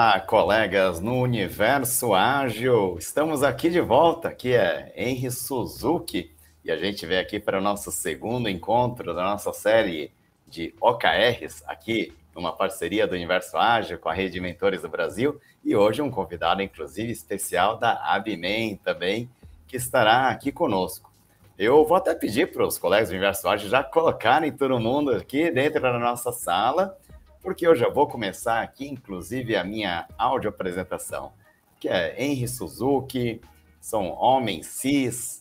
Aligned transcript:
Olá, 0.00 0.20
colegas 0.20 1.00
no 1.00 1.20
Universo 1.20 2.14
Ágil. 2.14 2.96
Estamos 3.00 3.42
aqui 3.42 3.68
de 3.68 3.80
volta. 3.80 4.28
Aqui 4.28 4.54
é 4.54 4.92
Henry 4.94 5.28
Suzuki 5.28 6.30
e 6.64 6.70
a 6.70 6.76
gente 6.76 7.04
vem 7.04 7.18
aqui 7.18 7.40
para 7.40 7.58
o 7.58 7.60
nosso 7.60 7.90
segundo 7.90 8.48
encontro 8.48 9.12
da 9.12 9.24
nossa 9.24 9.52
série 9.52 10.12
de 10.46 10.72
OKRs, 10.80 11.64
aqui 11.66 12.14
numa 12.32 12.52
parceria 12.52 13.08
do 13.08 13.16
Universo 13.16 13.56
Ágil 13.56 13.98
com 13.98 14.08
a 14.08 14.14
Rede 14.14 14.40
Mentores 14.40 14.82
do 14.82 14.88
Brasil. 14.88 15.40
E 15.64 15.74
hoje 15.74 16.00
um 16.00 16.12
convidado, 16.12 16.62
inclusive, 16.62 17.10
especial 17.10 17.76
da 17.76 17.94
Abimen 18.14 18.76
também, 18.76 19.28
que 19.66 19.76
estará 19.76 20.28
aqui 20.28 20.52
conosco. 20.52 21.10
Eu 21.58 21.84
vou 21.84 21.96
até 21.96 22.14
pedir 22.14 22.52
para 22.52 22.64
os 22.64 22.78
colegas 22.78 23.08
do 23.08 23.14
Universo 23.14 23.48
Ágil 23.48 23.68
já 23.68 23.82
colocarem 23.82 24.52
todo 24.52 24.78
mundo 24.78 25.10
aqui 25.10 25.50
dentro 25.50 25.82
da 25.82 25.98
nossa 25.98 26.30
sala 26.30 26.96
porque 27.42 27.66
eu 27.66 27.74
já 27.74 27.88
vou 27.88 28.06
começar 28.06 28.62
aqui, 28.62 28.88
inclusive, 28.88 29.56
a 29.56 29.64
minha 29.64 30.06
áudio 30.16 30.50
apresentação, 30.50 31.32
que 31.80 31.88
é 31.88 32.14
Henry 32.22 32.48
Suzuki, 32.48 33.40
são 33.80 34.08
homens 34.10 34.66
cis, 34.66 35.40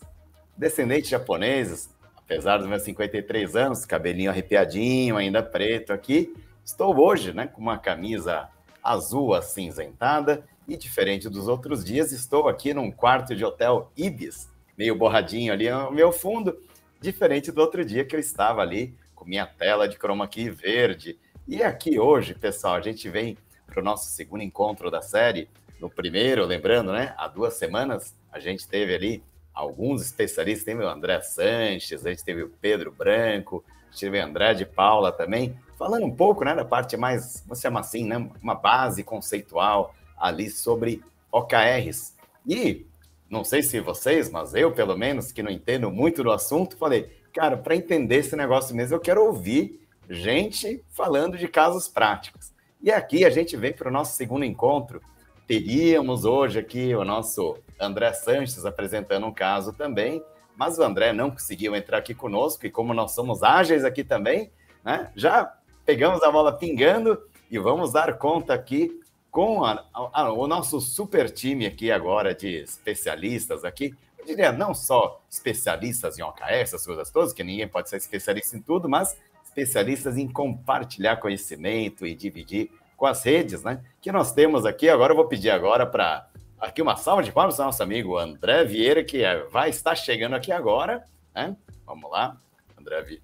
descendentes 0.56 1.10
japoneses, 1.10 1.90
apesar 2.16 2.58
dos 2.58 2.68
meus 2.68 2.84
53 2.84 3.56
anos, 3.56 3.86
cabelinho 3.86 4.30
arrepiadinho, 4.30 5.18
ainda 5.18 5.42
preto 5.42 5.94
aqui, 5.94 6.34
estou 6.64 6.98
hoje 7.00 7.34
né, 7.34 7.48
com 7.48 7.62
uma 7.62 7.78
camisa 7.78 8.50
azul 8.84 9.34
acinzentada 9.34 10.46
e, 10.68 10.78
diferente 10.78 11.30
dos 11.30 11.48
outros 11.48 11.84
dias, 11.84 12.12
estou 12.12 12.48
aqui 12.48 12.74
num 12.74 12.92
quarto 12.92 13.36
de 13.36 13.44
hotel 13.44 13.92
Ibis, 13.98 14.50
meio 14.78 14.96
borradinho 14.96 15.54
ali 15.54 15.70
no 15.70 15.92
meu 15.92 16.12
fundo, 16.12 16.58
diferente 17.00 17.52
do 17.52 17.62
outro 17.62 17.84
dia 17.84 18.06
que 18.06 18.16
eu 18.16 18.20
estava 18.20 18.62
ali 18.62 18.96
com 19.16 19.26
minha 19.26 19.46
tela 19.46 19.88
de 19.88 19.98
chroma 19.98 20.28
key 20.28 20.50
verde, 20.50 21.18
e 21.48 21.64
aqui 21.64 21.98
hoje, 21.98 22.36
pessoal, 22.36 22.76
a 22.76 22.82
gente 22.82 23.10
vem 23.10 23.38
para 23.66 23.80
o 23.80 23.84
nosso 23.84 24.10
segundo 24.10 24.44
encontro 24.44 24.92
da 24.92 25.02
série. 25.02 25.50
No 25.80 25.90
primeiro, 25.90 26.46
lembrando, 26.46 26.92
né? 26.92 27.14
Há 27.18 27.28
duas 27.30 27.54
semanas, 27.54 28.14
a 28.32 28.38
gente 28.38 28.68
teve 28.68 28.94
ali 28.94 29.24
alguns 29.54 30.02
especialistas. 30.02 30.66
Teve 30.66 30.84
o 30.84 30.90
André 30.90 31.22
Sanches, 31.22 32.06
a 32.06 32.10
gente 32.10 32.26
teve 32.26 32.44
o 32.44 32.50
Pedro 32.50 32.92
Branco, 32.92 33.64
a 33.88 33.92
gente 33.92 34.02
teve 34.02 34.20
o 34.20 34.26
André 34.26 34.56
de 34.56 34.66
Paula 34.66 35.10
também, 35.10 35.58
falando 35.78 36.06
um 36.06 36.14
pouco 36.14 36.44
né, 36.44 36.54
da 36.54 36.66
parte 36.66 36.98
mais, 36.98 37.42
vamos 37.46 37.62
chamar 37.62 37.80
assim, 37.80 38.06
né, 38.06 38.30
uma 38.42 38.56
base 38.56 39.02
conceitual 39.02 39.96
ali 40.18 40.50
sobre 40.50 41.02
OKRs. 41.32 42.14
E 42.46 42.86
não 43.30 43.46
sei 43.46 43.64
se 43.64 43.80
vocês, 43.80 44.30
mas 44.30 44.54
eu, 44.54 44.74
pelo 44.74 44.98
menos, 44.98 45.32
que 45.32 45.42
não 45.42 45.52
entendo 45.52 45.90
muito 45.90 46.24
do 46.24 46.32
assunto, 46.32 46.76
falei, 46.76 47.10
cara, 47.34 47.56
para 47.56 47.76
entender 47.76 48.18
esse 48.18 48.36
negócio 48.36 48.76
mesmo, 48.76 48.96
eu 48.96 49.00
quero 49.00 49.24
ouvir 49.24 49.87
gente 50.10 50.84
falando 50.90 51.38
de 51.38 51.48
casos 51.48 51.88
práticos. 51.88 52.54
E 52.82 52.92
aqui 52.92 53.26
a 53.26 53.30
gente 53.30 53.58
vem 53.58 53.74
para 53.74 53.90
o 53.90 53.92
nosso 53.92 54.16
segundo 54.16 54.46
encontro. 54.46 55.02
Teríamos 55.48 56.26
hoje 56.26 56.60
aqui 56.60 56.94
o 56.96 57.04
nosso 57.04 57.58
André 57.80 58.14
Sanches 58.14 58.66
apresentando 58.66 59.26
um 59.26 59.34
caso 59.34 59.74
também, 59.74 60.24
mas 60.56 60.78
o 60.78 60.84
André 60.84 61.14
não 61.14 61.32
conseguiu 61.32 61.76
entrar 61.76 62.00
aqui 62.00 62.14
conosco, 62.14 62.66
e 62.66 62.72
como 62.72 62.94
nós 62.94 63.12
somos 63.12 63.44
ágeis 63.44 63.86
aqui 63.86 64.04
também, 64.04 64.52
né, 64.84 65.12
já 65.16 65.54
pegamos 65.86 66.22
a 66.24 66.32
bola 66.32 66.52
pingando 66.52 67.22
e 67.50 67.58
vamos 67.58 67.94
dar 67.94 68.18
conta 68.18 68.54
aqui 68.54 69.00
com 69.32 69.64
a, 69.64 69.86
a, 69.94 70.32
o 70.32 70.48
nosso 70.48 70.82
super 70.82 71.30
time 71.30 71.66
aqui 71.66 71.92
agora 71.92 72.34
de 72.34 72.64
especialistas 72.64 73.64
aqui. 73.64 73.94
Eu 74.18 74.26
diria 74.26 74.52
não 74.52 74.74
só 74.74 75.22
especialistas 75.30 76.18
em 76.18 76.24
OKR, 76.24 76.54
essas 76.54 76.86
coisas 76.86 77.12
todas, 77.12 77.34
que 77.34 77.44
ninguém 77.44 77.68
pode 77.68 77.90
ser 77.90 77.98
especialista 77.98 78.58
em 78.58 78.62
tudo, 78.62 78.90
mas 78.90 79.16
especialistas 79.58 80.18
em 80.18 80.28
compartilhar 80.28 81.18
conhecimento 81.18 82.06
e 82.06 82.14
dividir 82.14 82.70
com 82.96 83.08
as 83.08 83.24
redes, 83.24 83.64
né? 83.64 83.82
Que 84.00 84.12
nós 84.12 84.32
temos 84.32 84.66
aqui. 84.66 84.88
Agora 84.88 85.12
eu 85.12 85.16
vou 85.16 85.28
pedir 85.28 85.50
agora 85.50 85.86
para 85.86 86.28
aqui 86.60 86.82
uma 86.82 86.96
salva 86.96 87.24
de 87.24 87.32
palmas 87.32 87.60
ao 87.60 87.68
nosso 87.68 87.82
amigo 87.82 88.18
André 88.18 88.64
Vieira, 88.64 89.04
que 89.04 89.24
é, 89.24 89.44
vai 89.46 89.70
estar 89.70 89.96
chegando 89.96 90.36
aqui 90.36 90.52
agora, 90.52 91.04
né? 91.34 91.56
Vamos 91.86 92.10
lá, 92.12 92.38
André 92.80 93.02
Vieira. 93.02 93.24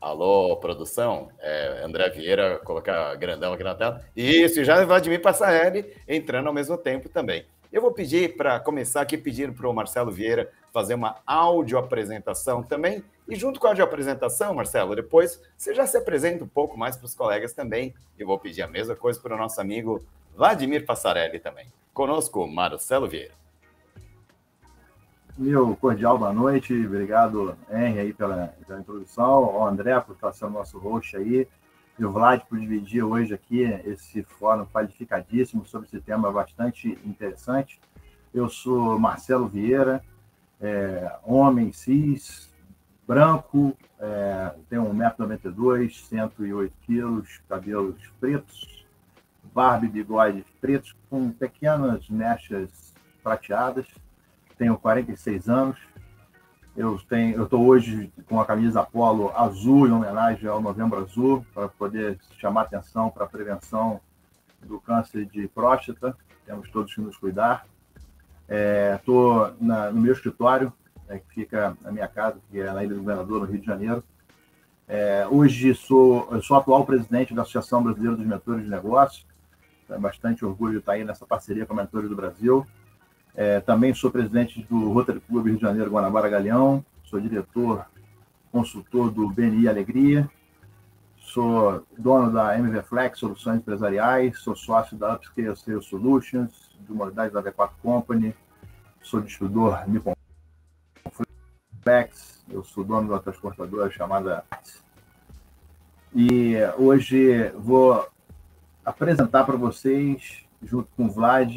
Alô, 0.00 0.56
produção? 0.56 1.28
É, 1.40 1.82
André 1.84 2.08
Vieira, 2.10 2.58
colocar 2.58 3.16
grandão 3.16 3.52
aqui 3.52 3.64
na 3.64 3.74
tela. 3.74 4.04
Isso, 4.16 4.62
já 4.62 4.84
Vladimir 4.84 5.20
Passarelli 5.20 5.92
entrando 6.06 6.46
ao 6.46 6.52
mesmo 6.52 6.78
tempo 6.78 7.08
também. 7.08 7.44
Eu 7.70 7.82
vou 7.82 7.92
pedir 7.92 8.34
para 8.34 8.58
começar 8.58 9.02
aqui, 9.02 9.18
pedindo 9.18 9.52
para 9.52 9.68
o 9.68 9.74
Marcelo 9.74 10.10
Vieira 10.10 10.50
fazer 10.72 10.94
uma 10.94 11.16
áudio 11.26 11.76
apresentação 11.76 12.62
também. 12.62 13.04
E 13.28 13.36
junto 13.36 13.60
com 13.60 13.66
a 13.66 13.70
áudio 13.70 13.84
apresentação, 13.84 14.54
Marcelo, 14.54 14.96
depois 14.96 15.42
você 15.54 15.74
já 15.74 15.86
se 15.86 15.98
apresenta 15.98 16.44
um 16.44 16.48
pouco 16.48 16.78
mais 16.78 16.96
para 16.96 17.04
os 17.04 17.14
colegas 17.14 17.52
também. 17.52 17.94
Eu 18.18 18.26
vou 18.26 18.38
pedir 18.38 18.62
a 18.62 18.66
mesma 18.66 18.96
coisa 18.96 19.20
para 19.20 19.34
o 19.34 19.38
nosso 19.38 19.60
amigo 19.60 20.02
Vladimir 20.34 20.86
Passarelli 20.86 21.38
também. 21.38 21.66
Conosco, 21.92 22.46
Marcelo 22.46 23.06
Vieira. 23.06 23.34
Meu 25.36 25.76
cordial 25.76 26.18
boa 26.18 26.32
noite, 26.32 26.74
obrigado, 26.86 27.56
Henry, 27.70 28.00
aí 28.00 28.12
pela, 28.12 28.52
pela 28.66 28.80
introdução, 28.80 29.56
o 29.56 29.64
André 29.64 30.00
por 30.00 30.14
estar 30.14 30.32
sendo 30.32 30.52
nosso 30.52 30.78
host 30.78 31.16
aí, 31.16 31.46
e 31.98 32.04
o 32.04 32.12
Vlad 32.12 32.42
por 32.48 32.58
dividir 32.58 33.02
hoje 33.02 33.34
aqui 33.34 33.62
esse 33.84 34.22
fórum 34.22 34.64
qualificadíssimo 34.66 35.64
sobre 35.64 35.88
esse 35.88 36.00
tema 36.00 36.30
bastante 36.30 36.96
interessante. 37.04 37.80
Eu 38.32 38.48
sou 38.48 38.98
Marcelo 38.98 39.48
Vieira, 39.48 40.02
é, 40.60 41.12
homem 41.24 41.72
cis, 41.72 42.52
branco, 43.06 43.76
é, 43.98 44.54
tenho 44.70 44.84
1,92m, 44.84 45.90
108 45.90 46.72
quilos, 46.82 47.40
cabelos 47.48 48.00
pretos, 48.20 48.86
barba 49.52 49.86
e 49.86 49.88
bigode 49.88 50.44
pretos 50.60 50.94
com 51.10 51.32
pequenas 51.32 52.08
mechas 52.08 52.94
prateadas, 53.22 53.86
tenho 54.56 54.78
46 54.78 55.48
anos, 55.48 55.78
eu 56.78 56.96
tenho, 57.08 57.34
eu 57.34 57.44
estou 57.44 57.66
hoje 57.66 58.12
com 58.28 58.40
a 58.40 58.46
camisa 58.46 58.84
polo 58.84 59.32
azul 59.34 59.88
em 59.88 59.90
homenagem 59.90 60.48
ao 60.48 60.62
Novembro 60.62 61.00
Azul 61.00 61.44
para 61.52 61.68
poder 61.68 62.20
chamar 62.38 62.62
atenção 62.62 63.10
para 63.10 63.24
a 63.24 63.28
prevenção 63.28 64.00
do 64.62 64.78
câncer 64.80 65.26
de 65.26 65.48
próstata. 65.48 66.16
Temos 66.46 66.70
todos 66.70 66.94
que 66.94 67.00
nos 67.00 67.16
cuidar. 67.16 67.66
Estou 68.94 69.48
é, 69.48 69.52
no 69.92 70.00
meu 70.00 70.12
escritório, 70.12 70.72
é, 71.08 71.18
que 71.18 71.34
fica 71.34 71.76
na 71.82 71.90
minha 71.90 72.06
casa, 72.06 72.38
que 72.48 72.60
é 72.60 72.72
na 72.72 72.84
Ilha 72.84 72.94
do 72.94 73.00
Governador, 73.00 73.40
no 73.40 73.46
Rio 73.46 73.60
de 73.60 73.66
Janeiro. 73.66 74.04
É, 74.86 75.26
hoje 75.28 75.74
sou, 75.74 76.40
sou 76.42 76.56
atual 76.56 76.86
presidente 76.86 77.34
da 77.34 77.42
Associação 77.42 77.82
Brasileira 77.82 78.16
dos 78.16 78.24
Mentores 78.24 78.62
de 78.62 78.70
Negócios. 78.70 79.26
É 79.90 79.98
bastante 79.98 80.44
orgulho 80.44 80.74
de 80.74 80.78
estar 80.78 80.92
aí 80.92 81.02
nessa 81.02 81.26
parceria 81.26 81.66
com 81.66 81.74
Mentores 81.74 82.08
do 82.08 82.14
Brasil. 82.14 82.64
É, 83.40 83.60
também 83.60 83.94
sou 83.94 84.10
presidente 84.10 84.60
do 84.64 84.92
Rotary 84.92 85.20
Club 85.20 85.46
Rio 85.46 85.54
de 85.54 85.62
Janeiro, 85.62 85.92
Guanabara 85.92 86.28
Galeão, 86.28 86.84
sou 87.04 87.20
diretor, 87.20 87.86
consultor 88.50 89.12
do 89.12 89.28
BNI 89.28 89.68
Alegria, 89.68 90.28
sou 91.16 91.86
dono 91.96 92.32
da 92.32 92.58
MV 92.58 92.82
Flex 92.82 93.20
Soluções 93.20 93.58
Empresariais, 93.58 94.40
sou 94.40 94.56
sócio 94.56 94.96
da 94.96 95.14
Upscale 95.14 95.54
Sales 95.54 95.86
Solutions, 95.86 96.76
de 96.80 96.92
modalidade 96.92 97.32
da 97.32 97.40
V4 97.40 97.70
Company, 97.80 98.34
sou 99.00 99.20
distribuidor 99.20 99.88
Nippon 99.88 100.14
Flex, 101.84 102.44
eu 102.50 102.64
sou 102.64 102.82
dono 102.82 103.06
de 103.06 103.12
uma 103.12 103.20
transportadora 103.20 103.88
chamada 103.88 104.44
e 106.12 106.56
hoje 106.76 107.50
vou 107.50 108.04
apresentar 108.84 109.44
para 109.44 109.56
vocês, 109.56 110.44
junto 110.60 110.90
com 110.96 111.06
o 111.06 111.10
Vlad, 111.12 111.56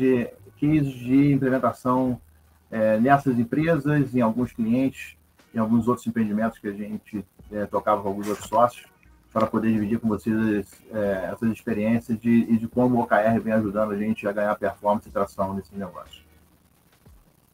cases 0.62 0.94
de 0.94 1.34
implementação 1.34 2.22
é, 2.70 3.00
nessas 3.00 3.38
empresas, 3.40 4.16
em 4.16 4.22
alguns 4.22 4.54
clientes, 4.54 5.18
em 5.54 5.58
alguns 5.58 5.88
outros 5.88 6.06
empreendimentos 6.06 6.60
que 6.60 6.68
a 6.68 6.72
gente 6.72 7.26
é, 7.52 7.66
tocava 7.66 8.02
com 8.02 8.10
alguns 8.10 8.30
outros 8.30 8.48
sócios, 8.48 8.86
para 9.34 9.48
poder 9.48 9.72
dividir 9.72 10.00
com 10.00 10.08
vocês 10.08 10.72
é, 10.94 11.30
essas 11.32 11.50
experiências 11.52 12.20
de, 12.20 12.30
e 12.30 12.58
de 12.58 12.68
como 12.68 12.98
o 12.98 13.02
OKR 13.02 13.40
vem 13.42 13.54
ajudando 13.54 13.92
a 13.92 13.98
gente 13.98 14.28
a 14.28 14.32
ganhar 14.32 14.56
performance 14.56 15.08
e 15.08 15.12
tração 15.12 15.54
nesses 15.54 15.72
negócios. 15.72 16.24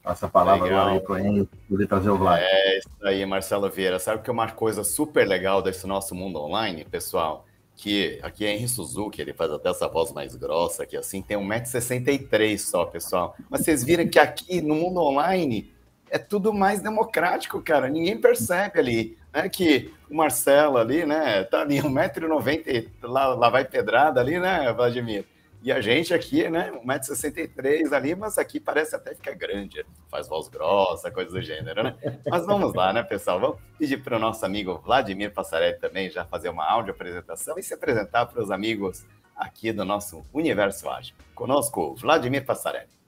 Essa 0.04 0.28
palavra 0.28 0.64
legal. 0.64 0.80
agora 0.80 0.94
aí 0.94 1.00
para 1.00 1.12
o 1.12 1.18
Henrique 1.18 1.56
poder 1.68 1.86
trazer 1.86 2.10
o 2.10 2.16
Vlad. 2.16 2.40
É 2.40 2.78
isso 2.78 2.88
aí, 3.02 3.26
Marcelo 3.26 3.68
Vieira. 3.68 3.98
Sabe 3.98 4.22
que 4.22 4.30
é 4.30 4.32
uma 4.32 4.50
coisa 4.50 4.82
super 4.82 5.26
legal 5.26 5.62
desse 5.62 5.86
nosso 5.86 6.14
mundo 6.14 6.40
online, 6.40 6.84
pessoal? 6.84 7.44
Que 7.78 8.18
aqui 8.22 8.44
é 8.44 8.52
Henry 8.52 8.68
Suzuki, 8.68 9.22
ele 9.22 9.32
faz 9.32 9.52
até 9.52 9.70
essa 9.70 9.86
voz 9.86 10.12
mais 10.12 10.34
grossa 10.34 10.82
aqui, 10.82 10.96
assim, 10.96 11.22
tem 11.22 11.36
1,63m 11.38 12.58
só, 12.58 12.84
pessoal. 12.84 13.36
Mas 13.48 13.62
vocês 13.62 13.84
viram 13.84 14.06
que 14.08 14.18
aqui 14.18 14.60
no 14.60 14.74
mundo 14.74 15.00
online 15.00 15.72
é 16.10 16.18
tudo 16.18 16.52
mais 16.52 16.82
democrático, 16.82 17.62
cara. 17.62 17.88
Ninguém 17.88 18.20
percebe 18.20 18.80
ali, 18.80 19.16
né? 19.32 19.48
Que 19.48 19.92
o 20.10 20.16
Marcelo 20.16 20.76
ali, 20.76 21.06
né? 21.06 21.44
Tá 21.44 21.60
ali 21.60 21.78
1,90m, 21.78 22.88
lá, 23.02 23.28
lá 23.28 23.48
vai 23.48 23.64
pedrada 23.64 24.20
ali, 24.20 24.40
né, 24.40 24.72
Vladimir? 24.72 25.24
E 25.60 25.72
a 25.72 25.80
gente 25.80 26.14
aqui, 26.14 26.48
né, 26.48 26.70
1,63m 26.84 27.92
ali, 27.92 28.14
mas 28.14 28.38
aqui 28.38 28.60
parece 28.60 28.94
até 28.94 29.14
ficar 29.14 29.34
grande, 29.34 29.84
faz 30.08 30.28
voz 30.28 30.48
grossa, 30.48 31.10
coisa 31.10 31.32
do 31.32 31.42
gênero, 31.42 31.82
né? 31.82 31.96
Mas 32.30 32.46
vamos 32.46 32.72
lá, 32.74 32.92
né, 32.92 33.02
pessoal? 33.02 33.40
Vamos 33.40 33.58
pedir 33.76 34.02
para 34.02 34.16
o 34.16 34.20
nosso 34.20 34.46
amigo 34.46 34.80
Vladimir 34.84 35.32
Passarelli 35.32 35.78
também 35.78 36.10
já 36.10 36.24
fazer 36.24 36.48
uma 36.48 36.64
áudio 36.64 36.92
apresentação 36.92 37.58
e 37.58 37.62
se 37.62 37.74
apresentar 37.74 38.26
para 38.26 38.40
os 38.40 38.52
amigos 38.52 39.04
aqui 39.34 39.72
do 39.72 39.84
nosso 39.84 40.22
Universo 40.32 40.88
Ágil. 40.88 41.16
Conosco, 41.34 41.94
Vladimir 41.96 42.44
Passarelli. 42.44 42.98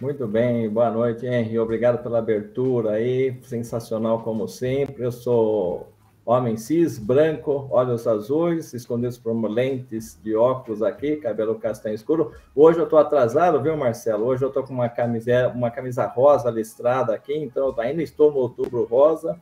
Muito 0.00 0.26
bem, 0.26 0.68
boa 0.68 0.90
noite, 0.90 1.26
Henry. 1.26 1.58
Obrigado 1.58 2.02
pela 2.02 2.18
abertura 2.18 2.92
aí, 2.92 3.38
sensacional 3.42 4.22
como 4.22 4.48
sempre. 4.48 5.04
Eu 5.04 5.12
sou 5.12 5.92
homem 6.30 6.56
cis, 6.56 6.96
branco, 6.96 7.66
olhos 7.70 8.06
azuis, 8.06 8.72
escondidos 8.72 9.18
por 9.18 9.34
lentes 9.50 10.16
de 10.22 10.36
óculos 10.36 10.80
aqui, 10.80 11.16
cabelo 11.16 11.56
castanho 11.56 11.94
escuro. 11.94 12.32
Hoje 12.54 12.78
eu 12.78 12.84
estou 12.84 13.00
atrasado, 13.00 13.60
viu, 13.60 13.76
Marcelo? 13.76 14.26
Hoje 14.26 14.44
eu 14.44 14.48
estou 14.48 14.62
com 14.62 14.72
uma 14.72 14.88
camisa, 14.88 15.48
uma 15.48 15.72
camisa 15.72 16.06
rosa 16.06 16.48
listrada 16.48 17.12
aqui, 17.12 17.36
então 17.36 17.74
ainda 17.78 18.00
estou 18.00 18.30
no 18.30 18.38
outubro 18.38 18.84
rosa. 18.84 19.40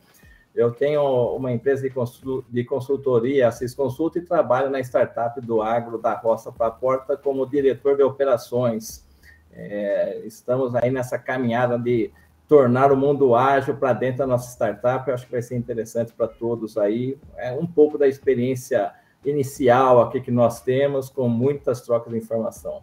Eu 0.55 0.73
tenho 0.73 1.03
uma 1.37 1.53
empresa 1.53 1.87
de 2.49 2.65
consultoria, 2.65 3.49
Assis 3.49 3.75
Consulta, 3.75 4.19
e 4.19 4.23
trabalho 4.23 4.71
na 4.71 4.81
startup 4.81 5.39
do 5.43 5.61
agro 5.61 5.99
da 5.99 6.15
roça 6.15 6.51
para 6.51 6.69
a 6.69 6.71
porta 6.71 7.19
como 7.19 7.47
diretor 7.47 7.99
de 7.99 8.03
operações. 8.03 9.07
É, 9.53 10.23
estamos 10.25 10.75
aí 10.75 10.91
nessa 10.91 11.19
caminhada 11.19 11.79
de 11.79 12.11
tornar 12.49 12.91
o 12.91 12.97
mundo 12.97 13.37
ágil 13.37 13.77
para 13.77 13.93
dentro 13.93 14.19
da 14.19 14.27
nossa 14.27 14.51
startup. 14.51 15.07
Eu 15.07 15.15
acho 15.15 15.27
que 15.27 15.33
vai 15.33 15.43
ser 15.43 15.57
interessante 15.57 16.13
para 16.15 16.27
todos 16.27 16.79
aí. 16.79 17.19
É 17.37 17.53
um 17.53 17.67
pouco 17.67 17.99
da 17.99 18.09
experiência 18.09 18.91
inicial 19.25 20.01
aqui 20.01 20.21
que 20.21 20.31
nós 20.31 20.63
temos, 20.63 21.11
com 21.11 21.29
muitas 21.29 21.83
trocas 21.83 22.11
de 22.11 22.19
informação. 22.19 22.83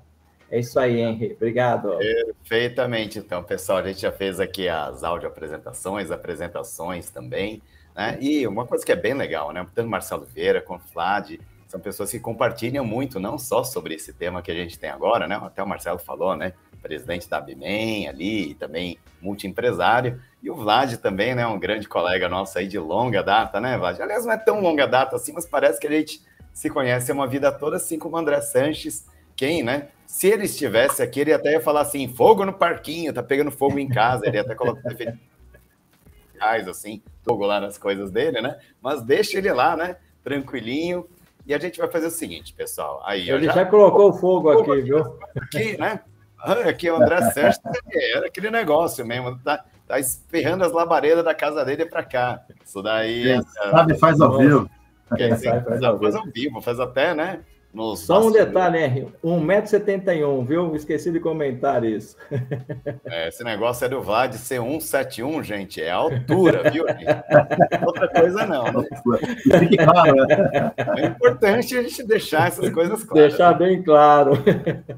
É 0.51 0.59
isso 0.59 0.79
aí, 0.79 1.01
Henry. 1.01 1.33
Obrigado. 1.33 1.97
Perfeitamente. 1.97 3.17
Então, 3.17 3.43
pessoal, 3.43 3.79
a 3.79 3.83
gente 3.87 4.01
já 4.01 4.11
fez 4.11 4.39
aqui 4.39 4.69
as 4.69 5.03
áudio 5.03 5.27
apresentações, 5.27 6.11
apresentações 6.11 7.09
também. 7.09 7.63
Né? 7.95 8.19
E 8.21 8.45
uma 8.45 8.67
coisa 8.67 8.85
que 8.85 8.91
é 8.91 8.95
bem 8.95 9.15
legal, 9.15 9.51
né? 9.51 9.65
Tanto 9.73 9.89
Marcelo 9.89 10.25
Vieira 10.25 10.61
quanto 10.61 10.83
Flávio 10.85 11.39
são 11.67 11.79
pessoas 11.79 12.11
que 12.11 12.19
compartilham 12.19 12.85
muito, 12.85 13.19
não 13.19 13.37
só 13.37 13.63
sobre 13.63 13.95
esse 13.95 14.13
tema 14.13 14.41
que 14.41 14.51
a 14.51 14.55
gente 14.55 14.77
tem 14.77 14.89
agora, 14.89 15.27
né? 15.27 15.35
Até 15.35 15.63
o 15.63 15.67
Marcelo 15.67 15.99
falou, 15.99 16.35
né? 16.35 16.53
Presidente 16.81 17.27
da 17.27 17.41
Bimen 17.41 18.07
ali, 18.07 18.53
também 18.55 18.99
multiempresário. 19.19 20.21
E 20.41 20.49
o 20.49 20.55
Vlad 20.55 20.95
também, 20.97 21.33
né? 21.33 21.45
Um 21.47 21.59
grande 21.59 21.87
colega 21.87 22.29
nosso 22.29 22.57
aí 22.59 22.67
de 22.67 22.77
longa 22.77 23.23
data, 23.23 23.59
né, 23.59 23.77
Vlad? 23.77 23.99
Aliás, 23.99 24.25
não 24.25 24.33
é 24.33 24.37
tão 24.37 24.61
longa 24.61 24.87
data 24.87 25.15
assim, 25.15 25.33
mas 25.33 25.45
parece 25.45 25.79
que 25.79 25.87
a 25.87 25.91
gente 25.91 26.21
se 26.53 26.69
conhece 26.69 27.11
uma 27.11 27.27
vida 27.27 27.51
toda, 27.51 27.77
assim 27.77 27.97
como 27.97 28.15
o 28.15 28.19
André 28.19 28.39
Sanches. 28.41 29.07
Quem, 29.35 29.63
né? 29.63 29.89
Se 30.05 30.27
ele 30.27 30.45
estivesse 30.45 31.01
aqui, 31.01 31.21
ele 31.21 31.33
até 31.33 31.53
ia 31.53 31.61
falar 31.61 31.81
assim: 31.81 32.07
fogo 32.07 32.45
no 32.45 32.53
parquinho, 32.53 33.11
tá 33.11 33.23
pegando 33.23 33.51
fogo 33.51 33.79
em 33.79 33.89
casa. 33.89 34.25
Ele 34.27 34.37
ia 34.37 34.41
até 34.43 34.53
colocar 34.53 34.89
assim, 36.69 37.01
fogo 37.23 37.45
lá 37.45 37.59
nas 37.59 37.77
coisas 37.77 38.11
dele, 38.11 38.41
né? 38.41 38.59
Mas 38.81 39.01
deixa 39.01 39.37
ele 39.37 39.51
lá, 39.51 39.75
né? 39.75 39.97
Tranquilinho, 40.23 41.07
e 41.45 41.53
a 41.53 41.59
gente 41.59 41.77
vai 41.77 41.87
fazer 41.87 42.07
o 42.07 42.11
seguinte, 42.11 42.53
pessoal. 42.53 43.01
Aí, 43.05 43.29
Ele 43.29 43.45
já, 43.45 43.53
já 43.53 43.65
colocou 43.65 44.09
o 44.09 44.13
fogo 44.13 44.49
aqui, 44.49 44.71
aqui, 44.71 44.81
viu? 44.81 45.19
Aqui, 45.35 45.77
né? 45.77 45.99
Ah, 46.39 46.69
aqui 46.69 46.89
o 46.89 46.95
André 46.95 47.21
Sérgio 47.31 47.61
era 48.15 48.27
aquele 48.27 48.51
negócio 48.51 49.05
mesmo, 49.05 49.39
tá, 49.39 49.65
tá 49.87 49.99
esperrando 49.99 50.63
as 50.63 50.71
labaredas 50.71 51.23
da 51.23 51.33
casa 51.33 51.65
dele 51.65 51.85
para 51.85 52.03
cá. 52.03 52.43
Isso 52.63 52.81
daí. 52.81 53.23
Quem 53.23 53.31
é, 53.33 53.41
sabe, 53.71 53.97
faz 53.97 54.21
ao 54.21 54.37
vivo. 54.37 54.69
Quem 55.15 55.35
sabe, 55.37 55.65
faz, 55.65 55.83
ao, 55.83 55.99
faz 55.99 56.15
ao 56.15 56.25
vivo, 56.25 56.61
faz 56.61 56.79
até, 56.79 57.13
né? 57.13 57.41
Só 58.05 58.25
um 58.25 58.31
detalhe, 58.31 58.79
né? 58.79 59.07
1,71m, 59.23 60.45
viu? 60.45 60.75
Esqueci 60.75 61.11
de 61.11 61.19
comentar 61.19 61.83
isso. 61.83 62.15
É, 63.05 63.27
esse 63.27 63.43
negócio 63.43 63.85
é 63.85 63.89
do 63.89 64.01
Vlad 64.01 64.33
ser 64.33 64.59
171, 64.59 65.43
gente. 65.43 65.81
É 65.81 65.91
altura, 65.91 66.69
viu? 66.71 66.85
Outra 67.85 68.07
coisa 68.07 68.45
não, 68.45 68.63
né? 68.63 68.87
Né? 69.45 70.73
É 70.97 71.05
importante 71.05 71.77
a 71.77 71.83
gente 71.83 72.03
deixar 72.03 72.47
essas 72.47 72.69
coisas 72.69 73.03
claras. 73.03 73.29
Deixar 73.29 73.53
bem 73.53 73.81
claro. 73.83 74.31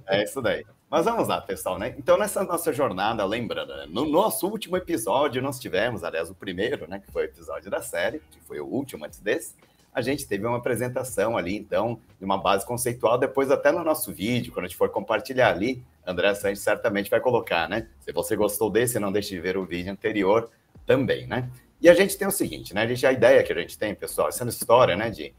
É 0.08 0.24
isso 0.24 0.42
daí. 0.42 0.66
Mas 0.90 1.06
vamos 1.06 1.28
lá, 1.28 1.42
pessoal, 1.42 1.78
né? 1.78 1.94
Então, 1.98 2.18
nessa 2.18 2.44
nossa 2.44 2.72
jornada, 2.72 3.26
lembrando, 3.26 3.76
né? 3.76 3.86
no 3.90 4.06
nosso 4.06 4.48
último 4.48 4.78
episódio, 4.78 5.42
nós 5.42 5.60
tivemos, 5.60 6.04
aliás, 6.04 6.30
o 6.30 6.36
primeiro, 6.36 6.88
né? 6.90 7.00
Que 7.00 7.12
foi 7.12 7.24
o 7.24 7.26
episódio 7.26 7.70
da 7.70 7.82
série, 7.82 8.22
que 8.32 8.40
foi 8.42 8.60
o 8.60 8.66
último 8.66 9.06
antes 9.06 9.20
desse 9.20 9.54
a 9.98 10.02
gente 10.02 10.28
teve 10.28 10.46
uma 10.46 10.58
apresentação 10.58 11.36
ali, 11.36 11.56
então, 11.56 12.00
de 12.20 12.24
uma 12.24 12.38
base 12.38 12.64
conceitual. 12.64 13.18
Depois, 13.18 13.50
até 13.50 13.72
no 13.72 13.84
nosso 13.84 14.14
vídeo, 14.14 14.54
quando 14.54 14.66
a 14.66 14.68
gente 14.68 14.78
for 14.78 14.90
compartilhar 14.90 15.50
ali, 15.50 15.84
André 16.06 16.36
Santos 16.36 16.62
certamente 16.62 17.10
vai 17.10 17.20
colocar, 17.20 17.68
né? 17.68 17.88
Se 18.02 18.14
você 18.14 18.36
gostou 18.36 18.70
desse, 18.70 19.00
não 19.00 19.12
deixe 19.12 19.30
de 19.30 19.42
ver 19.42 19.58
o 19.58 19.66
vídeo 19.66 19.92
anterior 19.92 20.52
também, 20.86 21.26
né? 21.26 21.50
E 21.82 21.90
a 21.90 21.96
gente 21.96 22.16
tem 22.16 22.28
o 22.28 22.32
seguinte, 22.32 22.76
né? 22.76 22.84
A, 22.84 22.88
gente, 22.88 23.08
a 23.08 23.12
ideia 23.12 23.42
que 23.42 23.52
a 23.52 23.60
gente 23.60 23.76
tem, 23.76 23.96
pessoal, 23.96 24.30
essa 24.30 24.48
história, 24.48 24.96
né? 24.96 25.10
De, 25.10 25.34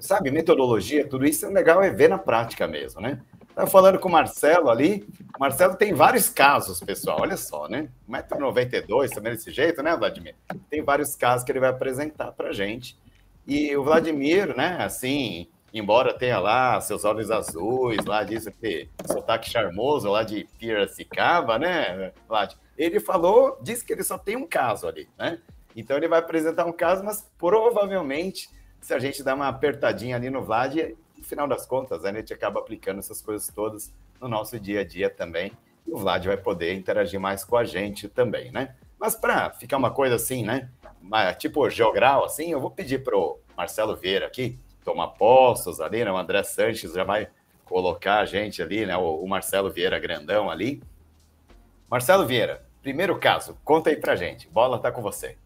sabe, 0.00 0.30
metodologia, 0.30 1.08
tudo 1.08 1.24
isso 1.24 1.46
é 1.46 1.48
legal 1.48 1.82
é 1.82 1.88
ver 1.88 2.10
na 2.10 2.18
prática 2.18 2.68
mesmo, 2.68 3.00
né? 3.00 3.22
Estava 3.48 3.70
falando 3.70 3.98
com 3.98 4.10
o 4.10 4.12
Marcelo 4.12 4.68
ali. 4.68 5.08
O 5.34 5.40
Marcelo 5.40 5.76
tem 5.76 5.94
vários 5.94 6.28
casos, 6.28 6.78
pessoal. 6.80 7.22
Olha 7.22 7.38
só, 7.38 7.68
né? 7.68 7.88
1,92m 8.06 9.08
também 9.14 9.32
desse 9.32 9.50
jeito, 9.50 9.82
né, 9.82 9.96
Vladimir? 9.96 10.34
Tem 10.68 10.82
vários 10.82 11.16
casos 11.16 11.42
que 11.42 11.52
ele 11.52 11.60
vai 11.60 11.70
apresentar 11.70 12.32
para 12.32 12.50
a 12.50 12.52
gente. 12.52 13.02
E 13.46 13.76
o 13.76 13.84
Vladimir, 13.84 14.56
né, 14.56 14.78
assim, 14.80 15.48
embora 15.72 16.14
tenha 16.14 16.38
lá 16.38 16.80
seus 16.80 17.04
olhos 17.04 17.30
azuis, 17.30 18.04
lá 18.06 18.22
diz 18.22 18.48
que 18.60 18.88
sotaque 19.06 19.50
charmoso 19.50 20.10
lá 20.10 20.22
de 20.22 20.46
Piracicaba, 20.58 21.58
né, 21.58 22.12
Vlad? 22.26 22.54
Ele 22.76 22.98
falou, 23.00 23.58
disse 23.60 23.84
que 23.84 23.92
ele 23.92 24.02
só 24.02 24.16
tem 24.16 24.36
um 24.36 24.46
caso 24.46 24.88
ali, 24.88 25.08
né? 25.18 25.38
Então 25.76 25.96
ele 25.96 26.08
vai 26.08 26.20
apresentar 26.20 26.64
um 26.64 26.72
caso, 26.72 27.04
mas 27.04 27.28
provavelmente, 27.36 28.48
se 28.80 28.94
a 28.94 28.98
gente 28.98 29.22
dar 29.22 29.34
uma 29.34 29.48
apertadinha 29.48 30.16
ali 30.16 30.30
no 30.30 30.42
Vlad, 30.42 30.76
no 31.16 31.24
final 31.24 31.46
das 31.46 31.66
contas, 31.66 32.04
a 32.04 32.12
gente 32.12 32.32
acaba 32.32 32.60
aplicando 32.60 32.98
essas 32.98 33.20
coisas 33.20 33.48
todas 33.48 33.92
no 34.20 34.28
nosso 34.28 34.58
dia 34.58 34.80
a 34.80 34.84
dia 34.84 35.10
também. 35.10 35.52
E 35.86 35.92
o 35.92 35.98
Vlad 35.98 36.24
vai 36.24 36.36
poder 36.36 36.74
interagir 36.74 37.20
mais 37.20 37.44
com 37.44 37.56
a 37.56 37.64
gente 37.64 38.08
também, 38.08 38.50
né? 38.50 38.74
Mas 38.98 39.14
para 39.14 39.50
ficar 39.50 39.76
uma 39.76 39.90
coisa 39.90 40.14
assim, 40.14 40.44
né? 40.44 40.70
tipo 41.38 41.68
geogral, 41.68 42.24
assim, 42.24 42.50
eu 42.50 42.60
vou 42.60 42.70
pedir 42.70 43.02
para 43.02 43.16
o 43.16 43.38
Marcelo 43.56 43.96
Vieira 43.96 44.26
aqui 44.26 44.58
tomar 44.84 45.08
postos 45.08 45.80
ali, 45.80 46.04
né? 46.04 46.12
O 46.12 46.16
André 46.16 46.42
Sanches 46.42 46.92
já 46.92 47.04
vai 47.04 47.28
colocar 47.64 48.18
a 48.18 48.26
gente 48.26 48.62
ali, 48.62 48.84
né? 48.84 48.96
O, 48.96 49.16
o 49.16 49.28
Marcelo 49.28 49.70
Vieira 49.70 49.98
grandão 49.98 50.50
ali. 50.50 50.82
Marcelo 51.90 52.26
Vieira, 52.26 52.64
primeiro 52.82 53.18
caso, 53.18 53.56
conta 53.64 53.90
aí 53.90 53.96
pra 53.96 54.14
gente. 54.14 54.48
Bola 54.48 54.78
tá 54.78 54.92
com 54.92 55.00
você. 55.00 55.36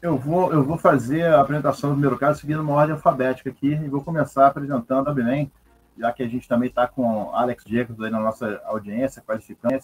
Eu 0.00 0.16
vou, 0.16 0.52
eu 0.52 0.62
vou 0.64 0.78
fazer 0.78 1.24
a 1.24 1.40
apresentação 1.40 1.90
do 1.90 1.94
primeiro 1.94 2.16
caso 2.16 2.40
seguindo 2.40 2.62
uma 2.62 2.72
ordem 2.72 2.94
alfabética 2.94 3.50
aqui 3.50 3.72
e 3.72 3.88
vou 3.88 4.02
começar 4.02 4.46
apresentando 4.46 5.08
a 5.08 5.12
Belém, 5.12 5.50
já 5.98 6.12
que 6.12 6.22
a 6.22 6.28
gente 6.28 6.46
também 6.46 6.68
está 6.68 6.86
com 6.86 7.34
Alex 7.34 7.64
Jacobs 7.66 8.00
aí 8.00 8.10
na 8.10 8.20
nossa 8.20 8.62
audiência, 8.64 9.20
qualificando 9.20 9.82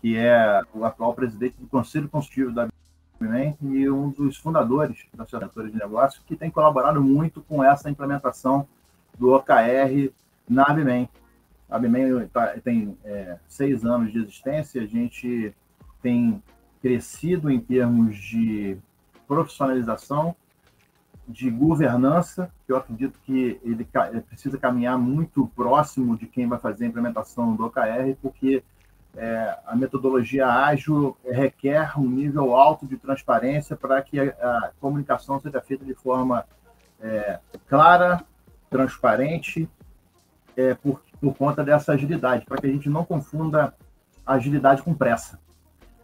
que 0.00 0.16
é 0.16 0.60
o 0.74 0.84
atual 0.84 1.14
presidente 1.14 1.56
do 1.58 1.66
Conselho 1.68 2.08
Consultivo 2.08 2.52
da 2.52 2.68
BIMEN 3.20 3.56
e 3.60 3.88
um 3.90 4.10
dos 4.10 4.36
fundadores 4.36 5.04
da 5.14 5.24
Associação 5.24 5.66
de 5.66 5.76
Negócios, 5.76 6.22
que 6.26 6.36
tem 6.36 6.50
colaborado 6.50 7.02
muito 7.02 7.40
com 7.42 7.62
essa 7.62 7.90
implementação 7.90 8.66
do 9.18 9.32
OKR 9.32 10.12
na 10.48 10.64
BIMEN. 10.72 11.08
A 11.68 11.78
BIMEN 11.78 12.26
tá, 12.28 12.54
tem 12.62 12.96
é, 13.04 13.38
seis 13.48 13.84
anos 13.84 14.12
de 14.12 14.18
existência, 14.18 14.82
a 14.82 14.86
gente 14.86 15.54
tem 16.02 16.42
crescido 16.80 17.50
em 17.50 17.58
termos 17.58 18.16
de 18.16 18.78
profissionalização, 19.26 20.36
de 21.28 21.50
governança, 21.50 22.52
que 22.64 22.72
eu 22.72 22.76
acredito 22.76 23.18
que 23.24 23.58
ele 23.64 23.84
precisa 24.28 24.56
caminhar 24.56 24.96
muito 24.96 25.50
próximo 25.56 26.16
de 26.16 26.26
quem 26.26 26.46
vai 26.46 26.58
fazer 26.58 26.84
a 26.84 26.88
implementação 26.88 27.56
do 27.56 27.66
OKR, 27.66 28.14
porque 28.22 28.62
é, 29.16 29.58
a 29.66 29.74
metodologia 29.74 30.46
ágil 30.46 31.16
requer 31.24 31.98
um 31.98 32.08
nível 32.08 32.54
alto 32.54 32.86
de 32.86 32.96
transparência 32.96 33.74
para 33.74 34.00
que 34.02 34.20
a, 34.20 34.24
a 34.24 34.70
comunicação 34.78 35.40
seja 35.40 35.60
feita 35.60 35.84
de 35.84 35.94
forma 35.94 36.44
é, 37.00 37.40
clara, 37.66 38.22
transparente, 38.68 39.68
é, 40.56 40.74
por, 40.74 41.02
por 41.20 41.34
conta 41.34 41.64
dessa 41.64 41.92
agilidade, 41.92 42.44
para 42.44 42.58
que 42.58 42.66
a 42.66 42.70
gente 42.70 42.88
não 42.88 43.04
confunda 43.04 43.74
agilidade 44.26 44.82
com 44.82 44.94
pressa. 44.94 45.38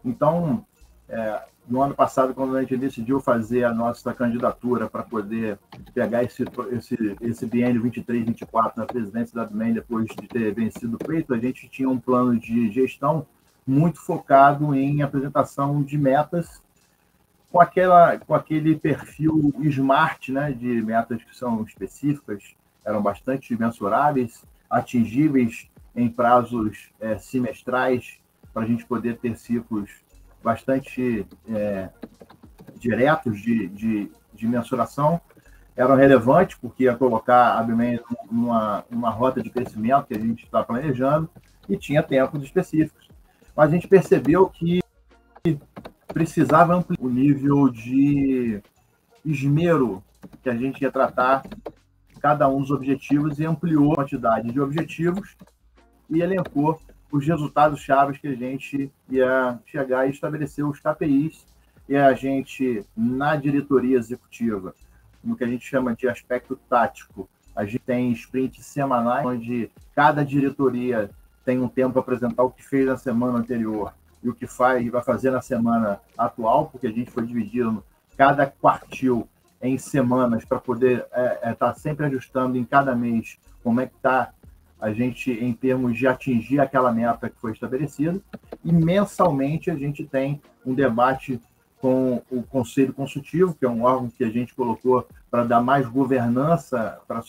Então, 0.04 0.64
é, 1.09 1.42
no 1.69 1.81
ano 1.81 1.95
passado, 1.95 2.35
quando 2.35 2.57
a 2.57 2.61
gente 2.61 2.76
decidiu 2.76 3.21
fazer 3.21 3.64
a 3.64 3.73
nossa 3.73 4.12
candidatura 4.12 4.88
para 4.88 5.02
poder 5.02 5.59
pegar 5.95 6.25
esse, 6.25 6.45
esse, 6.73 7.16
esse 7.21 7.47
biênio 7.47 7.83
23-24 7.83 8.73
na 8.76 8.85
presidência 8.85 9.35
da 9.35 9.45
BMEN, 9.45 9.75
depois 9.75 10.07
de 10.07 10.26
ter 10.26 10.52
vencido 10.52 10.97
o 10.97 10.99
pleito, 10.99 11.33
a 11.33 11.38
gente 11.38 11.69
tinha 11.69 11.88
um 11.88 11.99
plano 11.99 12.38
de 12.38 12.71
gestão 12.71 13.26
muito 13.66 14.00
focado 14.00 14.75
em 14.75 15.02
apresentação 15.02 15.83
de 15.83 15.97
metas 15.97 16.61
com, 17.50 17.61
aquela, 17.61 18.19
com 18.19 18.35
aquele 18.35 18.75
perfil 18.76 19.52
smart, 19.61 20.33
né, 20.33 20.52
de 20.52 20.83
metas 20.83 21.23
que 21.23 21.37
são 21.37 21.62
específicas, 21.62 22.57
eram 22.85 23.00
bastante 23.00 23.57
mensuráveis, 23.57 24.45
atingíveis 24.69 25.71
em 25.95 26.09
prazos 26.09 26.90
é, 26.99 27.19
semestrais, 27.19 28.19
para 28.52 28.64
a 28.64 28.66
gente 28.66 28.85
poder 28.85 29.19
ter 29.19 29.37
ciclos 29.37 30.01
bastante 30.42 31.26
é, 31.49 31.88
diretos 32.76 33.40
de, 33.40 33.68
de, 33.68 34.12
de, 34.34 34.46
mensuração. 34.46 35.20
eram 35.76 35.94
relevantes, 35.94 36.56
porque 36.61 36.84
ia 36.84 36.96
colocar 36.96 37.58
a 37.58 37.62
Bimen 37.62 38.00
numa, 38.30 38.84
numa 38.90 39.11
rota 39.11 39.42
de 39.42 39.50
crescimento 39.50 40.06
que 40.06 40.14
a 40.14 40.20
gente 40.20 40.44
está 40.44 40.62
planejando, 40.62 41.28
e 41.68 41.76
tinha 41.76 42.02
tempos 42.02 42.42
específicos. 42.42 43.08
Mas 43.56 43.70
a 43.70 43.72
gente 43.72 43.87
percebeu 43.87 44.49
que 44.49 44.80
precisava 46.08 46.75
ampliar 46.75 47.00
o 47.00 47.08
nível 47.08 47.68
de 47.68 48.62
esmero 49.25 50.02
que 50.42 50.49
a 50.49 50.54
gente 50.54 50.82
ia 50.82 50.90
tratar 50.90 51.42
cada 52.20 52.49
um 52.49 52.61
dos 52.61 52.70
objetivos 52.70 53.38
e 53.38 53.44
ampliou 53.44 53.92
a 53.92 53.96
quantidade 53.96 54.52
de 54.52 54.61
objetivos 54.61 55.37
e 56.08 56.20
elencou 56.20 56.80
os 57.12 57.26
resultados 57.26 57.81
chaves 57.81 58.16
que 58.16 58.26
a 58.26 58.35
gente 58.35 58.90
ia 59.11 59.59
chegar 59.66 60.07
e 60.07 60.11
estabelecer 60.11 60.66
os 60.66 60.81
KPIs 60.81 61.47
e 61.87 61.95
a 61.95 62.14
gente 62.14 62.85
na 62.97 63.37
diretoria 63.37 63.99
executiva, 63.99 64.75
no 65.23 65.37
que 65.37 65.45
a 65.45 65.47
gente 65.47 65.64
chama 65.64 65.95
de 65.95 66.09
aspecto 66.09 66.57
tático, 66.69 67.28
a 67.54 67.66
gente 67.66 67.81
tem 67.81 68.11
sprints 68.12 68.64
semanais 68.64 69.26
onde 69.26 69.71
cada 69.95 70.25
diretoria 70.25 71.11
tem 71.45 71.61
um 71.61 71.69
tempo 71.69 71.92
para 71.92 72.00
apresentar 72.00 72.42
o 72.45 72.50
que 72.50 72.64
fez 72.64 72.87
na 72.87 72.97
semana 72.97 73.38
anterior 73.38 73.92
e 74.23 74.31
o 74.31 74.35
que 74.35 74.47
faz 74.47 74.88
vai 74.90 75.02
fazer 75.02 75.31
na 75.31 75.42
semana 75.42 76.00
atual, 76.16 76.69
porque 76.69 76.87
a 76.87 76.92
gente 76.92 77.11
foi 77.11 77.26
dividindo 77.26 77.85
cada 78.16 78.47
quartil 78.47 79.28
em 79.61 79.76
semanas 79.76 80.45
para 80.47 80.59
poder 80.59 81.00
estar 81.00 81.21
é, 81.21 81.40
é, 81.42 81.54
tá 81.54 81.75
sempre 81.75 82.07
ajustando 82.07 82.57
em 82.57 82.64
cada 82.64 82.95
mês 82.95 83.38
como 83.62 83.81
é 83.81 83.87
que 83.87 83.97
está 83.97 84.33
a 84.82 84.92
gente 84.92 85.30
em 85.30 85.52
termos 85.52 85.96
de 85.96 86.08
atingir 86.08 86.58
aquela 86.58 86.90
meta 86.90 87.30
que 87.30 87.38
foi 87.38 87.52
estabelecida. 87.52 88.20
E 88.64 88.72
mensalmente 88.72 89.70
a 89.70 89.76
gente 89.76 90.04
tem 90.04 90.42
um 90.66 90.74
debate 90.74 91.40
com 91.80 92.20
o 92.28 92.42
Conselho 92.42 92.92
Consultivo, 92.92 93.54
que 93.54 93.64
é 93.64 93.68
um 93.68 93.84
órgão 93.84 94.10
que 94.10 94.24
a 94.24 94.28
gente 94.28 94.56
colocou 94.56 95.06
para 95.30 95.44
dar 95.44 95.60
mais 95.60 95.86
governança 95.88 97.00
para 97.06 97.18
a 97.18 97.22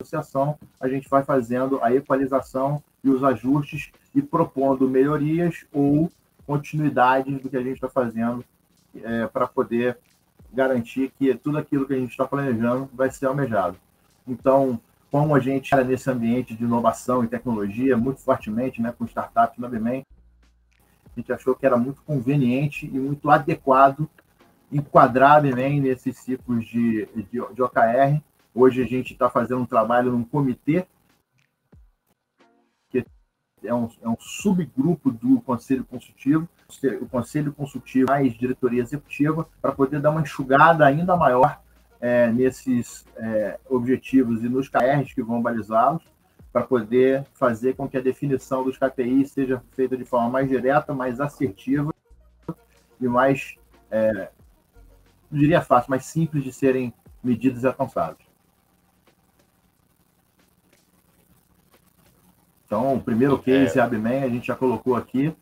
associação. 0.00 0.56
A 0.80 0.88
gente 0.88 1.08
vai 1.08 1.24
fazendo 1.24 1.82
a 1.82 1.92
equalização 1.92 2.80
e 3.02 3.10
os 3.10 3.24
ajustes 3.24 3.90
e 4.14 4.22
propondo 4.22 4.88
melhorias 4.88 5.66
ou 5.72 6.08
continuidades 6.46 7.42
do 7.42 7.50
que 7.50 7.56
a 7.56 7.62
gente 7.62 7.74
está 7.74 7.88
fazendo 7.88 8.44
é, 9.02 9.26
para 9.26 9.48
poder 9.48 9.98
garantir 10.52 11.12
que 11.18 11.34
tudo 11.34 11.58
aquilo 11.58 11.86
que 11.86 11.94
a 11.94 11.98
gente 11.98 12.12
está 12.12 12.24
planejando 12.24 12.88
vai 12.94 13.10
ser 13.10 13.26
almejado. 13.26 13.76
Então, 14.26 14.80
como 15.10 15.34
a 15.34 15.40
gente 15.40 15.72
era 15.72 15.84
nesse 15.84 16.10
ambiente 16.10 16.54
de 16.54 16.64
inovação 16.64 17.24
e 17.24 17.28
tecnologia 17.28 17.96
muito 17.96 18.20
fortemente, 18.20 18.80
né, 18.80 18.92
com 18.96 19.04
startups 19.04 19.58
na 19.58 19.68
BMEM, 19.68 20.04
a 21.06 21.20
gente 21.20 21.32
achou 21.32 21.54
que 21.54 21.66
era 21.66 21.76
muito 21.76 22.02
conveniente 22.02 22.86
e 22.86 22.98
muito 22.98 23.30
adequado 23.30 24.08
enquadrar 24.70 25.36
a 25.36 25.40
BMEM 25.40 25.80
nesses 25.80 26.18
ciclos 26.18 26.66
de, 26.66 27.06
de, 27.14 27.54
de 27.54 27.62
OKR. 27.62 28.22
Hoje 28.54 28.82
a 28.82 28.86
gente 28.86 29.12
está 29.12 29.30
fazendo 29.30 29.62
um 29.62 29.66
trabalho 29.66 30.12
num 30.12 30.24
comitê 30.24 30.86
é 33.64 33.74
um, 33.74 33.88
é 34.02 34.08
um 34.08 34.16
subgrupo 34.18 35.10
do 35.10 35.40
Conselho 35.40 35.84
Consultivo, 35.84 36.48
o 37.00 37.06
Conselho 37.06 37.52
Consultivo 37.52 38.08
mais 38.08 38.34
diretoria 38.34 38.82
executiva, 38.82 39.48
para 39.60 39.72
poder 39.72 40.00
dar 40.00 40.10
uma 40.10 40.20
enxugada 40.20 40.86
ainda 40.86 41.16
maior 41.16 41.60
é, 42.00 42.30
nesses 42.30 43.04
é, 43.16 43.58
objetivos 43.68 44.42
e 44.42 44.48
nos 44.48 44.68
KRs 44.68 45.12
que 45.12 45.22
vão 45.22 45.42
balizá-los, 45.42 46.02
para 46.52 46.62
poder 46.62 47.24
fazer 47.34 47.76
com 47.76 47.88
que 47.88 47.96
a 47.96 48.00
definição 48.00 48.64
dos 48.64 48.78
KPIs 48.78 49.32
seja 49.32 49.62
feita 49.72 49.96
de 49.96 50.04
forma 50.04 50.28
mais 50.30 50.48
direta, 50.48 50.94
mais 50.94 51.20
assertiva 51.20 51.92
e 53.00 53.06
mais, 53.06 53.54
é, 53.90 54.30
não 55.30 55.38
diria 55.38 55.60
fácil, 55.60 55.90
mais 55.90 56.04
simples 56.06 56.42
de 56.42 56.52
serem 56.52 56.92
medidos 57.22 57.62
e 57.62 57.66
alcançados. 57.66 58.26
Então, 62.64 62.94
o 62.94 63.00
primeiro 63.00 63.38
case, 63.38 63.78
é... 63.78 63.82
Abman, 63.82 64.22
a 64.22 64.28
gente 64.28 64.46
já 64.46 64.54
colocou 64.54 64.94
aqui. 64.94 65.34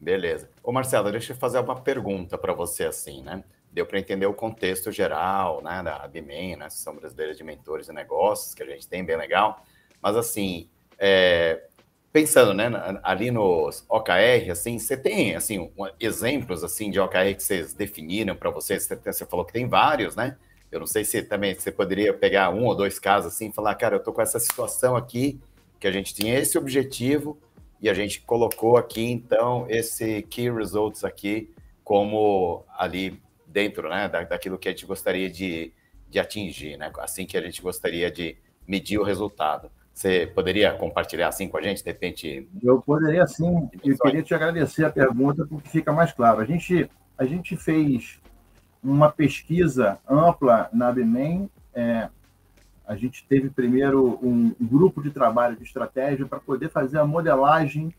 Beleza. 0.00 0.50
Ô, 0.62 0.72
Marcelo, 0.72 1.10
deixa 1.10 1.32
eu 1.32 1.36
fazer 1.36 1.60
uma 1.60 1.80
pergunta 1.80 2.36
para 2.36 2.52
você, 2.52 2.84
assim, 2.84 3.22
né? 3.22 3.44
Deu 3.76 3.84
para 3.84 3.98
entender 3.98 4.24
o 4.24 4.32
contexto 4.32 4.90
geral, 4.90 5.62
né, 5.62 5.82
da 5.82 6.02
Abman, 6.02 6.56
né, 6.56 6.64
Associação 6.64 6.96
Brasileira 6.96 7.34
de 7.34 7.44
Mentores 7.44 7.88
e 7.88 7.92
Negócios, 7.92 8.54
que 8.54 8.62
a 8.62 8.66
gente 8.66 8.88
tem, 8.88 9.04
bem 9.04 9.18
legal. 9.18 9.62
Mas, 10.00 10.16
assim, 10.16 10.66
é, 10.98 11.62
pensando, 12.10 12.54
né, 12.54 12.70
ali 13.02 13.30
nos 13.30 13.84
OKR, 13.86 14.50
assim, 14.50 14.78
você 14.78 14.96
tem, 14.96 15.36
assim, 15.36 15.58
um, 15.58 15.70
exemplos, 16.00 16.64
assim, 16.64 16.90
de 16.90 16.98
OKR 16.98 17.34
que 17.36 17.42
vocês 17.42 17.74
definiram 17.74 18.34
para 18.34 18.48
vocês? 18.48 18.84
Você, 18.84 18.96
você 18.96 19.26
falou 19.26 19.44
que 19.44 19.52
tem 19.52 19.68
vários, 19.68 20.16
né? 20.16 20.38
Eu 20.72 20.80
não 20.80 20.86
sei 20.86 21.04
se 21.04 21.22
também 21.22 21.54
você 21.54 21.70
poderia 21.70 22.14
pegar 22.14 22.48
um 22.48 22.64
ou 22.64 22.74
dois 22.74 22.98
casos, 22.98 23.34
assim, 23.34 23.50
e 23.50 23.52
falar, 23.52 23.74
cara, 23.74 23.96
eu 23.96 24.02
tô 24.02 24.10
com 24.10 24.22
essa 24.22 24.38
situação 24.38 24.96
aqui, 24.96 25.38
que 25.78 25.86
a 25.86 25.92
gente 25.92 26.14
tinha 26.14 26.38
esse 26.38 26.56
objetivo 26.56 27.38
e 27.78 27.90
a 27.90 27.92
gente 27.92 28.22
colocou 28.22 28.78
aqui, 28.78 29.04
então, 29.04 29.66
esse 29.68 30.22
Key 30.22 30.50
Results 30.50 31.04
aqui 31.04 31.50
como 31.84 32.64
ali 32.76 33.20
dentro, 33.56 33.88
né, 33.88 34.06
da, 34.06 34.22
daquilo 34.22 34.58
que 34.58 34.68
a 34.68 34.70
gente 34.70 34.84
gostaria 34.84 35.30
de, 35.30 35.72
de 36.10 36.18
atingir, 36.18 36.76
né, 36.76 36.92
assim 36.98 37.24
que 37.24 37.38
a 37.38 37.40
gente 37.40 37.62
gostaria 37.62 38.10
de 38.10 38.36
medir 38.68 38.98
o 38.98 39.02
resultado. 39.02 39.70
Você 39.94 40.26
poderia 40.26 40.74
compartilhar 40.74 41.28
assim 41.28 41.48
com 41.48 41.56
a 41.56 41.62
gente, 41.62 41.82
de 41.82 41.90
repente? 41.90 42.46
Eu 42.62 42.82
poderia 42.82 43.26
sim. 43.26 43.66
Eu 43.82 43.96
queria 43.96 44.22
te 44.22 44.34
agradecer 44.34 44.84
a 44.84 44.90
pergunta 44.90 45.46
porque 45.46 45.70
fica 45.70 45.90
mais 45.90 46.12
claro. 46.12 46.42
A 46.42 46.44
gente, 46.44 46.90
a 47.16 47.24
gente 47.24 47.56
fez 47.56 48.20
uma 48.84 49.10
pesquisa 49.10 49.98
ampla 50.06 50.68
na 50.70 50.88
ABMEM 50.88 51.48
é, 51.74 52.10
a 52.86 52.94
gente 52.94 53.26
teve 53.26 53.48
primeiro 53.48 54.18
um 54.22 54.54
grupo 54.60 55.02
de 55.02 55.10
trabalho 55.10 55.56
de 55.56 55.64
estratégia 55.64 56.26
para 56.26 56.40
poder 56.40 56.68
fazer 56.68 56.98
a 56.98 57.06
modelagem 57.06 57.92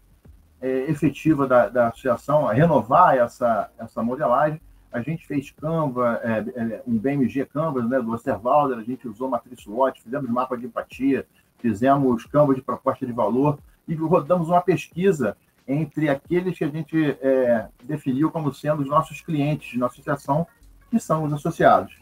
é, 0.61 0.89
efetiva 0.89 1.47
da, 1.47 1.67
da 1.67 1.87
associação, 1.87 2.47
a 2.47 2.53
renovar 2.53 3.17
essa, 3.17 3.69
essa 3.77 4.01
modelagem. 4.01 4.61
A 4.97 5.01
gente 5.01 5.25
fez 5.25 5.51
Canva, 5.51 6.19
é, 6.23 6.39
é, 6.55 6.83
um 6.87 6.97
BMG 6.97 7.45
Canvas, 7.45 7.87
né, 7.87 7.99
do 7.99 8.11
Osterwalder, 8.11 8.77
a 8.77 8.83
gente 8.83 9.07
usou 9.07 9.29
matriz 9.29 9.61
SWOT, 9.61 10.01
fizemos 10.01 10.29
mapa 10.29 10.57
de 10.57 10.65
empatia, 10.65 11.25
fizemos 11.59 12.25
Canva 12.25 12.53
de 12.53 12.61
proposta 12.61 13.05
de 13.05 13.11
valor 13.11 13.59
e 13.87 13.93
rodamos 13.95 14.49
uma 14.49 14.61
pesquisa 14.61 15.37
entre 15.67 16.09
aqueles 16.09 16.57
que 16.57 16.63
a 16.63 16.69
gente 16.69 17.17
é, 17.21 17.67
definiu 17.83 18.31
como 18.31 18.53
sendo 18.53 18.81
os 18.81 18.87
nossos 18.87 19.21
clientes 19.21 19.77
na 19.77 19.87
associação, 19.87 20.47
que 20.89 20.99
são 20.99 21.25
os 21.25 21.33
associados 21.33 21.93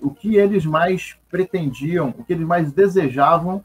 o 0.00 0.10
que 0.10 0.36
eles 0.36 0.64
mais 0.64 1.16
pretendiam, 1.28 2.14
o 2.16 2.24
que 2.24 2.32
eles 2.32 2.46
mais 2.46 2.72
desejavam 2.72 3.62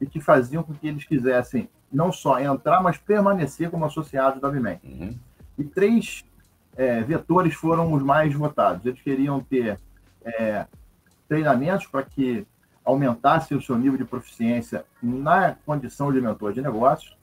e 0.00 0.06
que 0.06 0.20
faziam 0.20 0.62
com 0.62 0.74
que 0.74 0.86
eles 0.86 1.04
quisessem 1.04 1.68
não 1.92 2.12
só 2.12 2.40
entrar, 2.40 2.82
mas 2.82 2.96
permanecer 2.96 3.70
como 3.70 3.84
associados 3.84 4.40
da 4.40 4.48
Vimen. 4.48 4.80
Uhum. 4.82 5.18
E 5.58 5.64
três 5.64 6.24
é, 6.76 7.00
vetores 7.02 7.54
foram 7.54 7.92
os 7.92 8.02
mais 8.02 8.32
votados. 8.34 8.84
Eles 8.84 9.00
queriam 9.00 9.40
ter 9.40 9.78
é, 10.24 10.66
treinamentos 11.28 11.86
para 11.86 12.02
que 12.02 12.46
aumentasse 12.84 13.54
o 13.54 13.62
seu 13.62 13.78
nível 13.78 13.96
de 13.96 14.04
proficiência 14.04 14.84
na 15.02 15.54
condição 15.64 16.12
de 16.12 16.20
mentor 16.20 16.52
de 16.52 16.60
negócios, 16.60 17.16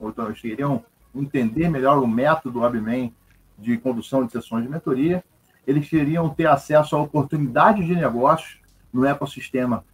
então 0.00 0.26
eles 0.26 0.40
queriam 0.40 0.84
entender 1.14 1.68
melhor 1.68 2.02
o 2.02 2.06
método 2.06 2.64
Abman 2.64 3.14
de 3.56 3.78
condução 3.78 4.26
de 4.26 4.32
sessões 4.32 4.64
de 4.64 4.68
mentoria, 4.68 5.24
eles 5.66 5.88
queriam 5.88 6.28
ter 6.28 6.46
acesso 6.46 6.94
a 6.96 7.00
oportunidades 7.00 7.86
de 7.86 7.94
negócios 7.94 8.60
no 8.92 9.04
ecossistema 9.04 9.84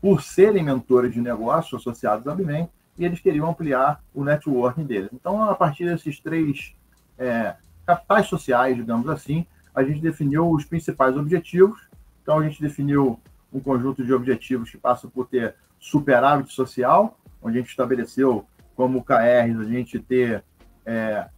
por 0.00 0.22
serem 0.22 0.62
mentores 0.62 1.12
de 1.12 1.20
negócios 1.20 1.80
associados 1.80 2.26
à 2.26 2.34
Bimen, 2.34 2.68
e 2.96 3.04
eles 3.04 3.20
queriam 3.20 3.48
ampliar 3.48 4.02
o 4.14 4.24
networking 4.24 4.84
deles. 4.84 5.10
Então, 5.12 5.42
a 5.42 5.54
partir 5.54 5.84
desses 5.84 6.20
três 6.20 6.74
é, 7.16 7.54
capitais 7.88 8.26
sociais, 8.26 8.76
digamos 8.76 9.08
assim, 9.08 9.46
a 9.74 9.82
gente 9.82 10.00
definiu 10.00 10.50
os 10.50 10.62
principais 10.62 11.16
objetivos. 11.16 11.88
Então, 12.22 12.38
a 12.38 12.42
gente 12.46 12.60
definiu 12.60 13.18
um 13.50 13.58
conjunto 13.60 14.04
de 14.04 14.12
objetivos 14.12 14.70
que 14.70 14.76
passa 14.76 15.08
por 15.08 15.26
ter 15.26 15.54
superávit 15.80 16.52
social, 16.52 17.18
onde 17.40 17.56
a 17.56 17.60
gente 17.62 17.70
estabeleceu 17.70 18.44
como 18.76 19.02
KRs 19.02 19.58
a 19.58 19.64
gente 19.64 19.98
ter 19.98 20.44
é, 20.84 21.28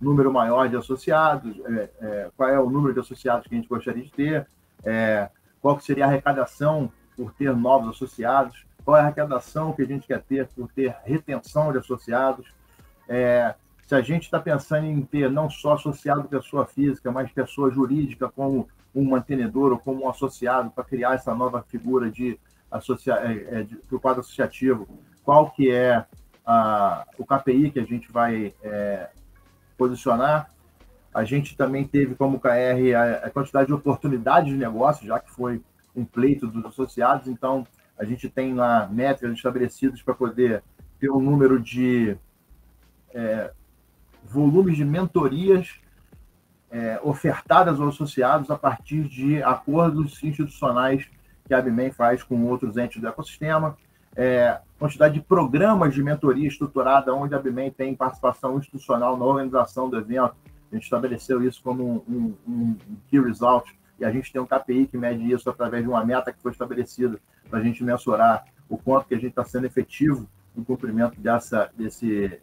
número 0.00 0.32
maior 0.32 0.66
de 0.66 0.76
associados, 0.76 1.54
é, 1.66 1.90
é, 2.00 2.30
qual 2.34 2.48
é 2.48 2.58
o 2.58 2.70
número 2.70 2.94
de 2.94 3.00
associados 3.00 3.46
que 3.46 3.54
a 3.54 3.58
gente 3.58 3.68
gostaria 3.68 4.02
de 4.02 4.10
ter, 4.10 4.46
é, 4.82 5.28
qual 5.60 5.76
que 5.76 5.84
seria 5.84 6.06
a 6.06 6.08
arrecadação 6.08 6.90
por 7.14 7.34
ter 7.34 7.54
novos 7.54 7.90
associados, 7.90 8.64
qual 8.82 8.96
é 8.96 9.00
a 9.00 9.02
arrecadação 9.02 9.74
que 9.74 9.82
a 9.82 9.86
gente 9.86 10.06
quer 10.06 10.22
ter 10.22 10.46
por 10.56 10.72
ter 10.72 10.96
retenção 11.04 11.70
de 11.70 11.78
associados, 11.78 12.46
é, 13.06 13.54
se 13.88 13.94
a 13.94 14.02
gente 14.02 14.24
está 14.24 14.38
pensando 14.38 14.84
em 14.84 15.00
ter 15.00 15.30
não 15.30 15.48
só 15.48 15.72
associado 15.72 16.28
pessoa 16.28 16.66
física, 16.66 17.10
mas 17.10 17.32
pessoa 17.32 17.70
jurídica 17.70 18.28
como 18.28 18.68
um 18.94 19.02
mantenedor 19.08 19.72
ou 19.72 19.78
como 19.78 20.04
um 20.04 20.10
associado 20.10 20.70
para 20.70 20.84
criar 20.84 21.14
essa 21.14 21.34
nova 21.34 21.62
figura 21.62 22.10
de, 22.10 22.38
associa 22.70 23.14
é, 23.14 23.60
é, 23.60 23.66
do 23.90 23.98
quadro 23.98 24.20
associativo, 24.20 24.86
qual 25.24 25.50
que 25.50 25.70
é 25.70 26.04
a, 26.44 27.06
o 27.16 27.24
KPI 27.24 27.70
que 27.70 27.80
a 27.80 27.84
gente 27.84 28.12
vai 28.12 28.52
é, 28.62 29.08
posicionar. 29.78 30.50
A 31.14 31.24
gente 31.24 31.56
também 31.56 31.86
teve 31.86 32.14
como 32.14 32.38
KR 32.38 32.94
a, 33.22 33.30
quantidade 33.30 33.68
de 33.68 33.72
oportunidades 33.72 34.52
de 34.52 34.58
negócio, 34.58 35.06
já 35.06 35.18
que 35.18 35.30
foi 35.30 35.62
um 35.96 36.04
pleito 36.04 36.46
dos 36.46 36.62
associados, 36.66 37.26
então 37.26 37.66
a 37.98 38.04
gente 38.04 38.28
tem 38.28 38.52
lá 38.52 38.86
métricas 38.86 39.34
estabelecidas 39.34 40.02
para 40.02 40.12
poder 40.12 40.62
ter 41.00 41.10
um 41.10 41.22
número 41.22 41.58
de 41.58 42.18
é, 43.14 43.50
volumes 44.24 44.76
de 44.76 44.84
mentorias 44.84 45.80
é, 46.70 47.00
ofertadas 47.02 47.80
aos 47.80 47.94
associados 47.94 48.50
a 48.50 48.56
partir 48.56 49.04
de 49.04 49.42
acordos 49.42 50.22
institucionais 50.22 51.08
que 51.46 51.54
a 51.54 51.58
ABMEM 51.58 51.90
faz 51.90 52.22
com 52.22 52.44
outros 52.44 52.76
entes 52.76 53.00
do 53.00 53.08
ecossistema, 53.08 53.76
é, 54.14 54.60
quantidade 54.78 55.14
de 55.14 55.20
programas 55.20 55.94
de 55.94 56.02
mentoria 56.02 56.46
estruturada, 56.46 57.14
onde 57.14 57.34
a 57.34 57.38
ABMEM 57.38 57.70
tem 57.70 57.94
participação 57.94 58.58
institucional 58.58 59.16
na 59.16 59.24
organização 59.24 59.88
do 59.88 59.96
evento. 59.96 60.34
A 60.70 60.74
gente 60.74 60.84
estabeleceu 60.84 61.42
isso 61.42 61.62
como 61.62 61.82
um, 61.82 62.04
um, 62.06 62.34
um 62.46 62.76
key 63.08 63.18
result, 63.20 63.70
e 63.98 64.04
a 64.04 64.12
gente 64.12 64.30
tem 64.30 64.40
um 64.40 64.46
KPI 64.46 64.86
que 64.86 64.98
mede 64.98 65.32
isso 65.32 65.48
através 65.48 65.82
de 65.82 65.88
uma 65.88 66.04
meta 66.04 66.32
que 66.32 66.40
foi 66.40 66.52
estabelecida 66.52 67.18
para 67.48 67.58
a 67.58 67.62
gente 67.62 67.82
mensurar 67.82 68.44
o 68.68 68.76
quanto 68.76 69.08
que 69.08 69.14
a 69.14 69.18
gente 69.18 69.30
está 69.30 69.44
sendo 69.44 69.66
efetivo 69.66 70.28
no 70.54 70.64
cumprimento 70.64 71.18
dessa, 71.20 71.70
desse, 71.76 72.40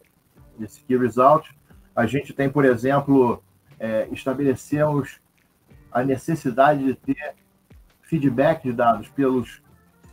desse 0.58 0.82
key 0.82 0.96
result. 0.96 1.48
A 1.96 2.06
gente 2.06 2.34
tem, 2.34 2.50
por 2.50 2.66
exemplo, 2.66 3.42
é, 3.80 4.06
estabelecemos 4.12 5.18
a 5.90 6.04
necessidade 6.04 6.84
de 6.84 6.94
ter 6.94 7.34
feedback 8.02 8.64
de 8.64 8.72
dados 8.74 9.08
pelos 9.08 9.62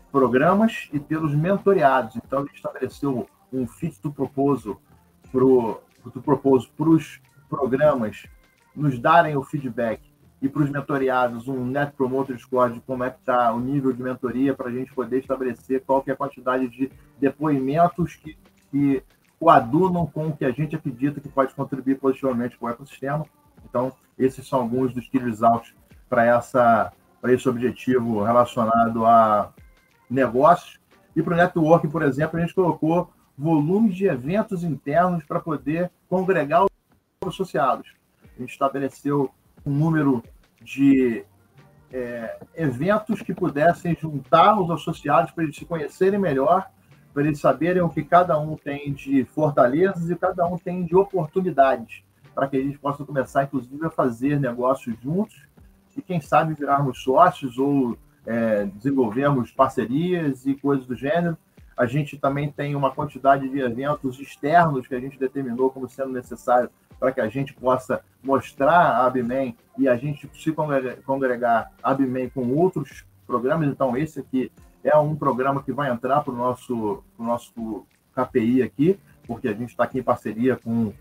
programas 0.10 0.90
e 0.94 1.00
pelos 1.00 1.36
mentoreados. 1.36 2.16
Então, 2.16 2.40
a 2.40 2.42
gente 2.44 2.56
estabeleceu 2.56 3.28
um 3.52 3.68
fit 3.68 4.00
to 4.00 4.12
proposal 4.12 4.82
para 5.30 6.90
os 6.90 7.22
programas 7.50 8.28
nos 8.74 8.98
darem 8.98 9.36
o 9.36 9.44
feedback 9.44 10.02
e 10.42 10.50
para 10.50 10.64
os 10.64 10.70
mentoreados 10.70 11.48
um 11.48 11.66
Net 11.66 11.94
Promoter 11.94 12.38
Score 12.38 12.74
de 12.74 12.82
como 12.82 13.04
é 13.04 13.10
que 13.10 13.20
está 13.20 13.54
o 13.54 13.60
nível 13.60 13.94
de 13.94 14.02
mentoria 14.02 14.54
para 14.54 14.70
a 14.70 14.72
gente 14.72 14.94
poder 14.94 15.20
estabelecer 15.20 15.84
qual 15.86 16.02
que 16.02 16.12
é 16.12 16.14
a 16.14 16.18
quantidade 16.18 16.68
de 16.68 16.92
depoimentos 17.20 18.16
que, 18.16 18.38
que 18.72 19.04
coadunam 19.44 20.06
com 20.06 20.30
o 20.30 20.38
que 20.38 20.46
a 20.46 20.52
gente 20.52 20.74
acredita 20.74 21.20
que 21.20 21.28
pode 21.28 21.54
contribuir 21.54 22.00
positivamente 22.00 22.58
para 22.58 22.68
o 22.68 22.70
ecossistema. 22.70 23.26
Então, 23.66 23.92
esses 24.18 24.48
são 24.48 24.62
alguns 24.62 24.94
dos 24.94 25.10
key 25.10 25.18
results 25.18 25.76
para 26.10 26.26
essa 26.26 26.94
para 27.22 27.34
esse 27.34 27.48
objetivo 27.48 28.24
relacionado 28.24 29.06
a 29.06 29.54
negócios. 30.10 30.80
E 31.16 31.22
para 31.22 31.34
o 31.34 31.38
networking, 31.38 31.90
por 31.90 32.04
exemplo, 32.04 32.38
a 32.38 32.42
gente 32.42 32.54
colocou 32.54 33.12
volumes 33.38 33.96
de 33.96 34.06
eventos 34.06 34.64
internos 34.64 35.24
para 35.24 35.40
poder 35.40 35.90
congregar 36.10 36.64
os 36.64 36.70
associados. 37.26 37.94
A 38.24 38.42
gente 38.42 38.52
estabeleceu 38.52 39.30
um 39.66 39.72
número 39.72 40.24
de 40.62 41.26
é, 41.92 42.40
eventos 42.56 43.22
que 43.22 43.34
pudessem 43.34 43.96
juntar 43.96 44.60
os 44.60 44.70
associados 44.70 45.32
para 45.32 45.46
eles 45.46 45.56
se 45.56 45.66
conhecerem 45.66 46.20
melhor, 46.20 46.70
para 47.14 47.24
eles 47.24 47.40
saberem 47.40 47.82
o 47.82 47.90
que 47.90 48.04
cada 48.04 48.38
um 48.40 48.56
tem 48.56 48.92
de 48.92 49.24
fortalezas 49.26 50.10
e 50.10 50.16
cada 50.16 50.46
um 50.46 50.58
tem 50.58 50.84
de 50.84 50.96
oportunidades, 50.96 52.04
para 52.34 52.48
que 52.48 52.58
a 52.58 52.62
gente 52.62 52.80
possa 52.80 53.06
começar, 53.06 53.44
inclusive, 53.44 53.86
a 53.86 53.90
fazer 53.90 54.40
negócios 54.40 54.96
juntos 55.02 55.48
e, 55.96 56.02
quem 56.02 56.20
sabe, 56.20 56.56
virarmos 56.56 57.04
sócios 57.04 57.58
ou 57.60 57.96
é, 58.26 58.66
desenvolvermos 58.66 59.52
parcerias 59.52 60.46
e 60.46 60.56
coisas 60.56 60.86
do 60.86 60.96
gênero. 60.96 61.38
A 61.78 61.86
gente 61.86 62.18
também 62.18 62.52
tem 62.52 62.76
uma 62.76 62.92
quantidade 62.92 63.48
de 63.48 63.60
eventos 63.60 64.20
externos 64.20 64.88
que 64.88 64.96
a 64.96 65.00
gente 65.00 65.20
determinou 65.20 65.70
como 65.70 65.88
sendo 65.88 66.12
necessário 66.12 66.70
para 67.00 67.12
que 67.12 67.22
a 67.22 67.28
gente 67.28 67.54
possa 67.54 68.02
mostrar 68.24 68.80
a 68.80 69.06
Abmen 69.06 69.56
e 69.78 69.88
a 69.88 69.96
gente 69.96 70.30
se 70.34 70.52
congregar 71.06 71.72
a 71.84 71.92
Abmen 71.92 72.30
com 72.30 72.48
outros 72.56 73.06
programas. 73.28 73.68
Então, 73.68 73.98
esse 73.98 74.20
aqui 74.20 74.52
é 74.84 74.98
um 74.98 75.16
programa 75.16 75.64
que 75.64 75.72
vai 75.72 75.90
entrar 75.90 76.22
para 76.22 76.34
o 76.34 76.38
nosso, 76.38 77.04
nosso 77.18 77.86
KPI 78.14 78.62
aqui, 78.62 79.00
porque 79.26 79.48
a 79.48 79.54
gente 79.54 79.70
está 79.70 79.86
aqui 79.86 80.00
em 80.00 80.04
parceria 80.04 80.58
com 80.58 80.94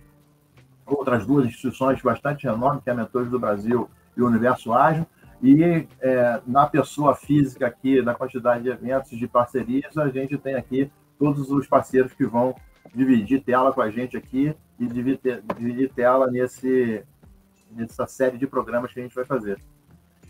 outras 0.87 1.27
duas 1.27 1.47
instituições 1.47 2.01
bastante 2.01 2.47
renomes, 2.47 2.83
que 2.83 2.91
é 2.91 2.93
a 2.93 2.97
Mentores 2.97 3.31
do 3.31 3.39
Brasil 3.39 3.89
e 4.17 4.23
o 4.23 4.27
Universo 4.27 4.73
Ágil. 4.73 5.07
E 5.43 5.87
é, 6.01 6.41
na 6.47 6.67
pessoa 6.67 7.17
física 7.17 7.67
aqui, 7.67 8.01
na 8.01 8.15
quantidade 8.15 8.63
de 8.63 8.69
eventos, 8.69 9.19
de 9.19 9.27
parcerias, 9.27 9.97
a 9.99 10.09
gente 10.09 10.39
tem 10.39 10.55
aqui 10.55 10.91
todos 11.19 11.51
os 11.51 11.67
parceiros 11.67 12.13
que 12.13 12.25
vão 12.25 12.55
dividir 12.95 13.43
tela 13.43 13.73
com 13.73 13.81
a 13.81 13.91
gente 13.91 14.17
aqui 14.17 14.55
e 14.79 14.87
dividir, 14.87 15.43
dividir 15.59 15.91
tela 15.93 16.31
nesse, 16.31 17.03
nessa 17.71 18.07
série 18.07 18.39
de 18.39 18.47
programas 18.47 18.93
que 18.93 19.01
a 19.01 19.03
gente 19.03 19.15
vai 19.15 19.25
fazer. 19.25 19.59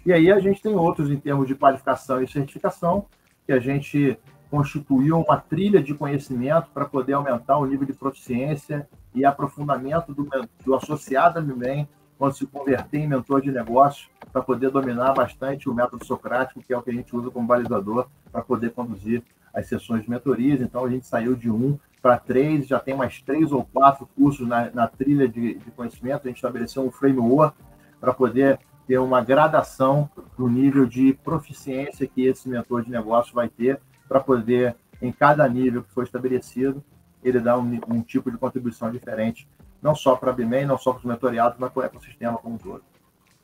E 0.04 0.12
aí 0.12 0.32
a 0.32 0.40
gente 0.40 0.62
tem 0.62 0.74
outros 0.74 1.10
em 1.10 1.18
termos 1.18 1.46
de 1.46 1.54
qualificação 1.54 2.22
e 2.22 2.28
certificação, 2.28 3.06
que 3.46 3.52
a 3.52 3.61
gente 3.61 4.18
constituiu 4.50 5.20
uma 5.20 5.38
trilha 5.38 5.83
de 5.83 5.94
conhecimento 5.94 6.68
para 6.74 6.85
poder 6.85 7.14
aumentar 7.14 7.57
o 7.59 7.66
nível 7.66 7.87
de 7.87 7.92
proficiência 7.92 8.88
e 9.14 9.24
aprofundamento 9.24 10.12
do, 10.14 10.28
do 10.64 10.74
associado 10.74 11.38
a 11.38 11.42
MIMEM 11.42 11.88
quando 12.18 12.37
se 12.37 12.46
converter 12.46 12.98
em 12.98 13.09
mentor 13.09 13.40
de 13.40 13.50
negócio, 13.50 14.09
para 14.33 14.40
poder 14.40 14.70
dominar 14.70 15.12
bastante 15.12 15.68
o 15.68 15.74
método 15.74 16.05
socrático, 16.05 16.62
que 16.62 16.72
é 16.72 16.78
o 16.78 16.81
que 16.81 16.90
a 16.90 16.92
gente 16.92 17.16
usa 17.16 17.31
como 17.31 17.46
balizador 17.46 18.07
para 18.31 18.42
poder 18.42 18.70
conduzir 18.70 19.24
as 19.52 19.66
sessões 19.66 20.05
de 20.05 20.11
mentorias. 20.11 20.61
Então, 20.61 20.85
a 20.85 20.88
gente 20.88 21.05
saiu 21.05 21.35
de 21.35 21.50
um 21.50 21.76
para 22.00 22.16
três, 22.18 22.68
já 22.68 22.78
tem 22.78 22.94
mais 22.94 23.20
três 23.22 23.50
ou 23.50 23.64
quatro 23.64 24.09
cursos 24.16 24.46
na, 24.46 24.70
na 24.70 24.87
trilha 24.87 25.28
de, 25.28 25.55
de, 25.55 25.70
conhecimento. 25.72 26.22
A 26.24 26.28
gente 26.28 26.37
estabeleceu 26.37 26.85
um 26.85 26.92
framework 26.92 27.57
para 28.00 28.12
poder 28.14 28.61
ter 28.92 28.98
uma 28.98 29.22
gradação 29.22 30.11
no 30.37 30.50
nível 30.50 30.85
de 30.85 31.14
proficiência 31.14 32.07
que 32.07 32.26
esse 32.26 32.46
mentor 32.46 32.85
de 32.85 32.90
negócio 32.90 33.35
vai 33.35 33.48
ter, 33.48 33.81
para 34.07 34.20
poder, 34.20 34.76
em 35.00 35.11
cada 35.11 35.48
nível 35.48 35.83
que 35.83 35.90
foi 35.92 36.05
estabelecido, 36.05 36.85
ele 37.24 37.40
dar 37.40 37.59
um, 37.59 37.81
um 37.88 38.02
tipo 38.02 38.31
de 38.31 38.37
contribuição 38.37 38.90
diferente 38.90 39.48
não 39.81 39.94
só 39.94 40.14
para 40.14 40.31
a 40.31 40.35
BIMEI, 40.35 40.66
não 40.66 40.76
só 40.76 40.92
para 40.92 40.98
os 40.98 41.05
mentoriados, 41.07 41.59
mas 41.59 41.72
para 41.72 41.81
o 41.81 41.87
ecossistema 41.87 42.37
como 42.37 42.57
um 42.57 42.59
todo. 42.59 42.83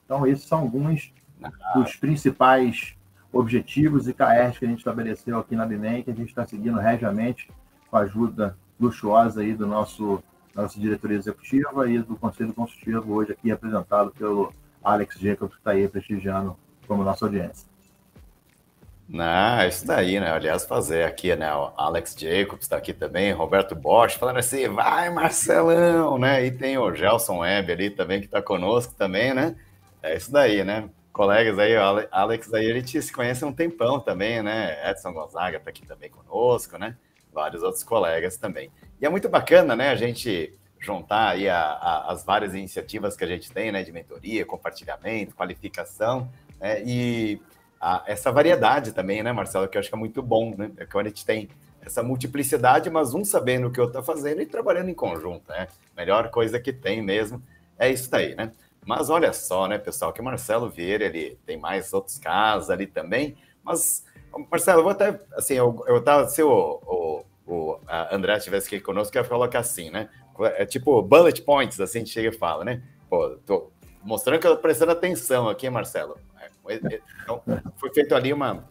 Então, 0.05 0.27
esses 0.27 0.47
são 0.47 0.59
alguns 0.59 1.15
dos 1.75 1.97
principais 1.97 2.95
objetivos 3.33 4.07
e 4.07 4.13
KRs 4.13 4.59
que 4.59 4.67
a 4.67 4.69
gente 4.69 4.81
estabeleceu 4.81 5.39
aqui 5.39 5.57
na 5.57 5.65
BIMEI, 5.65 6.03
que 6.03 6.11
a 6.11 6.15
gente 6.15 6.29
está 6.29 6.47
seguindo 6.47 6.79
regiamente 6.79 7.51
com 7.91 7.97
a 7.97 8.01
ajuda 8.01 8.55
luxuosa 8.79 9.41
aí 9.41 9.55
do 9.55 9.67
nosso 9.67 10.23
nossa 10.55 10.79
diretoria 10.79 11.17
executiva 11.17 11.89
e 11.89 12.01
do 12.01 12.17
Conselho 12.17 12.53
Consultivo, 12.53 13.15
hoje 13.15 13.33
aqui 13.33 13.49
representado 13.49 14.11
pelo 14.11 14.53
Alex 14.83 15.19
Jacobs, 15.19 15.55
que 15.55 15.61
está 15.61 15.73
aí 15.73 15.89
prestigiando 15.89 16.57
como 16.87 17.03
nossa 17.05 17.25
audiência. 17.25 17.69
Não, 19.09 19.67
isso 19.67 19.87
daí, 19.87 20.21
né? 20.21 20.31
Aliás, 20.31 20.67
fazer 20.67 21.05
aqui, 21.05 21.35
né? 21.35 21.55
O 21.55 21.73
Alex 21.79 22.15
Jacobs 22.19 22.67
está 22.67 22.77
aqui 22.77 22.93
também, 22.93 23.33
Roberto 23.33 23.75
Bosch 23.75 24.17
falando 24.17 24.37
assim, 24.37 24.69
vai 24.69 25.09
Marcelão, 25.09 26.19
né? 26.19 26.45
E 26.45 26.51
tem 26.51 26.77
o 26.77 26.95
Gelson 26.95 27.39
Web 27.39 27.73
ali 27.73 27.89
também 27.89 28.21
que 28.21 28.27
está 28.27 28.43
conosco 28.43 28.95
também, 28.95 29.33
né? 29.33 29.57
É 30.03 30.15
isso 30.15 30.31
daí, 30.31 30.63
né? 30.63 30.91
Colegas 31.11 31.59
aí, 31.59 31.75
Alex 32.11 32.53
aí, 32.53 32.71
a 32.71 32.75
gente 32.75 33.01
se 33.01 33.11
conhece 33.11 33.43
há 33.43 33.47
um 33.47 33.53
tempão 33.53 33.99
também, 33.99 34.43
né? 34.43 34.79
Edson 34.91 35.13
Gonzaga 35.13 35.57
está 35.57 35.71
aqui 35.71 35.87
também 35.87 36.11
conosco, 36.11 36.77
né? 36.77 36.95
Vários 37.33 37.63
outros 37.63 37.83
colegas 37.83 38.37
também. 38.37 38.71
E 39.01 39.07
é 39.07 39.09
muito 39.09 39.29
bacana, 39.29 39.75
né? 39.75 39.89
A 39.89 39.97
gente 39.97 40.55
juntar 40.81 41.31
aí 41.31 41.49
a, 41.49 41.61
a, 41.61 42.13
as 42.13 42.25
várias 42.25 42.55
iniciativas 42.55 43.17
que 43.17 43.25
a 43.25 43.27
gente 43.27 43.51
tem, 43.53 43.73
né? 43.73 43.83
De 43.83 43.93
mentoria, 43.93 44.45
compartilhamento, 44.45 45.35
qualificação, 45.35 46.31
né? 46.61 46.83
E 46.85 47.41
a, 47.81 48.05
essa 48.07 48.31
variedade 48.33 48.93
também, 48.93 49.23
né, 49.23 49.33
Marcelo? 49.33 49.69
Que 49.69 49.77
eu 49.77 49.81
acho 49.81 49.89
que 49.89 49.95
é 49.95 49.99
muito 49.99 50.23
bom, 50.23 50.55
né? 50.57 50.71
É 50.77 50.87
que 50.87 50.99
a 50.99 51.05
gente 51.05 51.25
tem 51.25 51.49
essa 51.81 52.03
multiplicidade, 52.03 52.91
mas 52.91 53.15
um 53.15 53.25
sabendo 53.25 53.69
o 53.69 53.71
que 53.71 53.81
o 53.81 53.85
outro 53.85 53.99
está 53.99 54.13
fazendo 54.13 54.43
e 54.43 54.47
trabalhando 54.47 54.91
em 54.91 54.95
conjunto, 54.95 55.51
né? 55.51 55.69
Melhor 55.97 56.31
coisa 56.31 56.59
que 56.61 56.73
tem 56.73 57.03
mesmo 57.03 57.43
é 57.79 57.91
isso 57.91 58.11
daí, 58.11 58.35
né? 58.35 58.53
Mas 58.85 59.11
olha 59.11 59.33
só, 59.33 59.67
né, 59.69 59.77
pessoal, 59.77 60.13
que 60.13 60.21
o 60.21 60.25
Marcelo 60.25 60.71
Vieira, 60.71 61.05
ele 61.05 61.39
tem 61.45 61.59
mais 61.59 61.93
outros 61.93 62.19
casos 62.19 62.71
ali 62.71 62.87
também, 62.87 63.37
mas, 63.63 64.03
Marcelo, 64.51 64.79
eu 64.79 64.83
vou 64.85 64.93
até, 64.93 65.21
assim, 65.35 65.55
eu, 65.55 65.85
eu 65.87 66.03
tava, 66.03 66.27
se 66.29 66.43
o, 66.43 66.81
o, 66.87 67.25
o 67.47 67.81
André 68.11 68.39
estivesse 68.39 68.67
aqui 68.67 68.81
conosco, 68.81 69.17
eu 69.17 69.23
ia 69.23 69.29
colocar 69.29 69.59
assim, 69.59 69.91
né? 69.91 70.09
É 70.47 70.65
tipo 70.65 71.03
bullet 71.03 71.43
points, 71.43 71.81
assim, 71.81 71.99
a 71.99 72.01
gente 72.01 72.13
chega 72.13 72.29
e 72.29 72.33
fala, 72.33 72.65
né? 72.65 72.83
Pô, 73.09 73.37
tô 73.47 73.71
mostrando 74.03 74.41
que 74.41 74.47
eu 74.47 74.57
tô 74.57 74.63
prestando 74.63 74.93
atenção 74.93 75.49
aqui, 75.49 75.69
Marcelo. 75.69 76.17
Então, 77.23 77.43
foi 77.77 77.93
feito 77.93 78.15
ali 78.15 78.33
uma, 78.33 78.69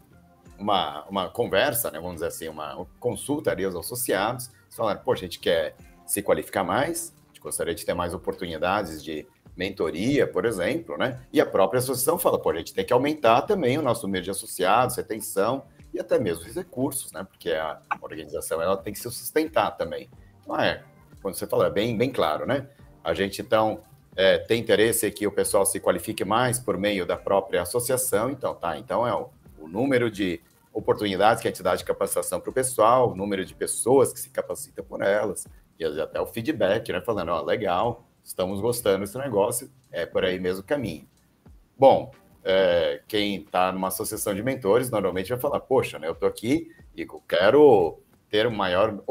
uma, 0.58 1.04
uma 1.08 1.28
conversa, 1.28 1.90
né, 1.90 1.98
vamos 1.98 2.14
dizer 2.14 2.26
assim, 2.26 2.48
uma 2.48 2.86
consulta 3.00 3.50
ali 3.50 3.64
aos 3.64 3.74
associados. 3.74 4.50
Eles 4.64 4.76
falaram, 4.76 5.00
pô, 5.00 5.12
a 5.12 5.16
gente 5.16 5.38
quer 5.38 5.74
se 6.06 6.22
qualificar 6.22 6.64
mais, 6.64 7.12
a 7.24 7.28
gente 7.28 7.40
gostaria 7.40 7.74
de 7.74 7.84
ter 7.84 7.94
mais 7.94 8.14
oportunidades 8.14 9.02
de 9.02 9.26
mentoria, 9.56 10.26
por 10.26 10.44
exemplo, 10.44 10.96
né? 10.96 11.20
E 11.32 11.40
a 11.40 11.46
própria 11.46 11.78
associação 11.78 12.16
fala, 12.18 12.40
pô, 12.40 12.50
a 12.50 12.56
gente 12.56 12.72
tem 12.72 12.84
que 12.84 12.92
aumentar 12.92 13.42
também 13.42 13.76
o 13.76 13.82
nosso 13.82 14.06
número 14.06 14.24
de 14.24 14.30
associados, 14.30 14.96
retenção 14.96 15.64
e 15.92 15.98
até 15.98 16.18
mesmo 16.18 16.46
os 16.46 16.54
recursos, 16.54 17.10
né? 17.10 17.24
Porque 17.24 17.50
a 17.50 17.80
organização 18.00 18.62
ela 18.62 18.76
tem 18.76 18.92
que 18.92 19.00
se 19.00 19.10
sustentar 19.10 19.72
também. 19.72 20.08
Então, 20.40 20.56
é, 20.56 20.84
quando 21.28 21.34
você 21.34 21.46
fala, 21.46 21.66
é 21.66 21.70
bem, 21.70 21.96
bem 21.96 22.10
claro, 22.10 22.46
né? 22.46 22.66
A 23.04 23.12
gente, 23.12 23.42
então, 23.42 23.82
é, 24.16 24.38
tem 24.38 24.60
interesse 24.60 25.10
que 25.10 25.26
o 25.26 25.32
pessoal 25.32 25.66
se 25.66 25.78
qualifique 25.78 26.24
mais 26.24 26.58
por 26.58 26.78
meio 26.78 27.04
da 27.04 27.16
própria 27.16 27.62
associação, 27.62 28.30
então 28.30 28.54
tá, 28.54 28.78
então 28.78 29.06
é 29.06 29.14
o, 29.14 29.28
o 29.58 29.68
número 29.68 30.10
de 30.10 30.40
oportunidades 30.72 31.42
que 31.42 31.48
a 31.48 31.50
entidade 31.50 31.80
de 31.80 31.84
capacitação 31.84 32.40
para 32.40 32.50
o 32.50 32.52
pessoal, 32.52 33.10
o 33.10 33.14
número 33.14 33.44
de 33.44 33.54
pessoas 33.54 34.12
que 34.12 34.18
se 34.18 34.30
capacitam 34.30 34.84
por 34.84 35.02
elas, 35.02 35.46
e 35.78 35.84
até 35.84 36.20
o 36.20 36.26
feedback, 36.26 36.90
né? 36.92 37.00
Falando, 37.02 37.28
ó, 37.28 37.42
legal, 37.42 38.08
estamos 38.24 38.60
gostando 38.60 39.04
desse 39.04 39.18
negócio, 39.18 39.70
é 39.92 40.06
por 40.06 40.24
aí 40.24 40.40
mesmo 40.40 40.62
o 40.62 40.64
caminho. 40.64 41.06
Bom, 41.76 42.10
é, 42.42 43.02
quem 43.06 43.42
está 43.42 43.70
numa 43.70 43.88
associação 43.88 44.34
de 44.34 44.42
mentores 44.42 44.90
normalmente 44.90 45.28
vai 45.28 45.38
falar, 45.38 45.60
poxa, 45.60 45.98
né, 45.98 46.08
eu 46.08 46.12
estou 46.12 46.28
aqui 46.28 46.70
e 46.96 47.06
quero 47.28 48.00
ter 48.30 48.46
um 48.46 48.54
maior 48.54 49.02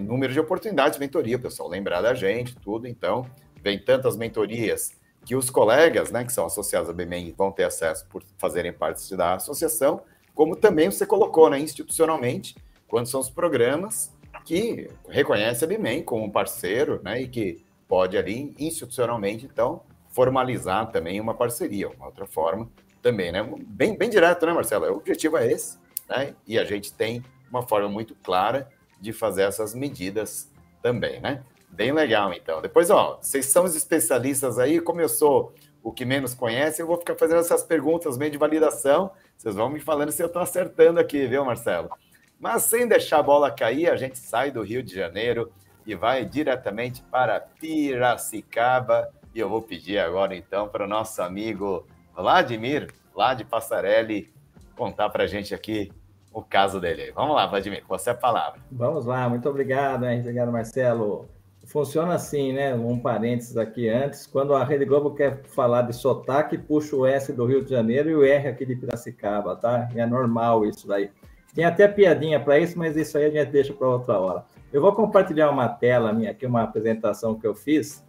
número 0.00 0.32
de 0.32 0.40
oportunidades 0.40 0.94
de 0.94 1.00
mentoria, 1.00 1.38
pessoal 1.38 1.68
lembrar 1.68 2.00
da 2.00 2.14
gente, 2.14 2.56
tudo, 2.56 2.86
então, 2.86 3.26
vem 3.62 3.78
tantas 3.78 4.16
mentorias 4.16 4.92
que 5.24 5.36
os 5.36 5.50
colegas, 5.50 6.10
né, 6.10 6.24
que 6.24 6.32
são 6.32 6.46
associados 6.46 6.90
à 6.90 6.92
BMEM, 6.92 7.34
vão 7.36 7.52
ter 7.52 7.64
acesso 7.64 8.06
por 8.08 8.24
fazerem 8.38 8.72
parte 8.72 9.14
da 9.16 9.34
associação, 9.34 10.02
como 10.34 10.56
também 10.56 10.90
você 10.90 11.06
colocou, 11.06 11.48
né, 11.50 11.58
institucionalmente, 11.58 12.56
quando 12.88 13.06
são 13.06 13.20
os 13.20 13.30
programas 13.30 14.12
que 14.44 14.90
reconhece 15.08 15.64
a 15.64 15.68
BMEM 15.68 16.02
como 16.02 16.32
parceiro, 16.32 17.00
né, 17.04 17.22
e 17.22 17.28
que 17.28 17.64
pode 17.86 18.16
ali 18.16 18.54
institucionalmente, 18.58 19.46
então, 19.46 19.82
formalizar 20.10 20.90
também 20.90 21.20
uma 21.20 21.34
parceria, 21.34 21.88
uma 21.88 22.06
outra 22.06 22.26
forma 22.26 22.68
também, 23.00 23.30
né, 23.30 23.48
bem, 23.66 23.96
bem 23.96 24.10
direto, 24.10 24.46
né, 24.46 24.52
Marcelo? 24.52 24.86
O 24.86 24.96
objetivo 24.96 25.36
é 25.36 25.52
esse, 25.52 25.78
né, 26.08 26.34
e 26.46 26.58
a 26.58 26.64
gente 26.64 26.92
tem 26.92 27.22
uma 27.52 27.62
forma 27.62 27.88
muito 27.88 28.14
clara 28.14 28.68
de 28.98 29.12
fazer 29.12 29.42
essas 29.42 29.74
medidas 29.74 30.50
também, 30.82 31.20
né? 31.20 31.42
Bem 31.68 31.92
legal, 31.92 32.32
então. 32.32 32.62
Depois, 32.62 32.90
ó, 32.90 33.18
vocês 33.20 33.46
são 33.46 33.64
os 33.64 33.76
especialistas 33.76 34.58
aí, 34.58 34.80
como 34.80 35.00
eu 35.00 35.08
sou 35.08 35.54
o 35.82 35.92
que 35.92 36.04
menos 36.04 36.32
conhece, 36.32 36.80
eu 36.80 36.86
vou 36.86 36.96
ficar 36.96 37.16
fazendo 37.16 37.40
essas 37.40 37.62
perguntas 37.62 38.16
meio 38.16 38.30
de 38.30 38.38
validação. 38.38 39.10
Vocês 39.36 39.54
vão 39.54 39.68
me 39.68 39.80
falando 39.80 40.12
se 40.12 40.22
eu 40.22 40.28
estou 40.28 40.40
acertando 40.40 41.00
aqui, 41.00 41.26
viu, 41.26 41.44
Marcelo? 41.44 41.90
Mas 42.38 42.62
sem 42.64 42.86
deixar 42.86 43.18
a 43.18 43.22
bola 43.22 43.50
cair, 43.50 43.90
a 43.90 43.96
gente 43.96 44.18
sai 44.18 44.50
do 44.50 44.62
Rio 44.62 44.82
de 44.82 44.94
Janeiro 44.94 45.52
e 45.86 45.94
vai 45.94 46.24
diretamente 46.24 47.02
para 47.02 47.40
Piracicaba. 47.40 49.12
E 49.34 49.40
eu 49.40 49.48
vou 49.48 49.62
pedir 49.62 49.98
agora, 49.98 50.36
então, 50.36 50.68
para 50.68 50.84
o 50.84 50.88
nosso 50.88 51.20
amigo 51.22 51.86
Vladimir, 52.14 52.92
lá 53.14 53.34
de 53.34 53.44
Passarelli, 53.44 54.32
contar 54.76 55.08
para 55.10 55.24
a 55.24 55.26
gente 55.26 55.54
aqui 55.54 55.90
o 56.32 56.42
caso 56.42 56.80
dele. 56.80 57.12
Vamos 57.12 57.34
lá, 57.34 57.46
Vladimir, 57.46 57.82
com 57.82 57.96
você 57.96 58.10
a 58.10 58.14
palavra. 58.14 58.60
Vamos 58.70 59.04
lá, 59.04 59.28
muito 59.28 59.48
obrigado, 59.48 60.06
hein? 60.06 60.20
obrigado, 60.20 60.50
Marcelo. 60.50 61.28
Funciona 61.64 62.14
assim, 62.14 62.52
né? 62.52 62.74
Um 62.74 62.98
parênteses 62.98 63.56
aqui 63.56 63.88
antes. 63.88 64.26
Quando 64.26 64.54
a 64.54 64.64
Rede 64.64 64.84
Globo 64.84 65.14
quer 65.14 65.42
falar 65.44 65.82
de 65.82 65.94
sotaque, 65.94 66.58
puxa 66.58 66.96
o 66.96 67.06
S 67.06 67.32
do 67.32 67.46
Rio 67.46 67.64
de 67.64 67.70
Janeiro 67.70 68.10
e 68.10 68.14
o 68.16 68.24
R 68.24 68.48
aqui 68.48 68.66
de 68.66 68.74
Piracicaba, 68.74 69.54
tá? 69.54 69.88
É 69.94 70.04
normal 70.04 70.64
isso 70.66 70.88
daí. 70.88 71.10
Tem 71.54 71.64
até 71.64 71.86
piadinha 71.86 72.40
para 72.40 72.58
isso, 72.58 72.78
mas 72.78 72.96
isso 72.96 73.16
aí 73.16 73.26
a 73.26 73.30
gente 73.30 73.50
deixa 73.50 73.72
para 73.72 73.86
outra 73.86 74.18
hora. 74.18 74.44
Eu 74.72 74.80
vou 74.80 74.92
compartilhar 74.92 75.50
uma 75.50 75.68
tela 75.68 76.12
minha 76.12 76.30
aqui, 76.30 76.46
uma 76.46 76.62
apresentação 76.62 77.38
que 77.38 77.46
eu 77.46 77.54
fiz. 77.54 78.04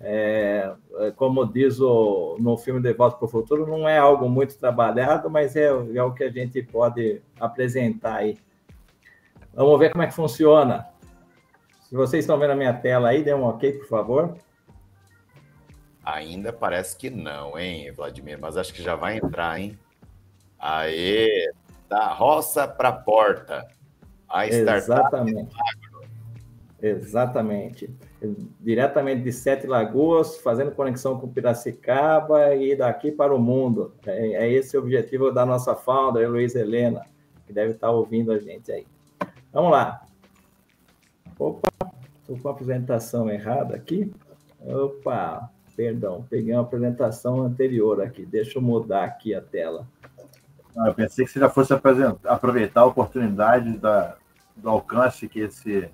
É, 0.00 0.74
como 1.16 1.44
diz 1.44 1.80
o, 1.80 2.36
no 2.38 2.56
filme 2.56 2.80
De 2.80 2.92
Volta 2.92 3.16
para 3.16 3.24
o 3.24 3.28
Futuro, 3.28 3.66
não 3.66 3.88
é 3.88 3.98
algo 3.98 4.28
muito 4.28 4.56
trabalhado, 4.56 5.28
mas 5.28 5.56
é, 5.56 5.66
é 5.66 6.02
o 6.02 6.12
que 6.12 6.24
a 6.24 6.30
gente 6.30 6.62
pode 6.62 7.20
apresentar 7.38 8.16
aí. 8.16 8.38
Vamos 9.52 9.78
ver 9.78 9.90
como 9.90 10.04
é 10.04 10.06
que 10.06 10.14
funciona. 10.14 10.86
Se 11.80 11.94
vocês 11.96 12.22
estão 12.22 12.38
vendo 12.38 12.52
a 12.52 12.56
minha 12.56 12.72
tela 12.72 13.08
aí, 13.08 13.24
dê 13.24 13.34
um 13.34 13.44
ok, 13.44 13.72
por 13.72 13.88
favor. 13.88 14.36
Ainda 16.04 16.52
parece 16.52 16.96
que 16.96 17.10
não, 17.10 17.58
hein, 17.58 17.90
Vladimir? 17.92 18.38
Mas 18.40 18.56
acho 18.56 18.72
que 18.72 18.82
já 18.82 18.94
vai 18.94 19.18
entrar, 19.18 19.60
hein? 19.60 19.76
Aê, 20.58 21.50
da 21.88 22.12
roça 22.12 22.68
para 22.68 22.90
a 22.90 22.92
porta. 22.92 23.66
A 24.28 24.46
Exatamente. 24.46 25.56
Exatamente. 26.80 27.90
Diretamente 28.60 29.22
de 29.22 29.32
Sete 29.32 29.66
Lagoas, 29.66 30.38
fazendo 30.38 30.72
conexão 30.72 31.18
com 31.18 31.28
Piracicaba 31.28 32.54
e 32.54 32.74
daqui 32.74 33.12
para 33.12 33.34
o 33.34 33.38
mundo. 33.38 33.94
É, 34.04 34.44
é 34.44 34.52
esse 34.52 34.76
o 34.76 34.80
objetivo 34.80 35.30
da 35.30 35.46
nossa 35.46 35.76
founder, 35.76 36.22
Heloísa 36.22 36.60
Helena, 36.60 37.06
que 37.46 37.52
deve 37.52 37.72
estar 37.72 37.90
ouvindo 37.90 38.32
a 38.32 38.38
gente 38.38 38.72
aí. 38.72 38.86
Vamos 39.52 39.70
lá. 39.70 40.04
Opa, 41.38 41.68
estou 42.20 42.36
com 42.38 42.48
a 42.48 42.52
apresentação 42.52 43.30
errada 43.30 43.76
aqui. 43.76 44.12
Opa, 44.60 45.48
perdão, 45.76 46.26
peguei 46.28 46.52
uma 46.52 46.62
apresentação 46.62 47.42
anterior 47.42 48.02
aqui. 48.02 48.26
Deixa 48.26 48.58
eu 48.58 48.62
mudar 48.62 49.04
aqui 49.04 49.32
a 49.32 49.40
tela. 49.40 49.86
Ah, 50.76 50.88
eu 50.88 50.94
pensei 50.94 51.24
que 51.24 51.30
você 51.30 51.38
já 51.38 51.48
fosse 51.48 51.72
aproveitar 52.24 52.80
a 52.80 52.86
oportunidade 52.86 53.78
da, 53.78 54.16
do 54.56 54.68
alcance 54.68 55.28
que 55.28 55.40
esse, 55.40 55.88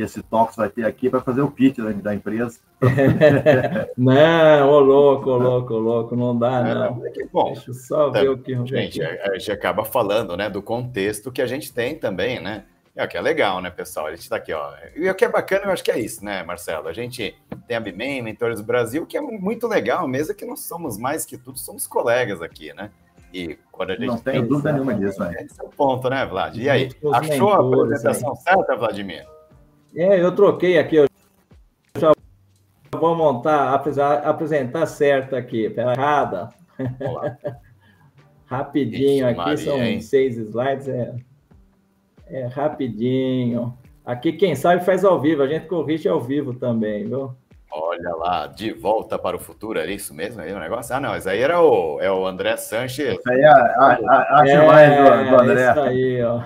que 0.00 0.04
esse 0.04 0.22
Talks 0.22 0.56
vai 0.56 0.70
ter 0.70 0.86
aqui 0.86 1.10
para 1.10 1.20
fazer 1.20 1.42
o 1.42 1.50
pitch 1.50 1.76
da, 1.76 1.90
da 1.90 2.14
empresa. 2.14 2.58
não, 3.96 4.68
ô 4.70 4.80
louco, 4.80 5.30
ô 5.30 5.36
louco, 5.36 5.74
ô 5.74 5.78
louco, 5.78 6.16
não 6.16 6.36
dá, 6.36 6.66
é, 6.66 6.74
não. 6.74 7.06
É 7.06 7.10
que, 7.10 7.26
bom, 7.26 7.52
Deixa 7.52 7.70
eu 7.70 7.74
só 7.74 8.10
ver 8.10 8.26
é, 8.26 8.30
o 8.30 8.38
que... 8.38 8.54
Gente, 8.66 9.02
a 9.02 9.38
gente 9.38 9.52
acaba 9.52 9.84
falando, 9.84 10.36
né, 10.36 10.48
do 10.48 10.62
contexto 10.62 11.30
que 11.30 11.42
a 11.42 11.46
gente 11.46 11.72
tem 11.72 11.98
também, 11.98 12.40
né? 12.40 12.64
É 12.96 13.04
o 13.04 13.08
que 13.08 13.16
é 13.16 13.20
legal, 13.20 13.60
né, 13.60 13.70
pessoal? 13.70 14.06
A 14.06 14.10
gente 14.10 14.22
está 14.22 14.36
aqui, 14.36 14.52
ó. 14.52 14.72
E 14.96 15.08
o 15.08 15.14
que 15.14 15.24
é 15.24 15.28
bacana, 15.28 15.66
eu 15.66 15.70
acho 15.70 15.84
que 15.84 15.90
é 15.90 15.98
isso, 15.98 16.24
né, 16.24 16.42
Marcelo? 16.42 16.88
A 16.88 16.92
gente 16.92 17.36
tem 17.68 17.76
a 17.76 17.80
BIMEM, 17.80 18.22
Mentores 18.22 18.58
do 18.58 18.66
Brasil, 18.66 19.06
que 19.06 19.16
é 19.16 19.20
muito 19.20 19.68
legal 19.68 20.08
mesmo, 20.08 20.32
é 20.32 20.34
que 20.34 20.44
nós 20.46 20.60
somos 20.60 20.98
mais 20.98 21.24
que 21.24 21.36
tudo, 21.36 21.58
somos 21.58 21.86
colegas 21.86 22.42
aqui, 22.42 22.72
né? 22.72 22.90
E 23.32 23.56
quando 23.70 23.90
a 23.90 23.94
gente. 23.94 24.06
Não 24.06 24.18
tem 24.18 24.44
dúvida 24.44 24.72
nenhuma 24.72 24.94
disso, 24.94 25.20
né? 25.20 25.36
Esse 25.40 25.60
é 25.60 25.64
o 25.64 25.68
ponto, 25.68 26.10
né, 26.10 26.26
Vlad? 26.26 26.56
E 26.56 26.68
aí, 26.68 26.90
achou 27.12 27.52
a 27.52 27.60
apresentação 27.60 28.30
aí. 28.30 28.36
certa, 28.38 28.76
Vladimir? 28.76 29.24
É, 29.94 30.20
eu 30.20 30.34
troquei 30.34 30.78
aqui, 30.78 30.96
eu 30.96 31.06
já 31.98 32.12
vou 32.92 33.16
montar, 33.16 33.74
apresentar 33.74 34.86
certo 34.86 35.34
aqui, 35.34 35.68
pela 35.70 35.92
errada. 35.92 36.48
Rapidinho 38.46 39.04
Ixi, 39.04 39.24
aqui, 39.24 39.36
Maria, 39.36 39.56
são 39.56 39.82
hein? 39.82 40.00
seis 40.00 40.36
slides. 40.36 40.88
É... 40.88 41.14
É 42.30 42.46
rapidinho. 42.46 43.76
Aqui, 44.06 44.32
quem 44.32 44.54
sabe, 44.54 44.84
faz 44.84 45.04
ao 45.04 45.20
vivo. 45.20 45.42
A 45.42 45.48
gente 45.48 45.66
corrige 45.66 46.08
ao 46.08 46.20
vivo 46.20 46.54
também, 46.54 47.04
viu? 47.04 47.34
Olha 47.72 48.14
lá, 48.16 48.46
de 48.48 48.72
volta 48.72 49.16
para 49.16 49.36
o 49.36 49.38
futuro, 49.38 49.78
era 49.78 49.90
isso 49.90 50.12
mesmo 50.12 50.42
aí 50.42 50.52
o 50.52 50.58
negócio? 50.58 50.94
Ah, 50.94 50.98
não, 50.98 51.16
isso 51.16 51.28
aí 51.28 51.40
era 51.40 51.60
o, 51.60 52.00
é 52.00 52.10
o 52.10 52.26
André 52.26 52.56
Sanches. 52.56 53.16
Isso 53.16 53.30
aí 53.30 53.40
é 53.40 53.46
a, 53.46 53.54
a, 53.54 54.40
a 54.40 54.48
é, 54.48 54.66
mais 54.66 54.96
do, 54.96 55.30
do 55.30 55.40
André. 55.40 55.70
Isso 55.70 55.80
aí, 55.80 56.22
ó. 56.22 56.40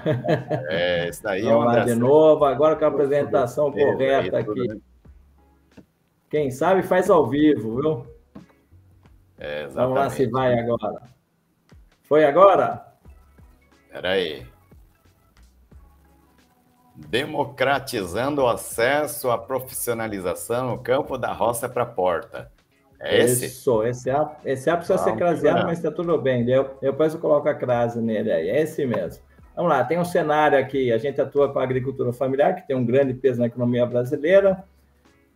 É, 0.68 1.08
isso 1.08 1.28
aí 1.28 1.42
Vamos 1.42 1.54
é 1.54 1.56
o 1.56 1.68
André 1.68 1.80
lá 1.80 1.86
de 1.86 1.94
novo, 1.94 2.44
agora 2.44 2.76
com 2.76 2.84
a 2.84 2.88
apresentação 2.88 3.72
correta 3.72 4.38
aqui. 4.38 4.68
Né? 4.68 4.76
Quem 6.28 6.50
sabe 6.50 6.82
faz 6.82 7.08
ao 7.08 7.26
vivo, 7.26 7.80
viu? 7.80 8.06
É, 9.38 9.66
Vamos 9.68 9.98
lá 9.98 10.10
se 10.10 10.26
vai 10.26 10.58
agora. 10.58 11.02
Foi 12.02 12.24
agora? 12.26 12.84
Espera 13.86 14.10
aí 14.10 14.53
democratizando 17.08 18.42
o 18.42 18.48
acesso 18.48 19.30
à 19.30 19.38
profissionalização 19.38 20.70
no 20.70 20.78
campo 20.78 21.16
da 21.16 21.32
roça 21.32 21.68
para 21.68 21.82
a 21.82 21.86
porta. 21.86 22.50
É 23.00 23.22
esse? 23.22 23.46
Isso, 23.46 23.82
esse 23.84 24.10
A, 24.10 24.36
esse 24.44 24.70
A 24.70 24.76
precisa 24.76 24.98
ah, 24.98 25.04
ser 25.04 25.16
craseado, 25.16 25.64
mas 25.66 25.78
está 25.78 25.90
tudo 25.90 26.16
bem. 26.18 26.48
Eu, 26.48 26.70
depois 26.80 27.12
eu 27.12 27.20
coloco 27.20 27.48
a 27.48 27.54
crase 27.54 28.00
nele 28.00 28.32
aí, 28.32 28.48
é 28.48 28.62
esse 28.62 28.86
mesmo. 28.86 29.22
Vamos 29.54 29.70
lá, 29.70 29.84
tem 29.84 29.98
um 29.98 30.04
cenário 30.04 30.58
aqui, 30.58 30.90
a 30.90 30.98
gente 30.98 31.20
atua 31.20 31.52
com 31.52 31.58
a 31.58 31.62
agricultura 31.62 32.12
familiar, 32.12 32.56
que 32.56 32.66
tem 32.66 32.74
um 32.74 32.84
grande 32.84 33.14
peso 33.14 33.38
na 33.38 33.46
economia 33.46 33.86
brasileira. 33.86 34.64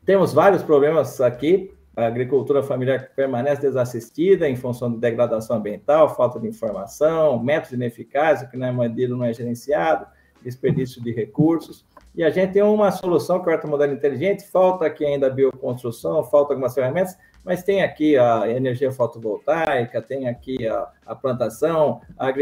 Temos 0.04 0.32
vários 0.32 0.62
problemas 0.62 1.20
aqui, 1.20 1.72
a 1.94 2.06
agricultura 2.06 2.62
familiar 2.62 3.10
permanece 3.14 3.62
desassistida 3.62 4.48
em 4.48 4.56
função 4.56 4.90
de 4.90 4.98
degradação 4.98 5.56
ambiental, 5.56 6.14
falta 6.14 6.40
de 6.40 6.48
informação, 6.48 7.42
métodos 7.42 7.72
ineficazes, 7.72 8.48
que 8.48 8.56
não 8.56 8.66
é 8.66 8.72
medido, 8.72 9.16
não 9.16 9.24
é 9.24 9.32
gerenciado, 9.32 10.06
desperdício 10.42 11.02
de 11.02 11.12
recursos. 11.12 11.84
E 12.14 12.24
a 12.24 12.30
gente 12.30 12.52
tem 12.52 12.62
uma 12.62 12.90
solução 12.90 13.42
que 13.42 13.50
é 13.50 13.56
o 13.56 13.68
modelo 13.68 13.92
inteligente, 13.92 14.46
falta 14.48 14.86
aqui 14.86 15.04
ainda 15.04 15.28
a 15.28 15.30
bioconstrução, 15.30 16.24
falta 16.24 16.52
algumas 16.52 16.74
ferramentas, 16.74 17.16
mas 17.44 17.62
tem 17.62 17.82
aqui 17.82 18.16
a 18.16 18.48
energia 18.48 18.90
fotovoltaica, 18.90 20.02
tem 20.02 20.28
aqui 20.28 20.66
a, 20.66 20.88
a 21.06 21.14
plantação, 21.14 22.00
a 22.18 22.32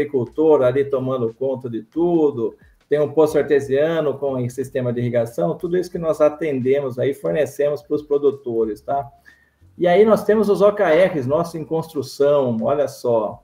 ali 0.67 0.85
tomando 0.85 1.33
conta 1.33 1.69
de 1.69 1.83
tudo, 1.83 2.57
tem 2.89 2.99
um 2.99 3.11
poço 3.11 3.37
artesiano 3.37 4.17
com 4.17 4.49
sistema 4.49 4.93
de 4.93 5.01
irrigação, 5.01 5.57
tudo 5.57 5.77
isso 5.77 5.91
que 5.91 5.97
nós 5.97 6.21
atendemos 6.21 6.97
aí, 6.97 7.13
fornecemos 7.13 7.81
para 7.81 7.95
os 7.95 8.01
produtores, 8.01 8.81
tá? 8.81 9.09
E 9.77 9.87
aí 9.87 10.03
nós 10.03 10.23
temos 10.23 10.49
os 10.49 10.61
OKRs, 10.61 11.27
nosso 11.27 11.57
em 11.57 11.63
construção, 11.63 12.57
olha 12.61 12.87
só, 12.87 13.43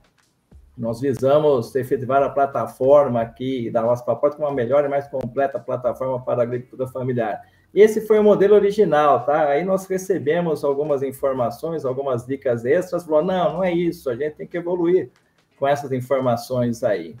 nós 0.76 1.00
visamos 1.00 1.74
efetivar 1.74 2.22
a 2.22 2.28
plataforma 2.28 3.20
aqui 3.20 3.70
da 3.70 3.82
nossa 3.82 4.04
Paporta 4.04 4.36
com 4.36 4.42
uma 4.42 4.52
melhor 4.52 4.84
e 4.84 4.88
mais 4.88 5.06
completa 5.08 5.58
plataforma 5.58 6.20
para 6.24 6.40
a 6.40 6.44
agricultura 6.44 6.88
familiar. 6.88 7.40
Esse 7.72 8.00
foi 8.06 8.18
o 8.18 8.24
modelo 8.24 8.54
original, 8.54 9.24
tá? 9.24 9.48
Aí 9.48 9.64
nós 9.64 9.86
recebemos 9.86 10.62
algumas 10.64 11.02
informações, 11.02 11.84
algumas 11.84 12.24
dicas 12.24 12.64
extras, 12.64 13.04
falou, 13.04 13.24
não, 13.24 13.54
não 13.54 13.64
é 13.64 13.72
isso, 13.72 14.08
a 14.08 14.14
gente 14.14 14.36
tem 14.36 14.46
que 14.46 14.56
evoluir. 14.56 15.10
com 15.58 15.66
essas 15.66 15.92
informações 15.92 16.82
aí. 16.82 17.16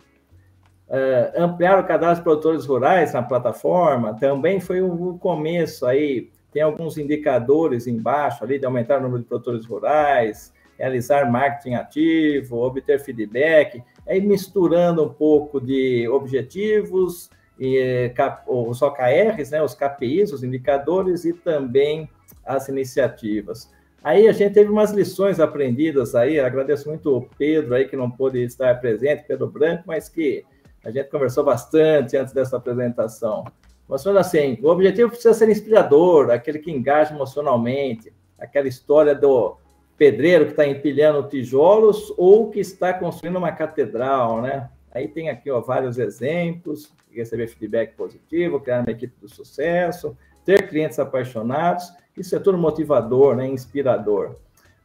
Uh, 0.88 1.42
ampliar 1.42 1.78
o 1.78 1.86
cadastro 1.86 2.18
de 2.18 2.22
produtores 2.22 2.66
rurais 2.66 3.14
na 3.14 3.22
plataforma 3.22 4.14
também 4.14 4.60
foi 4.60 4.82
o 4.82 5.16
começo 5.18 5.86
aí. 5.86 6.30
Tem 6.52 6.62
alguns 6.62 6.98
indicadores 6.98 7.86
embaixo 7.86 8.44
ali 8.44 8.58
de 8.58 8.66
aumentar 8.66 8.98
o 8.98 9.02
número 9.02 9.22
de 9.22 9.28
produtores 9.28 9.66
rurais, 9.66 10.52
realizar 10.78 11.30
marketing 11.30 11.74
ativo, 11.74 12.58
obter 12.58 12.98
feedback, 13.00 13.82
aí 14.06 14.20
misturando 14.20 15.04
um 15.04 15.08
pouco 15.08 15.60
de 15.60 16.08
objetivos, 16.08 17.30
e, 17.58 18.12
os 18.46 18.82
OKRs, 18.82 19.50
né, 19.50 19.62
os 19.62 19.74
KPIs, 19.74 20.32
os 20.32 20.42
indicadores 20.42 21.24
e 21.24 21.32
também 21.32 22.08
as 22.44 22.68
iniciativas. 22.68 23.70
Aí 24.02 24.28
a 24.28 24.32
gente 24.32 24.52
teve 24.52 24.70
umas 24.70 24.90
lições 24.92 25.40
aprendidas 25.40 26.14
aí, 26.14 26.38
agradeço 26.38 26.88
muito 26.88 27.16
o 27.16 27.22
Pedro 27.38 27.74
aí 27.74 27.86
que 27.86 27.96
não 27.96 28.10
pôde 28.10 28.42
estar 28.42 28.78
presente, 28.80 29.24
Pedro 29.26 29.46
Branco, 29.46 29.84
mas 29.86 30.08
que 30.08 30.44
a 30.84 30.90
gente 30.90 31.08
conversou 31.08 31.42
bastante 31.42 32.16
antes 32.16 32.34
dessa 32.34 32.58
apresentação. 32.58 33.44
Mostrando 33.88 34.18
assim, 34.18 34.58
o 34.62 34.68
objetivo 34.68 35.10
precisa 35.10 35.32
ser 35.32 35.48
inspirador, 35.48 36.30
aquele 36.30 36.58
que 36.58 36.70
engaja 36.70 37.14
emocionalmente, 37.14 38.12
aquela 38.38 38.68
história 38.68 39.14
do 39.14 39.56
pedreiro 39.96 40.46
que 40.46 40.50
está 40.52 40.66
empilhando 40.66 41.28
tijolos 41.28 42.12
ou 42.16 42.50
que 42.50 42.60
está 42.60 42.92
construindo 42.92 43.36
uma 43.36 43.52
catedral, 43.52 44.42
né? 44.42 44.68
Aí 44.92 45.08
tem 45.08 45.28
aqui 45.28 45.50
ó, 45.50 45.60
vários 45.60 45.98
exemplos, 45.98 46.92
receber 47.10 47.48
feedback 47.48 47.94
positivo, 47.94 48.60
criar 48.60 48.80
uma 48.80 48.90
equipe 48.90 49.14
do 49.20 49.28
sucesso, 49.28 50.16
ter 50.44 50.68
clientes 50.68 50.98
apaixonados, 50.98 51.92
isso 52.16 52.34
é 52.36 52.38
tudo 52.38 52.58
motivador, 52.58 53.34
né? 53.34 53.46
inspirador. 53.46 54.36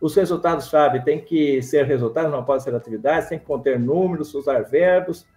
Os 0.01 0.15
resultados-chave 0.15 1.03
têm 1.03 1.19
que 1.19 1.61
ser 1.61 1.85
resultados, 1.85 2.31
não 2.31 2.43
podem 2.43 2.63
ser 2.63 2.73
atividades, 2.73 3.29
tem 3.29 3.37
que 3.37 3.45
conter 3.45 3.77
números, 3.77 4.33
usar 4.33 4.61
verbos, 4.63 5.27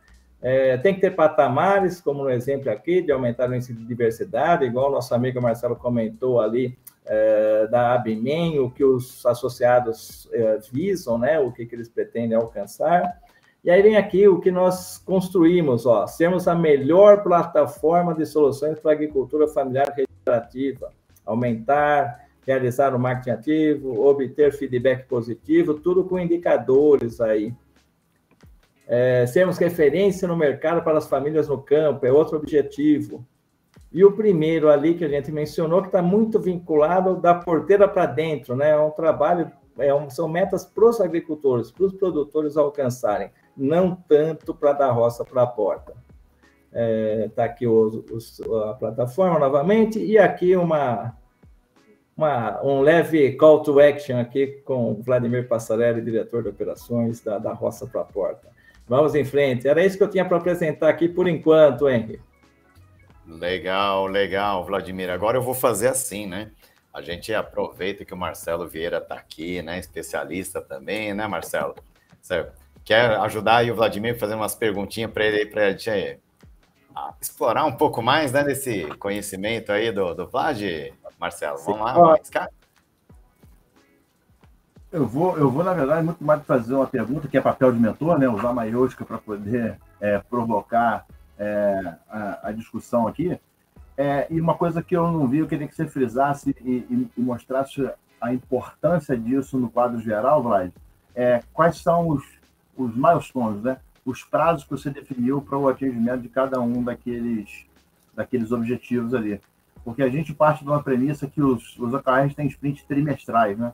é, 0.40 0.76
tem 0.78 0.94
que 0.94 1.00
ter 1.00 1.11
patamares, 1.11 2.00
como 2.00 2.22
no 2.22 2.30
exemplo 2.30 2.70
aqui, 2.70 3.02
de 3.02 3.12
aumentar 3.12 3.50
o 3.50 3.54
índice 3.54 3.72
de 3.72 3.85
diversidade, 3.85 4.64
igual 4.64 4.88
o 4.88 4.92
nosso 4.92 5.14
amigo 5.14 5.42
Marcelo 5.42 5.76
comentou 5.76 6.40
ali, 6.40 6.78
é, 7.06 7.66
da 7.66 7.94
ABMEN, 7.94 8.58
o 8.60 8.70
que 8.70 8.84
os 8.84 9.24
associados 9.26 10.28
é, 10.32 10.58
visam, 10.72 11.18
né, 11.18 11.38
o 11.38 11.52
que, 11.52 11.66
que 11.66 11.74
eles 11.74 11.88
pretendem 11.88 12.36
alcançar. 12.36 13.20
E 13.64 13.70
aí 13.70 13.80
vem 13.80 13.96
aqui 13.96 14.26
o 14.26 14.40
que 14.40 14.50
nós 14.50 14.98
construímos, 14.98 15.86
ó, 15.86 16.06
sermos 16.06 16.48
a 16.48 16.54
melhor 16.54 17.22
plataforma 17.22 18.14
de 18.14 18.26
soluções 18.26 18.78
para 18.78 18.90
a 18.90 18.94
agricultura 18.94 19.46
familiar 19.46 19.94
regenerativa, 19.94 20.90
aumentar, 21.24 22.26
realizar 22.44 22.94
o 22.94 22.98
marketing 22.98 23.30
ativo, 23.30 24.04
obter 24.04 24.52
feedback 24.52 25.06
positivo, 25.06 25.74
tudo 25.74 26.04
com 26.04 26.18
indicadores 26.18 27.20
aí. 27.20 27.54
É, 28.88 29.26
sermos 29.26 29.58
referência 29.58 30.26
no 30.26 30.36
mercado 30.36 30.82
para 30.82 30.98
as 30.98 31.06
famílias 31.06 31.48
no 31.48 31.58
campo, 31.58 32.04
é 32.04 32.12
outro 32.12 32.36
objetivo. 32.36 33.24
E 33.92 34.05
o 34.05 34.12
primeiro 34.12 34.70
ali 34.70 34.94
que 34.94 35.05
a 35.05 35.09
gente 35.09 35.31
mencionou, 35.31 35.83
que 35.83 35.88
está 35.88 36.00
muito 36.00 36.40
vinculado 36.40 37.16
da 37.16 37.35
porteira 37.35 37.87
para 37.87 38.07
dentro, 38.07 38.57
né? 38.57 38.70
É 38.70 38.78
um 38.78 38.90
trabalho, 38.90 39.50
é 39.78 39.92
um, 39.94 40.09
são 40.09 40.28
metas 40.28 40.64
para 40.64 40.87
os 40.87 41.00
agricultores, 41.00 41.70
para 41.70 41.85
os 41.85 41.92
produtores 41.92 42.57
alcançarem 42.57 43.31
não 43.57 43.94
tanto 43.94 44.55
para 44.55 44.72
dar 44.72 44.90
roça 44.92 45.24
para 45.24 45.42
a 45.42 45.46
porta. 45.46 45.92
Está 46.72 46.81
é, 46.81 47.28
tá 47.35 47.44
aqui 47.44 47.66
o, 47.66 48.05
o, 48.48 48.57
a 48.57 48.74
plataforma 48.74 49.38
novamente, 49.38 50.02
e 50.02 50.16
aqui 50.16 50.57
uma, 50.57 51.14
uma, 52.16 52.62
um 52.64 52.81
leve 52.81 53.33
call 53.33 53.62
to 53.62 53.78
action 53.78 54.18
aqui 54.18 54.62
com 54.64 54.92
o 54.92 55.02
Vladimir 55.02 55.46
Passarelli, 55.46 56.00
diretor 56.00 56.42
de 56.42 56.48
operações 56.48 57.20
da, 57.20 57.38
da 57.38 57.52
Roça 57.52 57.87
para 57.87 58.00
a 58.00 58.05
Porta. 58.05 58.48
Vamos 58.88 59.14
em 59.14 59.24
frente. 59.24 59.68
Era 59.68 59.85
isso 59.85 59.98
que 59.98 60.02
eu 60.02 60.11
tinha 60.11 60.24
para 60.24 60.38
apresentar 60.38 60.88
aqui 60.88 61.09
por 61.09 61.28
enquanto, 61.28 61.88
Henry. 61.88 62.20
Legal, 63.26 64.06
legal, 64.06 64.64
Vladimir. 64.64 65.11
Agora 65.11 65.37
eu 65.37 65.42
vou 65.42 65.54
fazer 65.54 65.88
assim, 65.88 66.26
né? 66.26 66.50
A 66.92 67.00
gente 67.00 67.32
aproveita 67.32 68.04
que 68.04 68.12
o 68.12 68.16
Marcelo 68.16 68.68
Vieira 68.68 68.98
está 68.98 69.14
aqui, 69.14 69.62
né? 69.62 69.78
Especialista 69.78 70.61
também, 70.61 71.14
né, 71.14 71.26
Marcelo? 71.26 71.74
Quer 72.85 73.12
ajudar 73.20 73.58
aí 73.58 73.70
o 73.70 73.74
Vladimir 73.74 74.14
a 74.14 74.18
fazer 74.18 74.35
umas 74.35 74.54
perguntinhas 74.54 75.11
para 75.11 75.24
ele, 75.24 75.46
para 75.46 75.68
a 75.68 75.70
gente 75.70 76.20
explorar 77.20 77.64
um 77.64 77.72
pouco 77.72 78.02
mais 78.02 78.32
né, 78.32 78.44
desse 78.44 78.85
conhecimento 78.96 79.72
aí 79.72 79.90
do, 79.90 80.14
do 80.14 80.28
Vlad, 80.28 80.61
Marcelo? 81.18 81.58
Vamos 81.58 81.80
lá, 81.80 81.92
vamos 81.92 82.30
Eu 84.90 85.06
vou, 85.06 85.38
eu 85.38 85.50
vou, 85.50 85.64
na 85.64 85.72
verdade, 85.72 86.04
muito 86.04 86.22
mais 86.22 86.44
fazer 86.44 86.74
uma 86.74 86.87
pergunta, 86.87 87.28
que 87.28 87.38
é 87.38 87.40
papel 87.40 87.72
de 87.72 87.78
mentor, 87.78 88.18
né? 88.18 88.28
Usar 88.28 88.50
a 88.50 88.54
maiúscula 88.54 89.06
para 89.06 89.18
poder 89.18 89.78
é, 90.00 90.18
provocar 90.18 91.06
é, 91.42 91.94
a, 92.09 92.48
a, 92.48 92.52
discussão 92.52 93.07
aqui. 93.07 93.38
É, 93.96 94.26
e 94.31 94.40
uma 94.40 94.55
coisa 94.55 94.83
que 94.83 94.96
eu 94.96 95.11
não 95.11 95.26
vi, 95.26 95.38
eu 95.38 95.46
queria 95.46 95.68
que 95.68 95.74
você 95.74 95.87
frisasse 95.87 96.55
e, 96.64 96.70
e, 96.70 97.11
e 97.16 97.20
mostrasse 97.20 97.90
a 98.20 98.33
importância 98.33 99.16
disso 99.16 99.59
no 99.59 99.70
quadro 99.70 100.00
geral, 100.00 100.42
Vlad. 100.42 100.70
É, 101.14 101.42
quais 101.52 101.76
são 101.76 102.09
os 102.09 102.24
os 102.76 102.94
milestones, 102.94 103.62
né? 103.62 103.78
os 104.05 104.24
prazos 104.24 104.64
que 104.64 104.70
você 104.70 104.90
definiu 104.90 105.40
para 105.40 105.57
o 105.57 105.68
atingimento 105.68 106.22
de 106.22 106.28
cada 106.28 106.61
um 106.61 106.83
daqueles, 106.83 107.66
daqueles 108.14 108.50
objetivos 108.50 109.14
ali. 109.14 109.40
Porque 109.85 110.02
a 110.02 110.09
gente 110.09 110.35
parte 110.35 110.64
de 110.64 110.70
uma 110.70 110.83
premissa 110.83 111.26
que 111.26 111.40
os, 111.40 111.78
os 111.78 111.94
OKRs 111.94 112.35
têm 112.35 112.46
sprint 112.46 112.85
trimestrais, 112.87 113.57
né? 113.57 113.70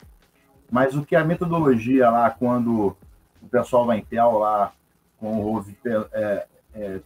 Mas 0.70 0.94
o 0.94 1.04
que 1.04 1.16
a 1.16 1.24
metodologia 1.24 2.10
lá, 2.10 2.30
quando 2.30 2.96
o 3.42 3.48
pessoal 3.48 3.86
da 3.86 3.96
Intel 3.96 4.38
lá 4.38 4.72
com 5.18 5.54
o 5.54 5.64
é, 6.12 6.46
é, 6.74 7.00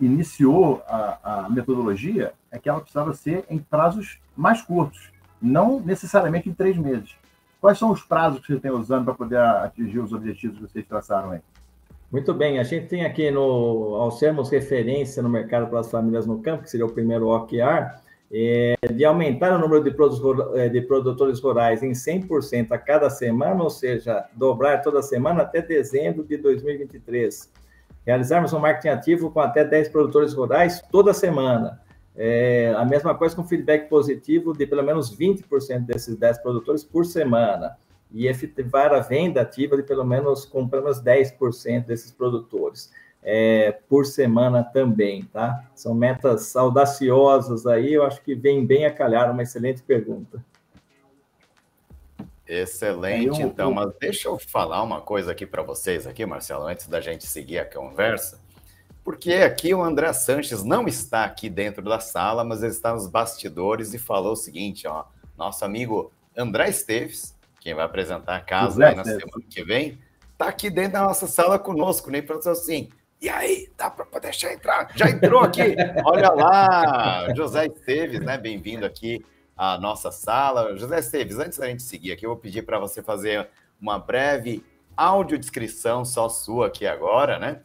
iniciou 0.00 0.82
a, 0.86 1.44
a 1.44 1.50
metodologia, 1.50 2.32
é 2.50 2.58
que 2.58 2.68
ela 2.68 2.80
precisava 2.80 3.12
ser 3.14 3.44
em 3.48 3.58
prazos 3.58 4.18
mais 4.36 4.62
curtos, 4.62 5.10
não 5.40 5.80
necessariamente 5.80 6.48
em 6.48 6.54
três 6.54 6.76
meses. 6.76 7.14
Quais 7.60 7.78
são 7.78 7.90
os 7.90 8.02
prazos 8.02 8.40
que 8.40 8.52
você 8.52 8.60
tem 8.60 8.70
usando 8.70 9.04
para 9.04 9.14
poder 9.14 9.38
atingir 9.38 9.98
os 9.98 10.12
objetivos 10.12 10.58
que 10.58 10.62
vocês 10.68 10.86
traçaram 10.86 11.30
aí? 11.30 11.40
Muito 12.12 12.32
bem, 12.32 12.58
a 12.58 12.62
gente 12.62 12.86
tem 12.86 13.04
aqui, 13.04 13.30
no, 13.30 13.96
ao 13.96 14.10
sermos 14.12 14.48
referência 14.48 15.22
no 15.22 15.28
mercado 15.28 15.68
para 15.68 15.80
as 15.80 15.90
famílias 15.90 16.26
no 16.26 16.38
campo, 16.40 16.62
que 16.62 16.70
seria 16.70 16.86
o 16.86 16.92
primeiro 16.92 17.26
OKR, 17.28 18.00
é, 18.32 18.74
de 18.92 19.04
aumentar 19.04 19.52
o 19.52 19.58
número 19.58 19.82
de, 19.82 19.94
é, 20.60 20.68
de 20.68 20.80
produtores 20.82 21.40
rurais 21.40 21.82
em 21.82 21.92
100% 21.92 22.72
a 22.72 22.78
cada 22.78 23.10
semana, 23.10 23.62
ou 23.62 23.70
seja, 23.70 24.24
dobrar 24.34 24.82
toda 24.82 25.02
semana 25.02 25.42
até 25.42 25.60
dezembro 25.60 26.24
de 26.24 26.36
2023. 26.36 27.52
Realizarmos 28.06 28.52
um 28.52 28.60
marketing 28.60 28.88
ativo 28.88 29.30
com 29.30 29.40
até 29.40 29.64
10 29.64 29.88
produtores 29.88 30.32
rurais 30.32 30.80
toda 30.92 31.12
semana. 31.12 31.80
É, 32.14 32.72
a 32.76 32.84
mesma 32.84 33.14
coisa 33.14 33.34
com 33.34 33.44
feedback 33.44 33.88
positivo 33.88 34.56
de 34.56 34.66
pelo 34.66 34.82
menos 34.82 35.14
20% 35.14 35.80
desses 35.80 36.16
10 36.16 36.38
produtores 36.38 36.84
por 36.84 37.04
semana. 37.04 37.76
E 38.12 38.28
efetivar 38.28 38.94
a 38.94 39.00
venda 39.00 39.40
ativa 39.40 39.76
de 39.76 39.82
pelo 39.82 40.04
menos 40.04 40.44
com 40.44 40.68
pelo 40.68 40.84
menos 40.84 41.02
10% 41.02 41.84
desses 41.84 42.12
produtores 42.12 42.92
é, 43.22 43.72
por 43.88 44.06
semana 44.06 44.62
também, 44.62 45.24
tá? 45.24 45.64
São 45.74 45.92
metas 45.92 46.54
audaciosas 46.54 47.66
aí, 47.66 47.92
eu 47.92 48.04
acho 48.04 48.22
que 48.22 48.36
vem 48.36 48.64
bem 48.64 48.86
a 48.86 48.92
calhar, 48.92 49.32
uma 49.32 49.42
excelente 49.42 49.82
pergunta. 49.82 50.42
Excelente, 52.46 53.42
então, 53.42 53.72
mas 53.72 53.92
deixa 54.00 54.28
eu 54.28 54.38
falar 54.38 54.82
uma 54.82 55.00
coisa 55.00 55.32
aqui 55.32 55.44
para 55.44 55.62
vocês 55.62 56.06
aqui, 56.06 56.24
Marcelo, 56.24 56.66
antes 56.66 56.86
da 56.86 57.00
gente 57.00 57.26
seguir 57.26 57.58
a 57.58 57.64
conversa 57.64 58.40
porque 59.06 59.34
aqui 59.34 59.72
o 59.72 59.84
André 59.84 60.12
Sanches 60.12 60.64
não 60.64 60.88
está 60.88 61.24
aqui 61.24 61.48
dentro 61.48 61.80
da 61.80 62.00
sala, 62.00 62.42
mas 62.42 62.64
ele 62.64 62.72
está 62.72 62.92
nos 62.92 63.06
bastidores 63.06 63.94
e 63.94 63.98
falou 63.98 64.32
o 64.32 64.36
seguinte, 64.36 64.88
ó, 64.88 65.04
nosso 65.38 65.64
amigo 65.64 66.10
André 66.36 66.70
Esteves, 66.70 67.32
quem 67.60 67.72
vai 67.72 67.84
apresentar 67.84 68.34
a 68.34 68.40
casa 68.40 68.92
na 68.92 69.04
semana 69.04 69.44
que 69.48 69.62
vem, 69.62 69.96
está 70.32 70.48
aqui 70.48 70.68
dentro 70.68 70.94
da 70.94 71.02
nossa 71.02 71.28
sala 71.28 71.56
conosco, 71.56 72.10
nem 72.10 72.20
né? 72.20 72.26
para 72.26 72.50
assim, 72.50 72.88
e 73.22 73.28
aí, 73.28 73.70
dá 73.78 73.88
para 73.88 74.18
deixar 74.18 74.52
entrar? 74.52 74.90
Já 74.96 75.08
entrou 75.08 75.40
aqui? 75.40 75.76
Olha 76.04 76.30
lá, 76.30 77.32
José 77.32 77.66
Esteves, 77.66 78.18
né? 78.18 78.36
Bem-vindo 78.36 78.84
aqui 78.84 79.24
à 79.56 79.78
nossa 79.78 80.10
sala. 80.10 80.76
José 80.76 80.98
Esteves, 80.98 81.38
antes 81.38 81.58
da 81.58 81.66
gente 81.66 81.82
seguir 81.82 82.12
aqui, 82.12 82.26
eu 82.26 82.30
vou 82.30 82.38
pedir 82.38 82.62
para 82.62 82.78
você 82.78 83.02
fazer 83.02 83.48
uma 83.80 83.98
breve 83.98 84.64
audiodescrição 84.96 86.04
só 86.04 86.28
sua 86.28 86.68
aqui 86.68 86.86
agora, 86.86 87.38
né? 87.38 87.60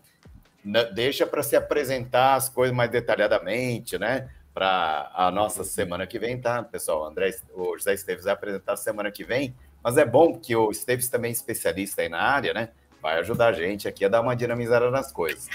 deixa 0.93 1.25
para 1.25 1.41
se 1.41 1.55
apresentar 1.55 2.35
as 2.35 2.47
coisas 2.49 2.75
mais 2.75 2.91
detalhadamente, 2.91 3.97
né? 3.97 4.29
Para 4.53 5.11
a 5.15 5.31
nossa 5.31 5.63
semana 5.63 6.05
que 6.05 6.19
vem, 6.19 6.39
tá, 6.39 6.61
pessoal? 6.61 7.01
O, 7.01 7.05
André, 7.05 7.31
o 7.53 7.77
José 7.77 7.93
Esteves 7.93 8.25
vai 8.25 8.33
apresentar 8.33 8.75
semana 8.75 9.09
que 9.09 9.23
vem, 9.23 9.55
mas 9.83 9.97
é 9.97 10.05
bom 10.05 10.37
que 10.37 10.55
o 10.55 10.69
Esteves 10.69 11.09
também 11.09 11.29
é 11.29 11.31
especialista 11.31 12.01
aí 12.01 12.09
na 12.09 12.21
área, 12.21 12.53
né? 12.53 12.69
Vai 13.01 13.17
ajudar 13.19 13.47
a 13.47 13.53
gente 13.53 13.87
aqui 13.87 14.05
a 14.05 14.09
dar 14.09 14.21
uma 14.21 14.35
dinamizada 14.35 14.91
nas 14.91 15.11
coisas. 15.11 15.47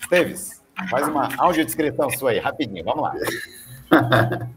Esteves, 0.00 0.62
faz 0.88 1.08
uma 1.08 1.28
audiodescrição 1.36 2.08
sua 2.10 2.30
aí, 2.30 2.38
rapidinho, 2.38 2.84
vamos 2.84 3.02
lá. 3.02 3.14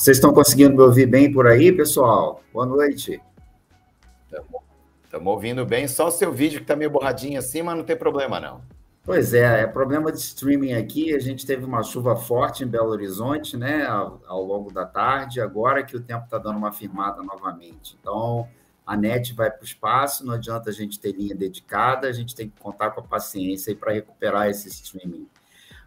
Vocês 0.00 0.16
estão 0.16 0.32
conseguindo 0.32 0.74
me 0.74 0.82
ouvir 0.82 1.04
bem 1.04 1.30
por 1.30 1.46
aí, 1.46 1.70
pessoal? 1.70 2.42
Boa 2.54 2.64
noite. 2.64 3.20
Estamos 5.04 5.26
ouvindo 5.26 5.66
bem. 5.66 5.86
Só 5.86 6.08
o 6.08 6.10
seu 6.10 6.32
vídeo 6.32 6.56
que 6.56 6.64
está 6.64 6.74
meio 6.74 6.90
borradinho 6.90 7.38
assim, 7.38 7.60
mas 7.60 7.76
não 7.76 7.84
tem 7.84 7.94
problema, 7.94 8.40
não. 8.40 8.62
Pois 9.04 9.34
é, 9.34 9.60
é 9.60 9.66
problema 9.66 10.10
de 10.10 10.16
streaming 10.16 10.72
aqui. 10.72 11.14
A 11.14 11.18
gente 11.18 11.44
teve 11.44 11.66
uma 11.66 11.82
chuva 11.82 12.16
forte 12.16 12.64
em 12.64 12.66
Belo 12.66 12.88
Horizonte, 12.88 13.58
né, 13.58 13.84
ao, 13.84 14.22
ao 14.26 14.42
longo 14.42 14.72
da 14.72 14.86
tarde. 14.86 15.38
Agora 15.38 15.82
que 15.82 15.94
o 15.94 16.00
tempo 16.00 16.24
está 16.24 16.38
dando 16.38 16.56
uma 16.56 16.72
firmada 16.72 17.22
novamente. 17.22 17.94
Então, 18.00 18.48
a 18.86 18.96
net 18.96 19.34
vai 19.34 19.50
para 19.50 19.60
o 19.60 19.64
espaço. 19.66 20.24
Não 20.24 20.32
adianta 20.32 20.70
a 20.70 20.72
gente 20.72 20.98
ter 20.98 21.12
linha 21.12 21.34
dedicada. 21.34 22.08
A 22.08 22.12
gente 22.12 22.34
tem 22.34 22.48
que 22.48 22.58
contar 22.58 22.92
com 22.92 23.02
a 23.02 23.04
paciência 23.04 23.76
para 23.76 23.92
recuperar 23.92 24.48
esse 24.48 24.66
streaming. 24.66 25.28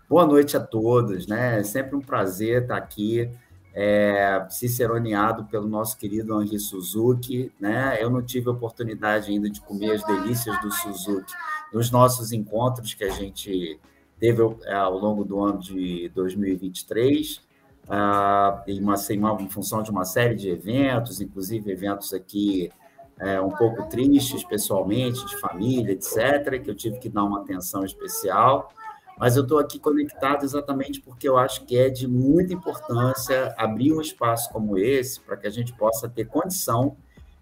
Boa 0.08 0.28
noite 0.28 0.56
a 0.56 0.60
todos, 0.60 1.26
né? 1.26 1.62
É 1.62 1.64
sempre 1.64 1.96
um 1.96 2.02
prazer 2.02 2.62
estar 2.62 2.78
aqui 2.78 3.32
é, 3.74 4.46
ciceroneado 4.50 5.46
pelo 5.46 5.68
nosso 5.68 5.98
querido 5.98 6.42
Henri 6.42 6.60
Suzuki. 6.60 7.52
Né? 7.60 7.98
Eu 8.00 8.10
não 8.10 8.22
tive 8.22 8.50
oportunidade 8.50 9.32
ainda 9.32 9.50
de 9.50 9.60
comer 9.60 9.94
as 9.94 10.04
delícias 10.04 10.60
do 10.62 10.72
Suzuki 10.72 11.34
nos 11.74 11.90
nossos 11.90 12.32
encontros 12.32 12.94
que 12.94 13.04
a 13.04 13.10
gente 13.10 13.80
teve 14.20 14.42
é, 14.66 14.76
ao 14.76 14.98
longo 14.98 15.26
do 15.26 15.44
ano 15.44 15.60
de 15.60 16.10
2023, 16.14 17.42
ah, 17.90 18.64
em, 18.68 18.80
uma, 18.80 18.96
em, 19.10 19.18
uma, 19.18 19.42
em 19.42 19.50
função 19.50 19.82
de 19.82 19.90
uma 19.90 20.06
série 20.06 20.36
de 20.36 20.50
eventos, 20.50 21.20
inclusive 21.20 21.70
eventos 21.72 22.14
aqui 22.14 22.72
é, 23.20 23.42
um 23.42 23.50
pouco 23.50 23.90
tristes 23.90 24.44
pessoalmente, 24.44 25.26
de 25.26 25.38
família, 25.40 25.92
etc., 25.94 26.62
que 26.64 26.70
eu 26.70 26.76
tive 26.76 27.00
que 27.00 27.10
dar 27.10 27.24
uma 27.24 27.42
atenção 27.42 27.84
especial 27.84 28.72
mas 29.18 29.36
eu 29.36 29.44
estou 29.44 29.60
aqui 29.60 29.80
conectado 29.80 30.44
exatamente 30.44 31.02
porque 31.02 31.28
eu 31.28 31.38
acho 31.38 31.66
que 31.66 31.78
é 31.78 31.90
de 31.90 32.08
muita 32.08 32.54
importância 32.54 33.54
abrir 33.58 33.94
um 33.94 34.02
espaço 34.02 34.52
como 34.52 34.78
esse 34.78 35.20
para 35.20 35.38
que 35.38 35.48
a 35.48 35.52
gente 35.52 35.74
possa 35.74 36.10
ter 36.10 36.26
condição 36.26 36.98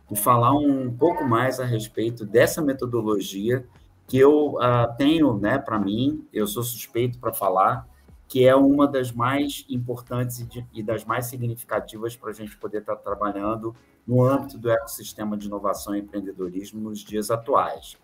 de 0.10 0.19
falar 0.19 0.53
um 0.53 0.91
pouco 0.91 1.23
mais 1.23 1.60
a 1.60 1.65
respeito 1.65 2.25
dessa 2.25 2.62
metodologia 2.62 3.65
que 4.12 4.17
eu 4.17 4.55
uh, 4.55 4.93
tenho 4.97 5.38
né, 5.38 5.57
para 5.57 5.79
mim, 5.79 6.27
eu 6.34 6.45
sou 6.45 6.63
suspeito 6.63 7.17
para 7.17 7.31
falar, 7.31 7.88
que 8.27 8.45
é 8.45 8.53
uma 8.53 8.86
das 8.86 9.10
mais 9.10 9.65
importantes 9.69 10.41
e, 10.41 10.45
de, 10.45 10.67
e 10.73 10.84
das 10.84 11.05
mais 11.05 11.27
significativas 11.27 12.13
para 12.15 12.31
a 12.31 12.34
gente 12.34 12.57
poder 12.57 12.79
estar 12.79 12.97
tá 12.97 13.01
trabalhando 13.01 13.73
no 14.05 14.21
âmbito 14.21 14.57
do 14.57 14.69
ecossistema 14.69 15.38
de 15.38 15.47
inovação 15.47 15.95
e 15.95 15.99
empreendedorismo 15.99 16.81
nos 16.81 16.99
dias 16.99 17.31
atuais. 17.31 17.97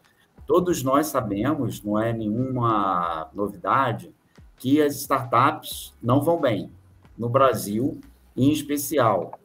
Todos 0.47 0.81
nós 0.81 1.07
sabemos, 1.07 1.83
não 1.83 1.99
é 1.99 2.13
nenhuma 2.13 3.29
novidade, 3.33 4.13
que 4.55 4.81
as 4.81 4.95
startups 4.95 5.93
não 6.01 6.21
vão 6.21 6.39
bem, 6.39 6.71
no 7.17 7.27
Brasil 7.27 7.99
em 8.35 8.51
especial, 8.51 9.37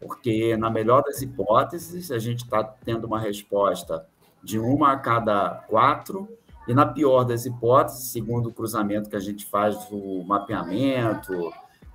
porque, 0.00 0.56
na 0.56 0.68
melhor 0.68 1.02
das 1.02 1.22
hipóteses, 1.22 2.10
a 2.10 2.18
gente 2.18 2.44
está 2.44 2.64
tendo 2.64 3.06
uma 3.06 3.20
resposta 3.20 4.06
de 4.42 4.58
uma 4.58 4.92
a 4.92 4.96
cada 4.98 5.50
quatro, 5.68 6.28
e 6.66 6.74
na 6.74 6.84
pior 6.84 7.24
das 7.24 7.46
hipóteses, 7.46 8.08
segundo 8.08 8.48
o 8.48 8.52
cruzamento 8.52 9.08
que 9.08 9.16
a 9.16 9.20
gente 9.20 9.46
faz 9.46 9.86
do 9.86 10.22
mapeamento, 10.24 11.52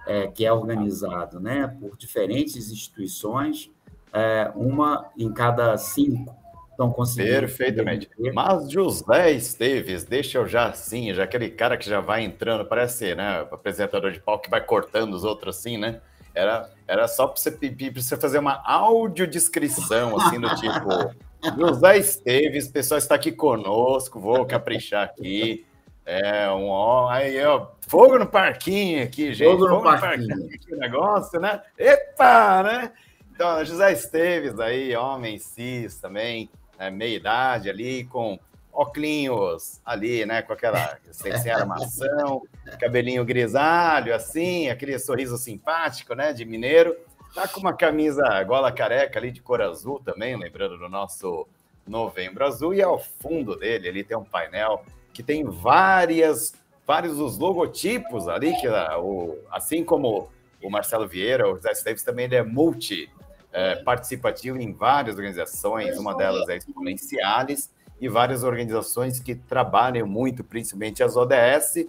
é, 0.08 0.28
que 0.28 0.45
é 0.45 0.52
organizado 0.52 1.39
né, 1.39 1.67
por 1.67 1.97
diferentes 1.97 2.71
instituições, 2.71 3.69
é, 4.12 4.52
uma 4.56 5.12
em 5.17 5.32
cada 5.32 5.78
cinco 5.78 6.43
estão 6.74 6.92
conseguindo. 6.92 7.40
Perfeitamente. 7.40 8.10
Mas 8.34 8.70
José 8.70 9.32
Esteves, 9.32 10.04
deixa 10.04 10.38
eu 10.38 10.48
já 10.48 10.68
assim, 10.68 11.14
já 11.14 11.24
aquele 11.24 11.50
cara 11.50 11.78
que 11.78 11.90
já 11.90 12.00
vai 12.00 12.24
entrando, 12.24 12.66
parece, 12.66 13.16
né, 13.16 13.46
apresentador 13.52 14.12
de 14.12 14.20
palco 14.20 14.44
que 14.44 14.50
vai 14.50 14.62
cortando 14.62 15.14
os 15.14 15.24
outros 15.24 15.58
assim, 15.58 15.78
né? 15.78 16.02
Era, 16.36 16.70
era 16.88 17.08
só 17.08 17.28
para 17.28 17.40
você 17.40 17.52
você 17.94 18.18
fazer 18.18 18.40
uma 18.40 18.62
audiodescrição, 18.66 20.18
assim, 20.20 20.40
do 20.40 20.54
tipo. 20.56 21.34
José 21.58 21.98
Esteves, 21.98 22.68
o 22.68 22.72
pessoal 22.72 22.98
está 22.98 23.16
aqui 23.16 23.32
conosco, 23.32 24.20
vou 24.20 24.46
caprichar 24.46 25.04
aqui. 25.04 25.66
É, 26.06 26.50
um 26.50 26.68
ó, 26.68 27.10
aí, 27.10 27.42
ó, 27.46 27.68
fogo 27.88 28.18
no 28.18 28.26
parquinho 28.26 29.04
aqui, 29.04 29.34
gente. 29.34 29.50
Fogo 29.50 29.68
no, 29.68 29.76
fogo 29.76 29.84
parquinho. 29.84 30.28
no 30.28 30.40
parquinho. 30.40 30.60
Que 30.60 30.76
negócio, 30.76 31.40
né? 31.40 31.62
Epa, 31.78 32.64
né? 32.64 32.92
Então, 33.34 33.64
José 33.66 33.94
Esteves 33.94 34.60
aí, 34.60 34.96
homem 34.96 35.38
cis 35.40 36.00
também, 36.00 36.50
né, 36.84 36.89
meia 36.89 37.15
idade 37.15 37.69
ali, 37.69 38.06
com 38.06 38.39
óculos 38.72 39.80
ali, 39.86 40.26
né, 40.26 40.41
com 40.41 40.54
aquela 40.54 40.98
sem, 41.12 41.38
sem 41.38 41.52
armação, 41.52 42.41
cabelinho 42.80 43.24
grisalho, 43.24 44.13
assim, 44.13 44.69
aquele 44.69 44.98
sorriso 44.98 45.38
simpático, 45.38 46.15
né, 46.15 46.34
de 46.34 46.43
mineiro. 46.43 46.96
Tá 47.34 47.48
com 47.48 47.60
uma 47.60 47.74
camisa 47.74 48.43
gola 48.43 48.72
careca 48.72 49.19
ali 49.19 49.32
de 49.32 49.41
cor 49.41 49.62
azul 49.62 50.00
também, 50.00 50.36
lembrando 50.36 50.78
do 50.78 50.89
nosso 50.89 51.48
Novembro 51.88 52.46
Azul. 52.46 52.74
E 52.74 52.82
ao 52.82 53.00
fundo 53.00 53.56
dele 53.56 53.89
ali 53.89 54.04
tem 54.04 54.15
um 54.15 54.24
painel 54.24 54.84
que 55.12 55.24
tem 55.24 55.43
várias, 55.43 56.54
vários 56.86 57.19
os 57.19 57.38
logotipos 57.38 58.28
ali, 58.28 58.56
que 58.60 58.67
o, 58.67 59.38
assim 59.52 59.84
como 59.84 60.30
o 60.62 60.69
Marcelo 60.69 61.08
Vieira, 61.08 61.50
o 61.50 61.56
José 61.56 61.72
Esteves 61.72 62.04
também 62.04 62.26
ele 62.26 62.36
é 62.36 62.43
multi 62.43 63.10
é, 63.54 63.76
participativo 63.76 64.60
em 64.60 64.74
várias 64.74 65.16
organizações, 65.16 65.98
uma 65.98 66.16
delas 66.16 66.50
é 66.50 66.58
Exponenciales, 66.58 67.72
e 68.02 68.10
várias 68.10 68.44
organizações 68.44 69.20
que 69.20 69.34
trabalham 69.34 70.06
muito, 70.06 70.44
principalmente 70.44 71.02
as 71.02 71.16
ODS. 71.16 71.86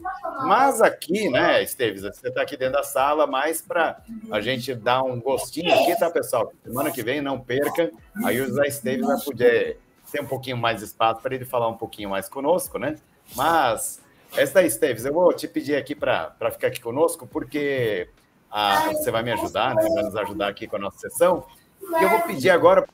Mas 0.46 0.80
aqui, 0.80 1.28
né, 1.28 1.60
Esteves, 1.60 2.02
você 2.02 2.28
está 2.28 2.42
aqui 2.42 2.56
dentro 2.56 2.74
da 2.74 2.84
sala, 2.84 3.26
mais 3.26 3.60
para 3.60 4.00
a 4.30 4.40
gente 4.40 4.74
dar 4.76 5.02
um 5.02 5.20
gostinho 5.20 5.74
aqui, 5.74 5.98
tá, 5.98 6.08
pessoal? 6.08 6.52
Semana 6.62 6.92
que 6.92 7.02
vem, 7.02 7.20
não 7.20 7.40
perca, 7.40 7.90
aí 8.24 8.40
o 8.40 8.46
José 8.46 8.66
Esteves 8.68 9.04
vai 9.04 9.20
poder 9.20 9.80
ter 10.12 10.20
um 10.20 10.26
pouquinho 10.26 10.56
mais 10.56 10.78
de 10.78 10.84
espaço 10.84 11.20
para 11.20 11.34
ele 11.34 11.44
falar 11.44 11.68
um 11.68 11.76
pouquinho 11.76 12.10
mais 12.10 12.28
conosco, 12.28 12.78
né? 12.78 12.94
Mas, 13.34 14.00
essa 14.36 14.54
daí, 14.54 14.66
Esteves, 14.66 15.04
eu 15.04 15.12
vou 15.12 15.32
te 15.32 15.48
pedir 15.48 15.74
aqui 15.74 15.96
para 15.96 16.32
ficar 16.52 16.68
aqui 16.68 16.80
conosco, 16.80 17.26
porque 17.26 18.08
ah, 18.56 18.92
você 18.92 19.10
vai 19.10 19.24
me 19.24 19.32
ajudar, 19.32 19.74
né? 19.74 19.82
Vai 19.92 20.04
nos 20.04 20.14
ajudar 20.14 20.46
aqui 20.46 20.68
com 20.68 20.76
a 20.76 20.78
nossa 20.78 20.96
sessão. 20.96 21.44
E 21.82 22.04
eu 22.04 22.08
vou 22.08 22.20
pedir 22.20 22.50
agora, 22.50 22.88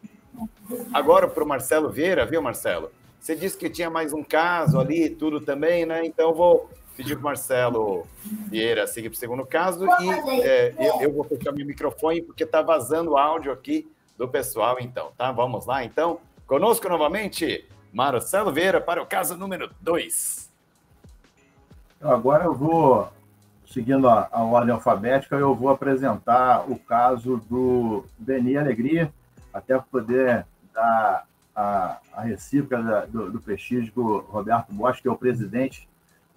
agora 0.90 1.28
para 1.28 1.44
o 1.44 1.46
Marcelo 1.46 1.90
Vieira, 1.90 2.24
viu, 2.24 2.40
Marcelo? 2.40 2.90
Você 3.20 3.36
disse 3.36 3.58
que 3.58 3.68
tinha 3.68 3.90
mais 3.90 4.14
um 4.14 4.24
caso 4.24 4.80
ali, 4.80 5.10
tudo 5.10 5.38
também, 5.38 5.84
né? 5.84 6.02
Então 6.06 6.30
eu 6.30 6.34
vou 6.34 6.70
pedir 6.96 7.14
para 7.14 7.20
o 7.20 7.24
Marcelo 7.24 8.06
Vieira 8.48 8.86
seguir 8.86 9.10
para 9.10 9.16
o 9.16 9.18
segundo 9.18 9.44
caso 9.44 9.86
e 10.00 10.40
é, 10.40 10.74
eu, 10.78 11.02
eu, 11.02 11.12
vou 11.12 11.24
fechar 11.24 11.52
meu 11.52 11.66
microfone 11.66 12.22
porque 12.22 12.44
está 12.44 12.62
vazando 12.62 13.10
o 13.10 13.18
áudio 13.18 13.52
aqui 13.52 13.86
do 14.16 14.26
pessoal, 14.26 14.78
então, 14.80 15.12
tá? 15.14 15.30
Vamos 15.30 15.66
lá, 15.66 15.84
então. 15.84 16.20
Conosco 16.46 16.88
novamente, 16.88 17.68
Marcelo 17.92 18.50
Vieira 18.50 18.80
para 18.80 19.02
o 19.02 19.06
caso 19.06 19.36
número 19.36 19.70
2. 19.82 20.50
Agora 22.00 22.44
eu 22.44 22.54
vou 22.54 23.10
seguindo 23.70 24.08
a, 24.08 24.28
a, 24.32 24.42
ordem 24.42 24.74
alfabética, 24.74 25.36
eu 25.36 25.54
vou 25.54 25.68
apresentar 25.70 26.68
o 26.68 26.76
caso 26.76 27.38
do 27.48 28.04
Beni 28.18 28.56
Alegria, 28.56 29.12
até 29.54 29.78
poder 29.78 30.44
dar 30.74 31.24
a, 31.54 31.98
a 32.12 32.20
recíproca 32.22 32.82
da, 32.82 33.04
do, 33.06 33.30
do 33.30 33.40
prestígio 33.40 33.92
do 33.94 34.18
Roberto 34.18 34.72
Bosch, 34.72 35.00
que 35.00 35.08
é 35.08 35.10
o 35.10 35.16
presidente 35.16 35.88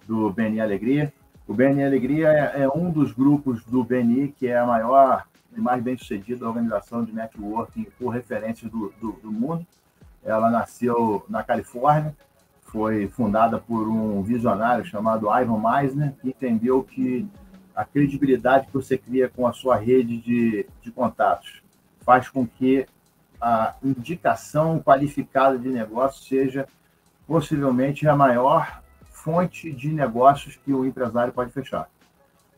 do 0.06 0.30
Beni 0.30 0.60
Alegria. 0.60 1.12
O 1.46 1.52
Beni 1.52 1.84
Alegria 1.84 2.28
é, 2.28 2.62
é, 2.62 2.68
um 2.68 2.90
dos 2.90 3.12
grupos 3.12 3.64
do 3.64 3.82
Beni, 3.82 4.28
que 4.28 4.46
é 4.46 4.56
a 4.56 4.66
maior 4.66 5.26
e 5.56 5.60
mais 5.60 5.82
bem-sucedida 5.82 6.46
organização 6.46 7.04
de 7.04 7.12
networking 7.12 7.86
por 7.98 8.08
referências 8.10 8.70
do, 8.70 8.92
do, 9.00 9.12
do 9.12 9.30
mundo. 9.30 9.66
Ela 10.24 10.50
nasceu 10.50 11.24
na 11.28 11.42
Califórnia, 11.42 12.14
foi 12.74 13.06
fundada 13.06 13.56
por 13.56 13.88
um 13.88 14.20
visionário 14.20 14.84
chamado 14.84 15.28
Ivan 15.32 15.60
Meisner, 15.60 16.12
que 16.20 16.30
entendeu 16.30 16.82
que 16.82 17.24
a 17.72 17.84
credibilidade 17.84 18.66
que 18.66 18.72
você 18.72 18.98
cria 18.98 19.28
com 19.28 19.46
a 19.46 19.52
sua 19.52 19.76
rede 19.76 20.16
de, 20.18 20.66
de 20.82 20.90
contatos 20.90 21.62
faz 22.00 22.28
com 22.28 22.44
que 22.44 22.84
a 23.40 23.76
indicação 23.80 24.80
qualificada 24.80 25.56
de 25.56 25.68
negócio 25.68 26.24
seja 26.24 26.66
possivelmente 27.28 28.08
a 28.08 28.16
maior 28.16 28.82
fonte 29.08 29.70
de 29.70 29.92
negócios 29.92 30.56
que 30.56 30.72
o 30.72 30.84
empresário 30.84 31.32
pode 31.32 31.52
fechar, 31.52 31.88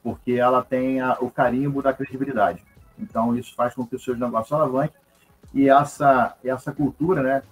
porque 0.03 0.33
ela 0.33 0.65
tem 0.65 0.99
a, 0.99 1.19
o 1.21 1.31
carimbo 1.31 1.83
da 1.83 1.93
credibilidade. 1.93 2.65
Então, 2.99 3.37
isso 3.37 3.55
faz 3.55 3.75
com 3.75 3.87
que 3.87 3.97
os 3.97 4.03
seus 4.03 4.19
negócios 4.19 4.51
alavanquem 4.55 4.97
e 5.53 5.69
essa, 5.69 6.35
essa 6.43 6.73
cultura, 6.73 7.23
né, 7.23 7.43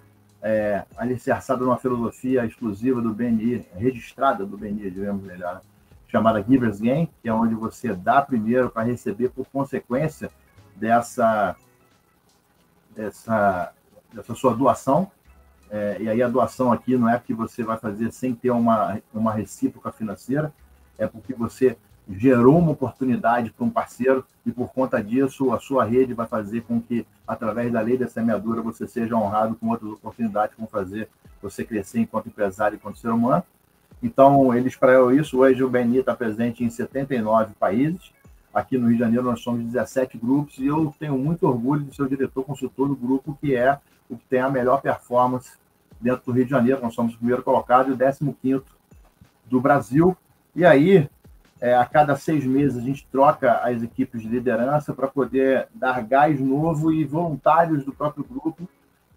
é, 0.45 0.85
alicerçada 0.99 1.65
numa 1.65 1.79
filosofia 1.79 2.45
exclusiva 2.45 3.01
do 3.01 3.15
BNI, 3.15 3.65
registrada 3.75 4.45
do 4.45 4.59
BNI, 4.59 4.91
digamos 4.91 5.25
melhor, 5.25 5.63
chamada 6.07 6.45
Giver's 6.47 6.79
Game, 6.79 7.11
que 7.23 7.31
é 7.31 7.33
onde 7.33 7.55
você 7.55 7.95
dá 7.95 8.21
primeiro 8.21 8.69
para 8.69 8.83
receber 8.83 9.31
por 9.31 9.47
consequência 9.47 10.31
dessa, 10.77 11.57
dessa, 12.95 13.73
dessa 14.13 14.35
sua 14.35 14.55
doação. 14.55 15.11
É, 15.71 15.97
e 15.99 16.09
aí 16.11 16.23
a 16.23 16.29
doação 16.29 16.71
aqui 16.71 16.95
não 16.95 17.09
é 17.09 17.19
que 17.19 17.33
você 17.33 17.65
vai 17.65 17.79
fazer 17.79 18.13
sem 18.13 18.35
ter 18.35 18.51
uma, 18.51 19.01
uma 19.15 19.33
recíproca 19.33 19.91
financeira, 19.91 20.53
é 20.99 21.07
porque 21.07 21.33
você 21.33 21.79
gerou 22.09 22.59
uma 22.59 22.73
oportunidade 22.73 23.51
para 23.51 23.65
um 23.65 23.71
parceiro 23.71 24.25
e 24.45 24.53
por 24.53 24.73
conta 24.73 25.03
disso 25.03 25.53
a 25.53 25.59
sua 25.59 25.85
rede 25.85 26.13
vai 26.13 26.27
fazer 26.27 26.63
com 26.63 26.81
que 26.81 27.07
através 27.27 27.73
da 27.73 27.81
lei 27.81 27.97
da 27.97 28.07
semeadura 28.07 28.61
você 28.61 28.87
seja 28.87 29.17
honrado 29.17 29.55
com 29.55 29.69
outras 29.69 29.93
oportunidades 29.93 30.57
vão 30.57 30.67
fazer 30.67 31.09
você 31.41 31.65
crescer 31.65 32.01
enquanto 32.01 32.29
empresário 32.29 32.77
enquanto 32.77 32.99
ser 32.99 33.09
humano. 33.09 33.43
Então, 34.03 34.55
eles 34.55 34.77
para 34.77 35.15
isso, 35.15 35.39
hoje 35.39 35.65
o 35.65 35.71
BNI 35.71 35.99
está 35.99 36.15
presente 36.15 36.63
em 36.63 36.69
79 36.69 37.55
países. 37.55 38.13
Aqui 38.53 38.77
no 38.77 38.87
Rio 38.87 38.97
de 38.97 39.01
Janeiro 39.01 39.25
nós 39.25 39.41
somos 39.41 39.65
17 39.65 40.19
grupos 40.19 40.59
e 40.59 40.67
eu 40.67 40.95
tenho 40.99 41.17
muito 41.17 41.47
orgulho 41.47 41.85
de 41.85 41.97
ser 41.97 42.03
o 42.03 42.09
diretor 42.09 42.45
consultor 42.45 42.89
do 42.89 42.95
grupo 42.95 43.37
que 43.41 43.57
é 43.57 43.79
o 44.09 44.17
que 44.17 44.25
tem 44.27 44.41
a 44.41 44.51
melhor 44.51 44.83
performance 44.83 45.53
dentro 46.01 46.27
do 46.27 46.33
Rio 46.33 46.45
de 46.45 46.51
Janeiro. 46.51 46.83
Nós 46.83 46.95
somos 46.95 47.15
o 47.15 47.17
primeiro 47.17 47.43
colocado 47.43 47.91
e 47.91 47.93
o 47.93 48.35
15 48.35 48.63
do 49.47 49.61
Brasil. 49.61 50.17
E 50.55 50.65
aí, 50.65 51.09
é, 51.61 51.75
a 51.75 51.85
cada 51.85 52.17
seis 52.17 52.45
meses, 52.45 52.79
a 52.79 52.85
gente 52.85 53.07
troca 53.11 53.61
as 53.61 53.83
equipes 53.83 54.23
de 54.23 54.29
liderança 54.29 54.93
para 54.93 55.09
poder 55.09 55.69
dar 55.75 56.03
gás 56.03 56.41
novo 56.41 56.93
e 56.93 57.05
voluntários 57.05 57.85
do 57.85 57.93
próprio 57.93 58.25
grupo 58.25 58.69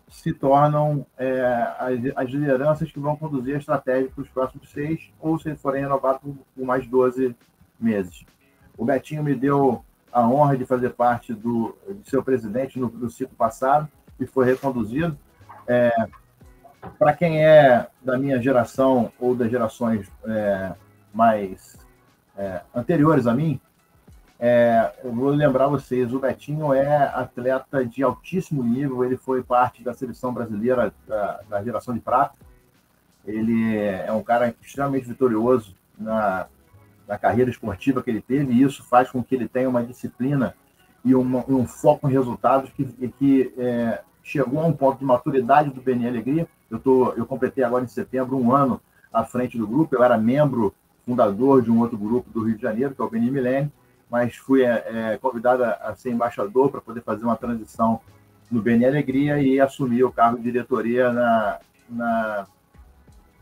se 0.09 0.31
tornam 0.31 1.05
é, 1.17 1.41
as, 1.77 1.99
as, 2.15 2.29
lideranças 2.29 2.91
que 2.91 2.99
vão 2.99 3.17
conduzir 3.17 3.55
a 3.55 3.59
estratégia 3.59 4.09
para 4.09 4.21
os 4.21 4.29
próximos 4.29 4.69
seis, 4.71 5.11
ou 5.19 5.37
se 5.37 5.53
forem 5.55 5.81
renovados 5.81 6.21
por, 6.21 6.35
por, 6.55 6.65
mais 6.65 6.87
12 6.87 7.35
meses. 7.79 8.25
O 8.77 8.85
Betinho 8.85 9.23
me 9.23 9.35
deu 9.35 9.83
a 10.11 10.25
honra 10.27 10.55
de 10.55 10.65
fazer 10.65 10.91
parte 10.91 11.33
do 11.33 11.75
de 12.01 12.09
ser 12.09 12.21
presidente 12.23 12.79
no, 12.79 12.87
no 12.89 13.09
ciclo 13.09 13.35
passado 13.35 13.89
e 14.19 14.25
foi 14.25 14.45
reconduzido. 14.45 15.17
É, 15.67 15.91
para 16.97 17.13
quem 17.13 17.43
é 17.43 17.87
da 18.01 18.17
minha 18.17 18.41
geração 18.41 19.11
ou 19.19 19.35
das 19.35 19.51
gerações 19.51 20.09
é, 20.25 20.73
mais 21.13 21.85
é, 22.37 22.61
anteriores 22.73 23.27
a 23.27 23.33
mim, 23.33 23.59
é, 24.39 24.93
eu 25.03 25.11
vou 25.11 25.29
lembrar 25.29 25.67
vocês, 25.67 26.13
o 26.13 26.19
Betinho 26.19 26.71
é 26.71 27.07
atleta 27.07 27.83
de 27.83 28.03
altíssimo 28.03 28.63
nível, 28.63 29.03
ele 29.03 29.17
foi 29.17 29.41
parte 29.41 29.83
da 29.83 29.93
seleção 29.93 30.31
brasileira 30.31 30.93
da, 31.07 31.41
da 31.49 31.63
geração 31.63 31.93
de 31.93 31.99
prata. 31.99 32.37
Ele 33.25 33.75
é 33.77 34.11
um 34.11 34.21
cara 34.21 34.55
extremamente 34.61 35.07
vitorioso 35.07 35.75
na, 35.97 36.47
na 37.07 37.17
carreira 37.17 37.49
esportiva 37.49 38.03
que 38.03 38.11
ele 38.11 38.21
teve, 38.21 38.53
e 38.53 38.61
isso 38.61 38.83
faz 38.83 39.09
com 39.09 39.23
que 39.23 39.33
ele 39.33 39.47
tenha 39.47 39.67
uma 39.67 39.83
disciplina 39.83 40.53
e 41.03 41.15
uma, 41.15 41.43
um 41.47 41.65
foco 41.65 42.07
em 42.07 42.11
resultados 42.11 42.69
que, 42.71 42.85
que 43.17 43.53
é, 43.57 44.01
chegou 44.21 44.61
a 44.61 44.65
um 44.65 44.73
ponto 44.73 44.99
de 44.99 45.05
maturidade 45.05 45.71
do 45.71 45.81
BNL 45.81 46.09
Alegria. 46.09 46.47
Eu, 46.69 46.79
tô, 46.79 47.13
eu 47.13 47.25
completei 47.25 47.63
agora 47.63 47.83
em 47.83 47.87
setembro 47.87 48.37
um 48.37 48.53
ano 48.53 48.79
à 49.11 49.23
frente 49.23 49.57
do 49.57 49.67
grupo, 49.67 49.95
eu 49.95 50.03
era 50.03 50.17
membro 50.17 50.75
fundador 51.07 51.61
de 51.61 51.71
um 51.71 51.79
outro 51.79 51.97
grupo 51.97 52.29
do 52.29 52.43
Rio 52.43 52.57
de 52.57 52.61
Janeiro, 52.61 52.93
que 52.93 53.01
é 53.01 53.05
o 53.05 53.09
Beni 53.09 53.31
Milênio, 53.31 53.71
mas 54.11 54.35
fui 54.35 54.63
é, 54.63 55.13
é 55.13 55.17
convidado 55.17 55.63
a, 55.63 55.95
ser 55.95 56.11
embaixador 56.11 56.69
para 56.69 56.81
poder 56.81 57.01
fazer 57.01 57.23
uma 57.23 57.37
transição 57.37 58.01
no 58.51 58.61
Beni 58.61 58.85
Alegria 58.85 59.39
e 59.41 59.57
assumir 59.57 60.03
o 60.03 60.11
cargo 60.11 60.37
de 60.37 60.43
diretoria 60.43 61.13
na, 61.13 61.59
na, 61.89 62.47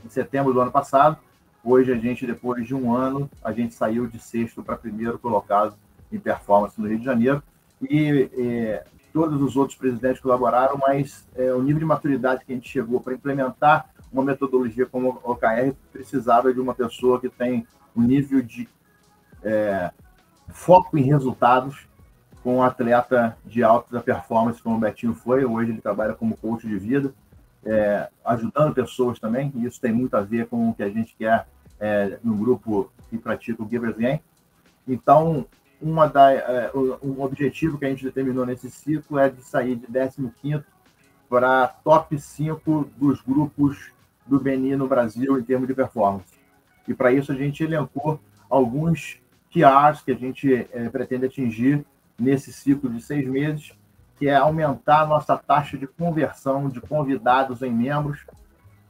em 0.06 0.10
setembro 0.10 0.54
do 0.54 0.62
ano 0.62 0.72
passado. 0.72 1.18
Hoje, 1.64 1.92
a 1.92 1.98
gente, 1.98 2.28
depois 2.28 2.68
de 2.68 2.76
um 2.76 2.94
ano, 2.94 3.28
a 3.44 3.52
gente 3.52 3.74
saiu 3.74 4.06
de 4.06 4.20
sexto 4.20 4.62
para 4.62 4.78
primeiro 4.78 5.18
colocado 5.18 5.76
em 6.12 6.20
performance 6.20 6.80
no 6.80 6.88
Rio 6.88 7.00
de 7.00 7.06
Janeiro. 7.06 7.42
E, 7.82 8.30
e 8.38 8.82
todos 9.12 9.42
os 9.42 9.56
outros 9.56 9.76
presidentes 9.76 10.22
colaboraram, 10.22 10.78
mas 10.78 11.28
é, 11.36 11.52
o 11.52 11.64
nível 11.64 11.80
de 11.80 11.86
maturidade 11.86 12.46
que 12.46 12.52
a 12.52 12.56
gente 12.56 12.70
chegou 12.70 13.00
para 13.00 13.16
implementar 13.16 13.90
uma 14.16 14.24
metodologia 14.24 14.86
como 14.86 15.20
o 15.24 15.32
OKR 15.32 15.74
precisava 15.92 16.54
de 16.54 16.60
uma 16.60 16.74
pessoa 16.74 17.20
que 17.20 17.30
tem 17.30 17.68
um 17.96 18.02
nível 18.02 18.42
de 18.42 18.68
é, 19.44 19.92
foco 20.50 20.98
em 20.98 21.02
resultados 21.02 21.88
com 22.42 22.58
um 22.58 22.64
atleta 22.64 23.38
de 23.46 23.64
alta 23.64 24.00
performance, 24.00 24.62
como 24.62 24.78
o 24.78 24.80
Betinho 24.80 25.14
foi. 25.14 25.44
Hoje 25.44 25.72
ele 25.72 25.82
trabalha 25.82 26.14
como 26.14 26.38
coach 26.38 26.68
de 26.68 26.78
vida, 26.78 27.14
é, 27.66 28.08
ajudando 28.24 28.74
pessoas 28.74 29.20
também, 29.20 29.52
e 29.56 29.66
isso 29.66 29.82
tem 29.82 29.92
muito 29.92 30.16
a 30.16 30.22
ver 30.22 30.48
com 30.48 30.70
o 30.70 30.74
que 30.74 30.84
a 30.84 30.90
gente 30.90 31.16
quer 31.18 31.48
é, 31.80 32.18
no 32.24 32.36
grupo 32.36 32.92
que 33.10 33.18
pratica 33.18 33.62
o 33.62 33.68
Givers 33.68 33.98
Game. 33.98 34.22
Então, 34.88 35.46
uma 35.82 36.08
da, 36.08 36.32
é, 36.32 36.72
um 37.04 37.22
objetivo 37.22 37.78
que 37.78 37.86
a 37.86 37.90
gente 37.90 38.04
determinou 38.04 38.46
nesse 38.46 38.70
ciclo 38.70 39.20
é 39.20 39.30
de 39.30 39.42
sair 39.42 39.76
de 39.76 39.88
15 40.42 40.64
para 41.28 41.68
top 41.68 42.18
5 42.18 42.92
dos 42.96 43.20
grupos 43.22 43.95
do 44.26 44.40
Beni 44.40 44.76
no 44.76 44.88
Brasil 44.88 45.40
em 45.40 45.44
termos 45.44 45.68
de 45.68 45.74
performance. 45.74 46.34
E 46.88 46.94
para 46.94 47.12
isso 47.12 47.32
a 47.32 47.36
gente 47.36 47.64
elencou 47.64 48.20
alguns 48.50 49.20
PRs 49.52 50.02
que 50.02 50.12
a 50.12 50.16
gente 50.16 50.68
é, 50.72 50.90
pretende 50.90 51.26
atingir 51.26 51.86
nesse 52.18 52.52
ciclo 52.52 52.90
de 52.90 53.02
seis 53.02 53.28
meses, 53.28 53.74
que 54.18 54.28
é 54.28 54.36
aumentar 54.36 55.02
a 55.02 55.06
nossa 55.06 55.38
taxa 55.38 55.78
de 55.78 55.88
conversão 55.88 56.70
de 56.70 56.80
convidados 56.80 57.62
em 57.62 57.72
membros 57.72 58.26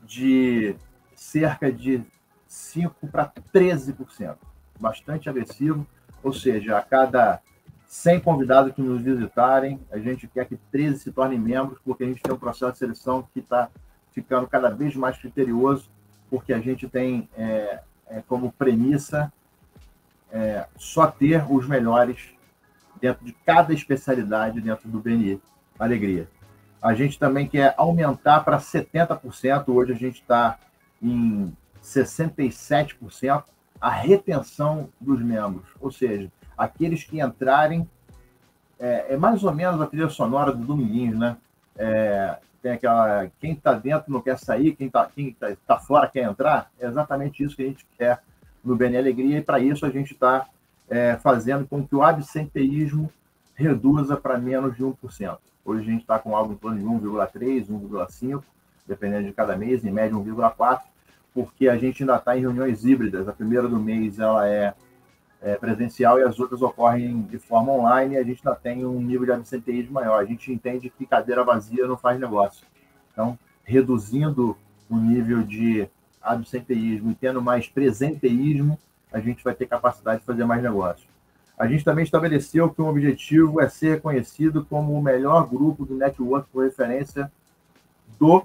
de 0.03 0.75
cerca 1.15 1.71
de 1.71 2.03
5 2.47 3.07
para 3.07 3.31
13%. 3.53 4.35
Bastante 4.79 5.29
agressivo, 5.29 5.85
ou 6.23 6.31
seja, 6.31 6.77
a 6.77 6.81
cada 6.81 7.41
100 7.87 8.19
convidados 8.19 8.73
que 8.73 8.81
nos 8.81 9.01
visitarem, 9.01 9.79
a 9.91 9.97
gente 9.97 10.27
quer 10.27 10.45
que 10.45 10.57
13 10.71 10.99
se 10.99 11.11
tornem 11.11 11.39
membros, 11.39 11.79
porque 11.83 12.03
a 12.03 12.07
gente 12.07 12.21
tem 12.21 12.33
um 12.33 12.37
processo 12.37 12.73
de 12.73 12.77
seleção 12.79 13.27
que 13.33 13.39
está 13.39 13.69
ficando 14.15 14.47
cada 14.47 14.69
vez 14.69 14.95
mais 14.95 15.17
criterioso, 15.17 15.91
porque 16.29 16.53
a 16.53 16.59
gente 16.59 16.87
tem 16.87 17.29
é, 17.37 17.81
é, 18.07 18.23
como 18.25 18.51
premissa 18.53 19.31
é, 20.31 20.65
só 20.77 21.05
ter 21.05 21.45
os 21.51 21.67
melhores 21.67 22.33
dentro 22.99 23.25
de 23.25 23.33
cada 23.45 23.73
especialidade 23.73 24.61
dentro 24.61 24.89
do 24.89 24.99
BNI. 24.99 25.39
Alegria. 25.77 26.29
A 26.81 26.93
gente 26.93 27.19
também 27.19 27.47
quer 27.47 27.73
aumentar 27.77 28.39
para 28.45 28.57
70%, 28.57 29.67
hoje 29.67 29.91
a 29.91 29.95
gente 29.95 30.21
está 30.21 30.57
em 31.01 31.53
67%, 31.83 33.43
a 33.81 33.89
retenção 33.89 34.89
dos 34.99 35.21
membros, 35.21 35.67
ou 35.81 35.91
seja, 35.91 36.31
aqueles 36.57 37.03
que 37.03 37.19
entrarem, 37.19 37.89
é, 38.79 39.13
é 39.13 39.17
mais 39.17 39.43
ou 39.43 39.53
menos 39.53 39.81
a 39.81 39.85
trilha 39.85 40.09
sonora 40.09 40.53
do 40.53 40.63
Dominguinhos, 40.63 41.17
né? 41.19 41.37
É, 41.77 42.37
tem 42.61 42.71
aquela 42.71 43.29
quem 43.39 43.53
está 43.53 43.73
dentro 43.73 44.11
não 44.11 44.21
quer 44.21 44.39
sair, 44.39 44.75
quem 44.75 44.87
está 44.87 45.05
quem 45.13 45.33
tá, 45.33 45.55
tá, 45.67 45.79
fora 45.79 46.07
quer 46.07 46.23
entrar. 46.23 46.71
É 46.79 46.87
exatamente 46.87 47.43
isso 47.43 47.55
que 47.55 47.63
a 47.63 47.67
gente 47.67 47.85
quer 47.97 48.21
no 48.63 48.75
BN 48.75 48.97
Alegria, 48.97 49.37
e 49.37 49.41
para 49.41 49.59
isso 49.59 49.85
a 49.85 49.89
gente 49.89 50.13
está 50.13 50.47
é, 50.89 51.15
fazendo 51.17 51.67
com 51.67 51.85
que 51.85 51.95
o 51.95 52.01
absenteísmo 52.01 53.11
reduza 53.53 54.17
para 54.17 54.37
menos 54.37 54.75
de 54.75 54.83
1%. 54.83 55.37
Hoje 55.63 55.81
a 55.81 55.91
gente 55.91 56.01
está 56.01 56.19
com 56.19 56.35
algo 56.35 56.53
em 56.53 56.57
torno 56.57 56.79
de 56.79 56.85
1,3%, 56.85 57.67
1,5%, 57.67 58.43
dependendo 58.87 59.27
de 59.27 59.33
cada 59.33 59.55
mês, 59.55 59.83
em 59.85 59.91
média 59.91 60.17
1,4%, 60.17 60.81
porque 61.33 61.67
a 61.67 61.77
gente 61.77 62.03
ainda 62.03 62.15
está 62.15 62.37
em 62.37 62.41
reuniões 62.41 62.85
híbridas. 62.85 63.27
A 63.27 63.33
primeira 63.33 63.67
do 63.67 63.79
mês 63.79 64.19
ela 64.19 64.47
é, 64.47 64.73
é, 65.45 65.55
presencial 65.55 66.17
e 66.17 66.23
as 66.23 66.39
outras 66.39 66.59
ocorrem 66.63 67.21
de 67.21 67.37
forma 67.37 67.71
online 67.71 68.17
a 68.17 68.23
gente 68.23 68.41
ainda 68.43 68.59
tem 68.59 68.83
um 68.83 68.99
nível 68.99 69.27
de 69.27 69.31
absenteísmo 69.31 69.93
maior. 69.93 70.19
A 70.19 70.25
gente 70.25 70.51
entende 70.51 70.89
que 70.89 71.05
cadeira 71.05 71.43
vazia 71.43 71.87
não 71.87 71.95
faz 71.95 72.19
negócio. 72.19 72.65
Então, 73.13 73.37
reduzindo 73.63 74.57
o 74.89 74.97
nível 74.97 75.43
de 75.43 75.87
absenteísmo 76.19 77.11
e 77.11 77.15
tendo 77.15 77.43
mais 77.43 77.67
presenteísmo, 77.67 78.79
a 79.13 79.19
gente 79.19 79.43
vai 79.43 79.53
ter 79.53 79.67
capacidade 79.67 80.21
de 80.21 80.25
fazer 80.25 80.45
mais 80.45 80.63
negócios. 80.63 81.07
A 81.55 81.67
gente 81.67 81.85
também 81.85 82.03
estabeleceu 82.03 82.71
que 82.71 82.81
o 82.81 82.87
objetivo 82.87 83.61
é 83.61 83.69
ser 83.69 83.91
reconhecido 83.91 84.65
como 84.65 84.97
o 84.97 85.01
melhor 85.01 85.47
grupo 85.47 85.85
do 85.85 85.93
network 85.93 86.49
por 86.49 86.65
referência 86.65 87.31
do 88.19 88.43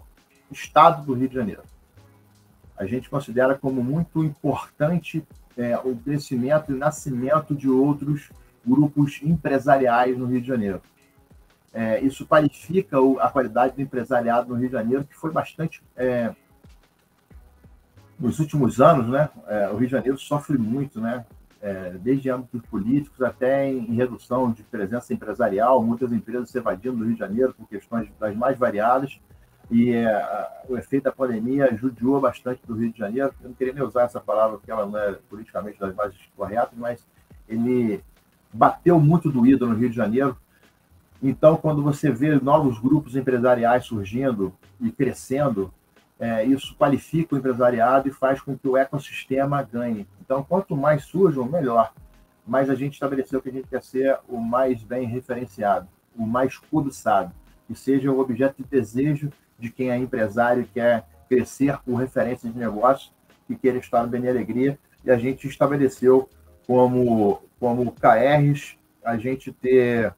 estado 0.52 1.06
do 1.06 1.14
Rio 1.14 1.30
de 1.30 1.34
Janeiro. 1.34 1.62
A 2.76 2.84
gente 2.84 3.08
considera 3.08 3.56
como 3.56 3.82
muito 3.82 4.22
importante 4.22 5.26
é, 5.56 5.76
o 5.78 5.96
crescimento 5.96 6.72
e 6.72 6.74
nascimento 6.74 7.54
de 7.54 7.68
outros 7.68 8.30
grupos 8.66 9.20
empresariais 9.22 10.16
no 10.16 10.26
Rio 10.26 10.40
de 10.40 10.46
Janeiro. 10.46 10.82
É, 11.72 12.00
isso 12.00 12.26
qualifica 12.26 12.96
a 13.20 13.30
qualidade 13.30 13.76
do 13.76 13.82
empresariado 13.82 14.48
no 14.48 14.56
Rio 14.56 14.68
de 14.68 14.72
Janeiro, 14.72 15.04
que 15.04 15.16
foi 15.16 15.30
bastante 15.30 15.82
é, 15.96 16.34
nos 18.18 18.38
últimos 18.38 18.80
anos, 18.80 19.08
né, 19.08 19.30
é, 19.46 19.68
o 19.70 19.76
Rio 19.76 19.86
de 19.86 19.92
Janeiro 19.92 20.18
sofre 20.18 20.58
muito, 20.58 21.00
né, 21.00 21.24
é, 21.62 21.90
desde 22.00 22.28
âmbitos 22.28 22.60
políticos 22.66 23.22
até 23.22 23.70
em, 23.70 23.90
em, 23.90 23.94
redução 23.94 24.52
de 24.52 24.62
presença 24.62 25.14
empresarial, 25.14 25.82
muitas 25.82 26.12
empresas 26.12 26.50
se 26.50 26.58
evadindo 26.58 26.98
do 26.98 27.04
Rio 27.04 27.14
de 27.14 27.18
Janeiro 27.18 27.54
por 27.54 27.66
questões 27.68 28.08
das 28.18 28.36
mais 28.36 28.58
variadas, 28.58 29.18
e 29.70 29.92
é, 29.92 30.62
o 30.68 30.76
efeito 30.76 31.04
da 31.04 31.12
pandemia 31.12 31.74
judiou 31.76 32.20
bastante 32.20 32.60
do 32.66 32.74
Rio 32.74 32.92
de 32.92 32.98
Janeiro. 32.98 33.32
Eu 33.40 33.50
não 33.50 33.54
queria 33.54 33.72
nem 33.72 33.82
usar 33.82 34.02
essa 34.02 34.20
palavra 34.20 34.58
porque 34.58 34.70
ela 34.70 34.84
não 34.84 34.98
é 34.98 35.12
politicamente 35.28 35.78
das 35.78 35.94
mais 35.94 36.12
corretas, 36.36 36.76
mas 36.76 37.06
ele 37.48 38.02
bateu 38.52 38.98
muito 38.98 39.30
doído 39.30 39.68
no 39.68 39.76
Rio 39.76 39.88
de 39.88 39.94
Janeiro. 39.96 40.36
Então, 41.22 41.56
quando 41.56 41.82
você 41.82 42.10
vê 42.10 42.34
novos 42.40 42.78
grupos 42.80 43.14
empresariais 43.14 43.84
surgindo 43.84 44.52
e 44.80 44.90
crescendo, 44.90 45.72
é, 46.18 46.44
isso 46.44 46.74
qualifica 46.74 47.34
o 47.34 47.38
empresariado 47.38 48.08
e 48.08 48.12
faz 48.12 48.40
com 48.40 48.58
que 48.58 48.66
o 48.66 48.76
ecossistema 48.76 49.62
ganhe. 49.62 50.06
Então, 50.20 50.42
quanto 50.42 50.76
mais 50.76 51.04
surjam, 51.04 51.44
melhor. 51.44 51.92
Mas 52.46 52.68
a 52.68 52.74
gente 52.74 52.94
estabeleceu 52.94 53.40
que 53.40 53.50
a 53.50 53.52
gente 53.52 53.68
quer 53.68 53.82
ser 53.82 54.18
o 54.28 54.38
mais 54.38 54.82
bem 54.82 55.06
referenciado, 55.06 55.86
o 56.16 56.26
mais 56.26 56.58
cobiçado, 56.58 57.32
que 57.68 57.74
seja 57.74 58.10
o 58.10 58.18
objeto 58.18 58.62
de 58.62 58.68
desejo 58.68 59.30
de 59.60 59.70
quem 59.70 59.90
é 59.90 59.96
empresário 59.96 60.62
e 60.62 60.66
quer 60.66 61.06
crescer 61.28 61.78
por 61.84 61.96
referência 61.96 62.50
de 62.50 62.58
negócio, 62.58 63.12
que 63.46 63.54
queira 63.54 63.78
estar 63.78 64.02
no 64.02 64.08
Bem 64.08 64.28
Alegria. 64.28 64.78
E 65.04 65.10
a 65.10 65.16
gente 65.16 65.46
estabeleceu 65.46 66.28
como, 66.66 67.42
como 67.58 67.92
KRs 67.92 68.76
a 69.04 69.16
gente 69.16 69.52
ter 69.52 70.14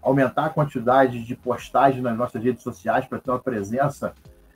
aumentar 0.00 0.46
a 0.46 0.50
quantidade 0.50 1.24
de 1.24 1.36
postagens 1.36 2.02
nas 2.02 2.16
nossas 2.16 2.42
redes 2.42 2.62
sociais 2.62 3.04
para 3.04 3.18
ter 3.18 3.30
uma 3.30 3.38
presença 3.38 4.14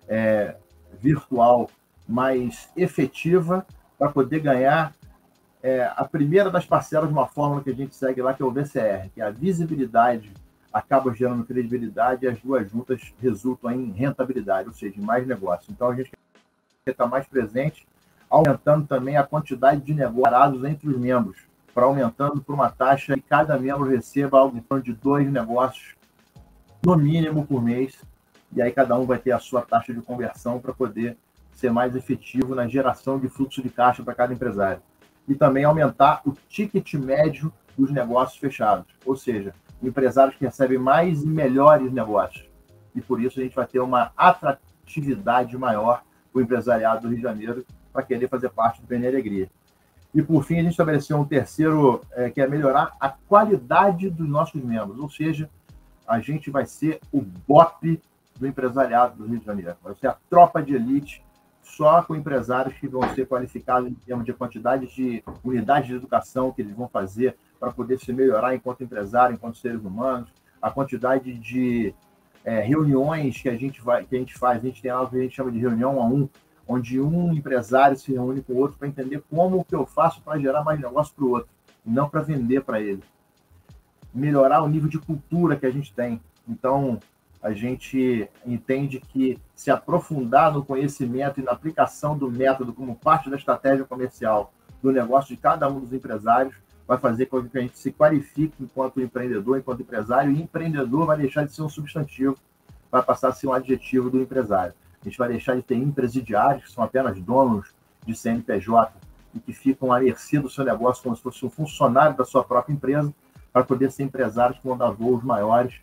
é, 0.09 0.57
virtual 1.01 1.69
mais 2.09 2.71
efetiva 2.77 3.67
para 3.99 4.11
poder 4.11 4.41
ganhar 4.41 4.95
é, 5.63 5.91
a 5.97 6.05
primeira 6.05 6.51
das 6.51 6.65
parcelas 6.65 7.09
de 7.09 7.13
uma 7.13 7.27
fórmula 7.27 7.63
que 7.63 7.71
a 7.71 7.75
gente 7.75 7.95
segue 7.95 8.21
lá, 8.21 8.35
que 8.35 8.43
é 8.43 8.47
o 8.47 8.51
VCR, 8.51 9.11
que 9.15 9.21
é 9.21 9.25
a 9.25 9.31
visibilidade 9.31 10.33
acaba 10.73 11.13
gerando 11.15 11.45
credibilidade 11.45 12.25
e 12.25 12.29
as 12.29 12.41
duas 12.41 12.71
juntas 12.71 13.13
resultam 13.21 13.71
em 13.71 13.91
rentabilidade, 13.91 14.69
ou 14.69 14.75
seja, 14.75 14.99
em 14.99 15.05
mais 15.05 15.27
negócio. 15.27 15.71
Então 15.71 15.89
a 15.89 15.95
gente 15.95 16.11
quer 16.85 16.93
estar 16.93 17.07
mais 17.07 17.27
presente, 17.27 17.87
aumentando 18.31 18.87
também 18.87 19.17
a 19.17 19.23
quantidade 19.23 19.83
de 19.83 19.95
negócios 19.95 20.65
entre 20.65 20.89
os 20.89 20.97
membros, 20.97 21.39
para 21.75 21.85
aumentando 21.85 22.41
por 22.41 22.55
uma 22.55 22.71
taxa 22.71 23.15
que 23.15 23.23
cada 23.23 23.59
membro 23.59 23.89
receba 23.89 24.39
algo 24.39 24.57
em 24.57 24.61
torno 24.61 24.83
de 24.83 24.93
dois 24.93 25.31
negócios, 25.31 25.95
no 26.85 26.97
mínimo 26.97 27.47
por 27.47 27.63
mês, 27.63 28.01
e 28.55 28.61
aí 28.61 28.73
cada 28.73 28.99
um 28.99 29.07
vai 29.07 29.19
ter 29.19 29.33
a 29.33 29.39
sua 29.39 29.63
taxa 29.63 29.95
de 29.95 30.01
conversão 30.01 30.59
para 30.59 30.73
poder 30.73 31.17
ser 31.53 31.71
mais 31.71 31.95
efetivo 31.95 32.55
na 32.55 32.67
geração 32.67 33.19
de 33.19 33.29
fluxo 33.29 33.63
de 33.63 33.71
caixa 33.71 34.03
para 34.03 34.15
cada 34.15 34.33
empresário. 34.35 34.83
E 35.29 35.35
também 35.35 35.65
aumentar 35.65 36.21
o 36.25 36.33
ticket 36.49 36.95
médio 36.95 37.53
dos 37.79 37.91
negócios 37.91 38.39
fechados, 38.39 38.87
ou 39.07 39.17
seja, 39.17 39.55
empresários 39.83 40.37
que 40.37 40.45
recebem 40.45 40.79
mais 40.79 41.23
e 41.23 41.27
melhores 41.27 41.93
negócios. 41.93 42.49
E 42.95 43.01
por 43.01 43.21
isso 43.21 43.41
a 43.41 43.43
gente 43.43 43.57
vai 43.57 43.67
ter 43.67 43.81
uma 43.81 44.13
atratividade 44.17 45.57
maior 45.57 46.03
para 46.33 46.39
o 46.39 46.43
empresariado 46.43 47.03
do 47.03 47.09
Rio 47.09 47.17
de 47.17 47.23
Janeiro 47.23 47.65
para 47.93 48.03
querer 48.03 48.29
fazer 48.29 48.51
parte 48.51 48.81
do 48.81 48.87
PN 48.87 49.07
Alegria. 49.07 49.51
E 50.15 50.23
por 50.23 50.45
fim, 50.45 50.59
a 50.59 50.63
gente 50.63 50.73
estabeleceu 50.73 51.19
um 51.19 51.25
terceiro, 51.25 52.03
é, 52.13 52.29
que 52.31 52.41
é 52.41 52.47
melhorar 52.47 52.95
a 53.01 53.09
qualidade 53.09 54.11
dos 54.11 54.29
nossos 54.29 54.63
membros, 54.63 54.99
ou 54.99 55.09
seja, 55.09 55.49
a 56.07 56.21
gente 56.21 56.51
vai 56.51 56.67
ser 56.67 57.01
o 57.11 57.23
BOP 57.23 58.01
do 58.39 58.47
empresariado 58.47 59.17
do 59.17 59.27
Rio 59.27 59.39
de 59.39 59.47
Janeiro. 59.47 59.75
Vai 59.83 59.95
ser 59.95 60.09
a 60.09 60.17
tropa 60.29 60.63
de 60.63 60.75
elite 60.75 61.25
só 61.63 62.03
com 62.03 62.15
empresários 62.15 62.75
que 62.75 62.89
vão 62.89 63.03
ser 63.15 63.27
qualificados 63.27 63.89
em 63.89 63.95
termos 63.95 64.25
de 64.25 64.33
quantidade 64.33 64.87
de 64.95 65.23
unidades 65.43 65.89
de 65.89 65.95
educação 65.95 66.53
que 66.53 66.61
eles 66.61 66.75
vão 66.75 66.89
fazer 66.89 67.37
para 67.63 67.71
poder 67.71 68.01
se 68.01 68.13
melhorar 68.13 68.57
enquanto 68.57 68.83
empresário, 68.83 69.35
enquanto 69.35 69.57
seres 69.57 69.85
humanos, 69.85 70.29
a 70.61 70.69
quantidade 70.69 71.33
de 71.33 71.95
é, 72.45 72.59
reuniões 72.59 73.41
que 73.41 73.49
a 73.49 73.57
gente 73.57 73.81
vai, 73.81 74.05
que 74.05 74.17
a 74.17 74.19
gente 74.19 74.35
faz, 74.37 74.59
a 74.59 74.67
gente 74.67 74.83
tem 74.83 74.91
algo 74.91 75.13
que 75.13 75.17
a 75.17 75.23
gente 75.23 75.37
chama 75.37 75.53
de 75.53 75.61
reunião 75.61 76.03
a 76.03 76.05
um, 76.05 76.29
onde 76.67 77.01
um 77.01 77.33
empresário 77.33 77.97
se 77.97 78.11
reúne 78.11 78.43
com 78.43 78.55
o 78.55 78.57
outro 78.57 78.77
para 78.77 78.89
entender 78.89 79.23
como 79.31 79.65
que 79.65 79.77
eu 79.77 79.87
faço 79.87 80.21
para 80.23 80.41
gerar 80.41 80.65
mais 80.65 80.81
negócio 80.81 81.15
para 81.15 81.25
o 81.25 81.31
outro, 81.31 81.49
não 81.87 82.09
para 82.09 82.21
vender 82.21 82.65
para 82.65 82.81
ele. 82.81 83.05
Melhorar 84.13 84.61
o 84.65 84.69
nível 84.69 84.89
de 84.89 84.99
cultura 84.99 85.55
que 85.55 85.65
a 85.65 85.71
gente 85.71 85.95
tem. 85.95 86.21
Então, 86.49 86.99
a 87.41 87.53
gente 87.53 88.29
entende 88.45 88.99
que 88.99 89.39
se 89.55 89.71
aprofundar 89.71 90.53
no 90.53 90.65
conhecimento 90.65 91.39
e 91.39 91.45
na 91.45 91.53
aplicação 91.53 92.19
do 92.19 92.29
método 92.29 92.73
como 92.73 92.97
parte 92.97 93.31
da 93.31 93.37
estratégia 93.37 93.85
comercial 93.85 94.53
do 94.83 94.91
negócio 94.91 95.29
de 95.29 95.41
cada 95.41 95.71
um 95.71 95.79
dos 95.79 95.93
empresários 95.93 96.57
vai 96.93 96.99
fazer 96.99 97.27
com 97.27 97.43
que 97.43 97.57
a 97.57 97.63
gente 97.63 97.79
se 97.79 97.91
qualifique 97.91 98.55
enquanto 98.61 99.01
empreendedor, 99.01 99.59
enquanto 99.59 99.81
empresário, 99.81 100.31
e 100.31 100.43
empreendedor 100.43 101.07
vai 101.07 101.17
deixar 101.17 101.45
de 101.47 101.55
ser 101.55 101.63
um 101.63 101.69
substantivo, 101.69 102.37
vai 102.91 103.03
passar 103.03 103.29
a 103.29 103.33
ser 103.33 103.47
um 103.47 103.53
adjetivo 103.53 104.11
do 104.11 104.21
empresário. 104.21 104.75
A 105.01 105.05
gente 105.09 105.17
vai 105.17 105.31
deixar 105.31 105.57
de 105.57 105.63
ter 105.63 105.75
empresidiários, 105.75 106.65
que 106.65 106.73
são 106.73 106.85
apenas 106.85 107.19
donos 107.19 107.73
de 108.05 108.15
CNPJ 108.15 108.93
e 109.35 109.41
que 109.41 109.55
ficam 109.55 109.91
à 109.91 110.01
mercê 110.01 110.39
do 110.39 110.51
seu 110.51 110.65
negócio 110.67 111.03
como 111.03 111.17
se 111.17 111.23
fosse 111.23 111.47
um 111.47 111.49
funcionário 111.49 112.15
da 112.15 112.27
sua 112.27 112.45
própria 112.45 112.75
empresa, 112.75 113.13
para 113.51 113.65
poder 113.65 113.91
ser 113.91 114.03
empresários 114.03 114.59
que 114.59 114.67
vão 114.67 114.77
dar 114.77 114.91
voos 114.91 115.25
maiores 115.25 115.75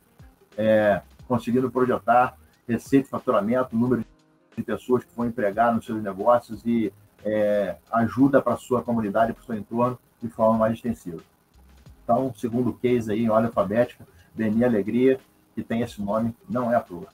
é, 0.56 1.02
conseguindo 1.28 1.72
projetar 1.72 2.38
receita 2.68 3.10
faturamento, 3.10 3.76
número 3.76 4.06
de 4.56 4.64
pessoas 4.64 5.04
que 5.04 5.16
vão 5.16 5.26
empregar 5.26 5.74
nos 5.74 5.86
seus 5.86 6.04
negócios 6.04 6.64
e 6.66 6.94
é, 7.26 7.78
ajuda 7.92 8.42
para 8.44 8.54
a 8.54 8.58
sua 8.58 8.84
comunidade, 8.84 9.34
para 9.34 9.42
o 9.42 9.46
seu 9.46 9.56
entorno, 9.56 9.98
de 10.22 10.30
forma 10.30 10.58
mais 10.58 10.74
extensiva. 10.74 11.22
Então, 12.04 12.34
segundo 12.36 12.74
case 12.74 13.12
aí, 13.12 13.24
em 13.24 13.30
ordem 13.30 13.48
alfabética, 13.48 14.08
Beni 14.34 14.64
Alegria, 14.64 15.20
que 15.54 15.64
tem 15.64 15.82
esse 15.82 16.02
nome, 16.02 16.36
não 16.50 16.72
é 16.72 16.76
à 16.76 16.82
toa. 16.82 17.08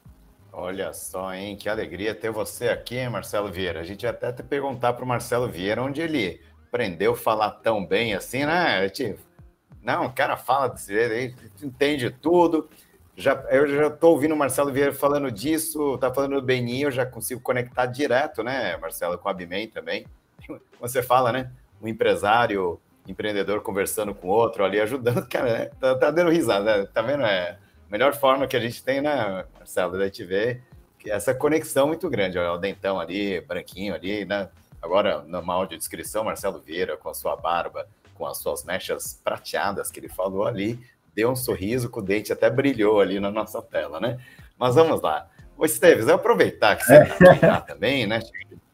Olha 0.57 0.93
só, 0.93 1.33
hein? 1.33 1.57
Que 1.57 1.67
alegria 1.67 2.15
ter 2.15 2.31
você 2.31 2.69
aqui, 2.69 3.05
Marcelo 3.09 3.51
Vieira. 3.51 3.81
A 3.81 3.83
gente 3.83 4.07
até 4.07 4.31
te 4.31 4.41
perguntar 4.41 4.93
para 4.93 5.03
o 5.03 5.07
Marcelo 5.07 5.49
Vieira 5.49 5.83
onde 5.83 6.01
ele 6.01 6.41
aprendeu 6.67 7.11
a 7.11 7.17
falar 7.17 7.51
tão 7.51 7.85
bem 7.85 8.13
assim, 8.13 8.45
né? 8.45 8.87
Tipo, 8.87 9.19
não, 9.83 10.05
o 10.05 10.13
cara 10.13 10.37
fala 10.37 10.69
desse 10.69 10.93
jeito, 10.93 11.43
entende 11.61 12.09
tudo. 12.09 12.69
Já, 13.17 13.33
eu 13.49 13.67
já 13.67 13.87
estou 13.87 14.11
ouvindo 14.11 14.33
o 14.33 14.37
Marcelo 14.37 14.71
Vieira 14.71 14.93
falando 14.93 15.29
disso, 15.29 15.97
tá 15.97 16.13
falando 16.13 16.35
do 16.35 16.41
Beninho, 16.41 16.87
eu 16.87 16.91
já 16.91 17.05
consigo 17.05 17.41
conectar 17.41 17.85
direto, 17.85 18.41
né, 18.43 18.77
Marcelo, 18.77 19.17
com 19.17 19.27
a 19.27 19.31
Abimem 19.31 19.67
também. 19.67 20.05
Você 20.79 21.03
fala, 21.03 21.31
né? 21.31 21.51
Um 21.81 21.87
empresário, 21.87 22.79
empreendedor 23.07 23.61
conversando 23.61 24.13
com 24.13 24.27
outro 24.27 24.63
ali, 24.63 24.79
ajudando, 24.79 25.25
cara, 25.29 25.59
né? 25.59 25.65
tá, 25.79 25.95
tá 25.95 26.11
dando 26.11 26.31
risada, 26.31 26.77
né? 26.77 26.89
tá 26.93 27.01
vendo? 27.01 27.23
É 27.23 27.57
a 27.87 27.91
melhor 27.91 28.13
forma 28.15 28.47
que 28.47 28.57
a 28.57 28.59
gente 28.59 28.83
tem, 28.83 29.01
né, 29.01 29.45
Marcelo, 29.57 29.97
da 29.97 30.05
gente 30.05 30.23
ver 30.23 30.63
essa 31.05 31.33
conexão 31.33 31.87
muito 31.87 32.09
grande, 32.09 32.37
olha, 32.37 32.51
o 32.51 32.57
dentão 32.57 32.99
ali, 32.99 33.39
branquinho 33.41 33.93
ali, 33.93 34.25
né? 34.25 34.49
Agora, 34.81 35.21
numa 35.23 35.53
audiodescrição, 35.53 36.23
Marcelo 36.23 36.59
Vieira 36.59 36.97
com 36.97 37.09
a 37.09 37.13
sua 37.13 37.35
barba, 37.35 37.87
com 38.15 38.25
as 38.25 38.37
suas 38.37 38.63
mechas 38.63 39.19
prateadas 39.23 39.91
que 39.91 39.99
ele 39.99 40.09
falou 40.09 40.45
ali, 40.45 40.79
deu 41.13 41.31
um 41.31 41.35
sorriso, 41.35 41.89
com 41.89 41.99
o 41.99 42.03
dente 42.03 42.33
até 42.33 42.49
brilhou 42.49 42.99
ali 42.99 43.19
na 43.19 43.31
nossa 43.31 43.61
tela, 43.61 43.99
né? 43.99 44.19
Mas 44.57 44.75
vamos 44.75 45.01
lá. 45.01 45.29
Ô, 45.57 45.65
Esteves, 45.65 46.07
eu 46.07 46.15
aproveitar 46.15 46.75
que 46.75 46.83
você 46.83 47.03
está 47.03 47.61
também, 47.61 48.05
né? 48.05 48.19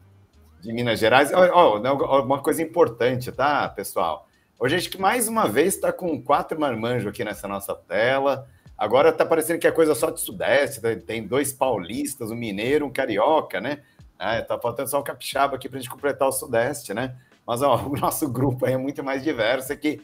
De 0.62 0.72
Minas 0.72 1.00
Gerais. 1.00 1.32
Oh, 1.32 1.82
oh, 1.82 2.22
uma 2.22 2.40
coisa 2.40 2.62
importante, 2.62 3.32
tá, 3.32 3.68
pessoal? 3.68 4.28
Hoje 4.56 4.76
a 4.76 4.78
gente 4.78 5.00
mais 5.00 5.26
uma 5.26 5.48
vez 5.48 5.74
está 5.74 5.92
com 5.92 6.22
quatro 6.22 6.58
marmanjos 6.58 7.08
aqui 7.08 7.24
nessa 7.24 7.48
nossa 7.48 7.74
tela. 7.74 8.48
Agora 8.78 9.08
está 9.08 9.26
parecendo 9.26 9.58
que 9.58 9.66
é 9.66 9.72
coisa 9.72 9.92
só 9.92 10.08
de 10.08 10.20
Sudeste, 10.20 10.80
né? 10.80 10.94
tem 10.94 11.26
dois 11.26 11.52
paulistas, 11.52 12.30
um 12.30 12.36
mineiro, 12.36 12.86
um 12.86 12.92
carioca, 12.92 13.60
né? 13.60 13.80
É, 14.16 14.40
tá 14.40 14.56
faltando 14.56 14.88
só 14.88 15.00
o 15.00 15.02
capixaba 15.02 15.56
aqui 15.56 15.68
para 15.68 15.78
a 15.78 15.82
gente 15.82 15.90
completar 15.90 16.28
o 16.28 16.32
Sudeste, 16.32 16.94
né? 16.94 17.16
Mas 17.44 17.60
ó, 17.60 17.74
o 17.84 17.96
nosso 17.96 18.28
grupo 18.30 18.64
é 18.64 18.76
muito 18.76 19.02
mais 19.02 19.24
diverso 19.24 19.72
aqui 19.72 20.00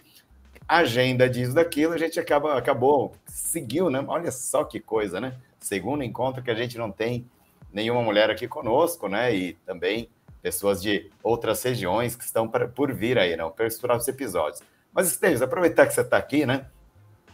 agenda 0.67 1.31
disso, 1.31 1.55
daquilo, 1.55 1.95
a 1.95 1.99
gente 1.99 2.19
acaba, 2.19 2.59
acabou, 2.59 3.13
seguiu, 3.27 3.89
né? 3.89 4.05
Olha 4.09 4.33
só 4.33 4.65
que 4.65 4.81
coisa, 4.81 5.21
né? 5.21 5.37
Segundo 5.61 6.03
encontro 6.03 6.43
que 6.43 6.51
a 6.51 6.55
gente 6.55 6.77
não 6.77 6.91
tem 6.91 7.25
nenhuma 7.73 8.03
mulher 8.03 8.29
aqui 8.29 8.49
conosco, 8.49 9.09
né? 9.09 9.33
E 9.33 9.53
também 9.65 10.11
pessoas 10.43 10.81
de 10.81 11.11
outras 11.23 11.63
regiões 11.63 12.17
que 12.17 12.25
estão 12.25 12.49
pra, 12.49 12.69
por 12.69 12.93
vir 12.93 13.19
aí, 13.19 13.37
não? 13.37 13.51
Para 13.51 13.67
os 13.67 13.79
próximos 13.79 14.09
episódios. 14.09 14.63
Mas, 14.93 15.09
Esteves, 15.09 15.43
aproveitar 15.43 15.87
que 15.87 15.95
você 15.95 16.01
está 16.01 16.17
aqui, 16.17 16.47
né? 16.47 16.67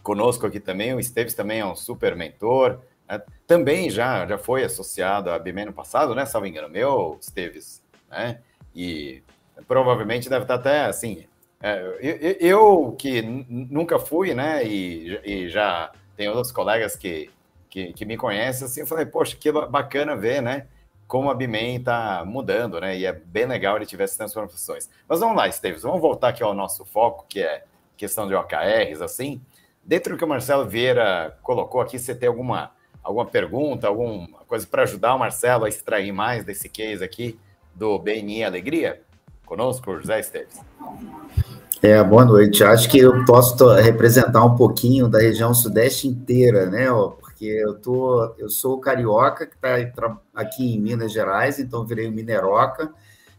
Conosco 0.03 0.47
aqui 0.47 0.61
também, 0.61 0.95
o 0.95 1.01
Esteves 1.01 1.35
também 1.35 1.61
é 1.61 1.67
um 1.67 1.75
super 1.75 2.15
mentor, 2.15 2.81
né? 3.09 3.23
também 3.47 3.89
já, 3.89 4.27
já 4.27 4.37
foi 4.37 4.65
associado 4.65 5.31
à 5.31 5.39
BIME 5.39 5.67
no 5.67 5.73
passado, 5.73 6.15
né? 6.15 6.27
Salvo 6.27 6.47
engano 6.47 6.69
meu, 6.69 7.19
Esteves, 7.21 7.83
né? 8.11 8.41
E 8.75 9.23
provavelmente 9.67 10.29
deve 10.29 10.45
estar 10.45 10.57
até, 10.57 10.85
assim, 10.85 11.27
é, 11.63 11.81
eu, 12.01 12.37
eu, 12.41 12.93
que 12.99 13.23
nunca 13.23 13.99
fui, 13.99 14.35
né, 14.35 14.63
e, 14.67 15.19
e, 15.25 15.49
já 15.49 15.91
tem 16.17 16.29
outros 16.29 16.53
colegas 16.53 16.97
que, 16.97 17.31
que, 17.71 17.93
que, 17.93 18.05
me 18.05 18.17
conhecem, 18.17 18.67
assim, 18.67 18.81
eu 18.81 18.87
falei, 18.87 19.07
poxa, 19.07 19.37
que 19.37 19.51
bacana 19.51 20.15
ver, 20.17 20.43
né, 20.43 20.67
como 21.07 21.31
a 21.31 21.35
Bimen 21.35 21.77
está 21.77 22.25
mudando, 22.27 22.81
né, 22.81 22.97
e 22.97 23.05
é 23.05 23.13
bem 23.13 23.47
legal 23.47 23.77
ele 23.77 23.87
tiver 23.87 24.05
essas 24.05 24.17
transformações. 24.17 24.89
Mas 25.09 25.21
vamos 25.21 25.37
lá, 25.37 25.49
Esteves, 25.49 25.83
vamos 25.83 26.01
voltar 26.01 26.29
aqui 26.29 26.43
ao 26.43 26.55
nosso 26.55 26.85
foco, 26.85 27.27
que 27.29 27.41
é 27.41 27.65
questão 27.97 28.27
de 28.27 28.35
OKRs, 28.35 29.03
assim. 29.03 29.41
Dentro 29.83 30.15
do 30.15 30.19
que 30.19 30.25
o 30.25 30.29
Marcelo 30.29 30.67
Vieira 30.67 31.37
colocou 31.43 31.81
aqui, 31.81 31.99
você 31.99 32.15
tem 32.15 32.29
alguma, 32.29 32.73
alguma 33.03 33.27
pergunta, 33.27 33.87
alguma 33.87 34.27
coisa 34.49 34.67
para 34.67 34.83
ajudar 34.83 35.15
o 35.15 35.19
Marcelo 35.19 35.65
a 35.65 35.69
extrair 35.69 36.11
mais 36.11 36.45
desse 36.45 36.69
case 36.69 37.05
aqui 37.05 37.39
do 37.75 37.99
BNI 37.99 38.45
Alegria? 38.45 39.03
Conosco, 39.45 40.01
José 40.01 40.21
Esteves. 40.21 40.61
É, 41.83 42.03
boa 42.03 42.25
noite. 42.25 42.65
Acho 42.65 42.89
que 42.89 42.99
eu 42.99 43.25
posso 43.27 43.75
representar 43.75 44.43
um 44.43 44.57
pouquinho 44.57 45.07
da 45.07 45.19
região 45.19 45.53
sudeste 45.53 46.09
inteira, 46.09 46.65
né? 46.65 46.87
Porque 47.45 47.51
eu 47.51 47.75
tô, 47.75 48.35
eu 48.39 48.49
sou 48.49 48.81
carioca 48.81 49.47
que 49.47 49.55
está 49.55 50.19
aqui 50.35 50.75
em 50.75 50.81
Minas 50.81 51.13
Gerais, 51.13 51.59
então 51.59 51.85
virei 51.85 52.11
mineroca. 52.11 52.91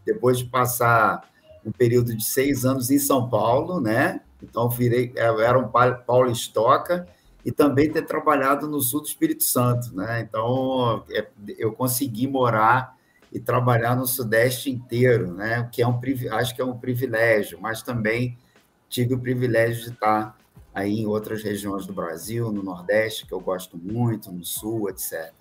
Depois 0.04 0.38
de 0.38 0.44
passar 0.44 1.28
um 1.64 1.72
período 1.72 2.14
de 2.14 2.22
seis 2.22 2.64
anos 2.64 2.88
em 2.88 3.00
São 3.00 3.28
Paulo, 3.28 3.80
né? 3.80 4.20
Então 4.40 4.68
virei, 4.68 5.12
era 5.16 5.58
um 5.58 5.68
paulistoca 6.06 7.08
e 7.44 7.50
também 7.50 7.90
ter 7.90 8.02
trabalhado 8.02 8.68
no 8.68 8.80
sul 8.80 9.00
do 9.00 9.08
Espírito 9.08 9.42
Santo, 9.42 9.92
né? 9.96 10.20
Então 10.20 11.02
é, 11.10 11.26
eu 11.58 11.72
consegui 11.72 12.28
morar 12.28 12.96
e 13.32 13.40
trabalhar 13.40 13.96
no 13.96 14.06
Sudeste 14.06 14.70
inteiro, 14.70 15.32
né? 15.32 15.68
Que 15.72 15.82
é 15.82 15.88
um 15.88 16.00
acho 16.30 16.54
que 16.54 16.62
é 16.62 16.64
um 16.64 16.78
privilégio, 16.78 17.58
mas 17.60 17.82
também 17.82 18.38
tive 18.88 19.14
o 19.14 19.18
privilégio 19.18 19.82
de 19.82 19.90
estar 19.90 20.36
aí 20.76 21.00
em 21.00 21.06
outras 21.06 21.42
regiões 21.42 21.86
do 21.86 21.94
Brasil, 21.94 22.52
no 22.52 22.62
Nordeste, 22.62 23.26
que 23.26 23.32
eu 23.32 23.40
gosto 23.40 23.78
muito, 23.78 24.30
no 24.30 24.44
Sul, 24.44 24.90
etc. 24.90 25.32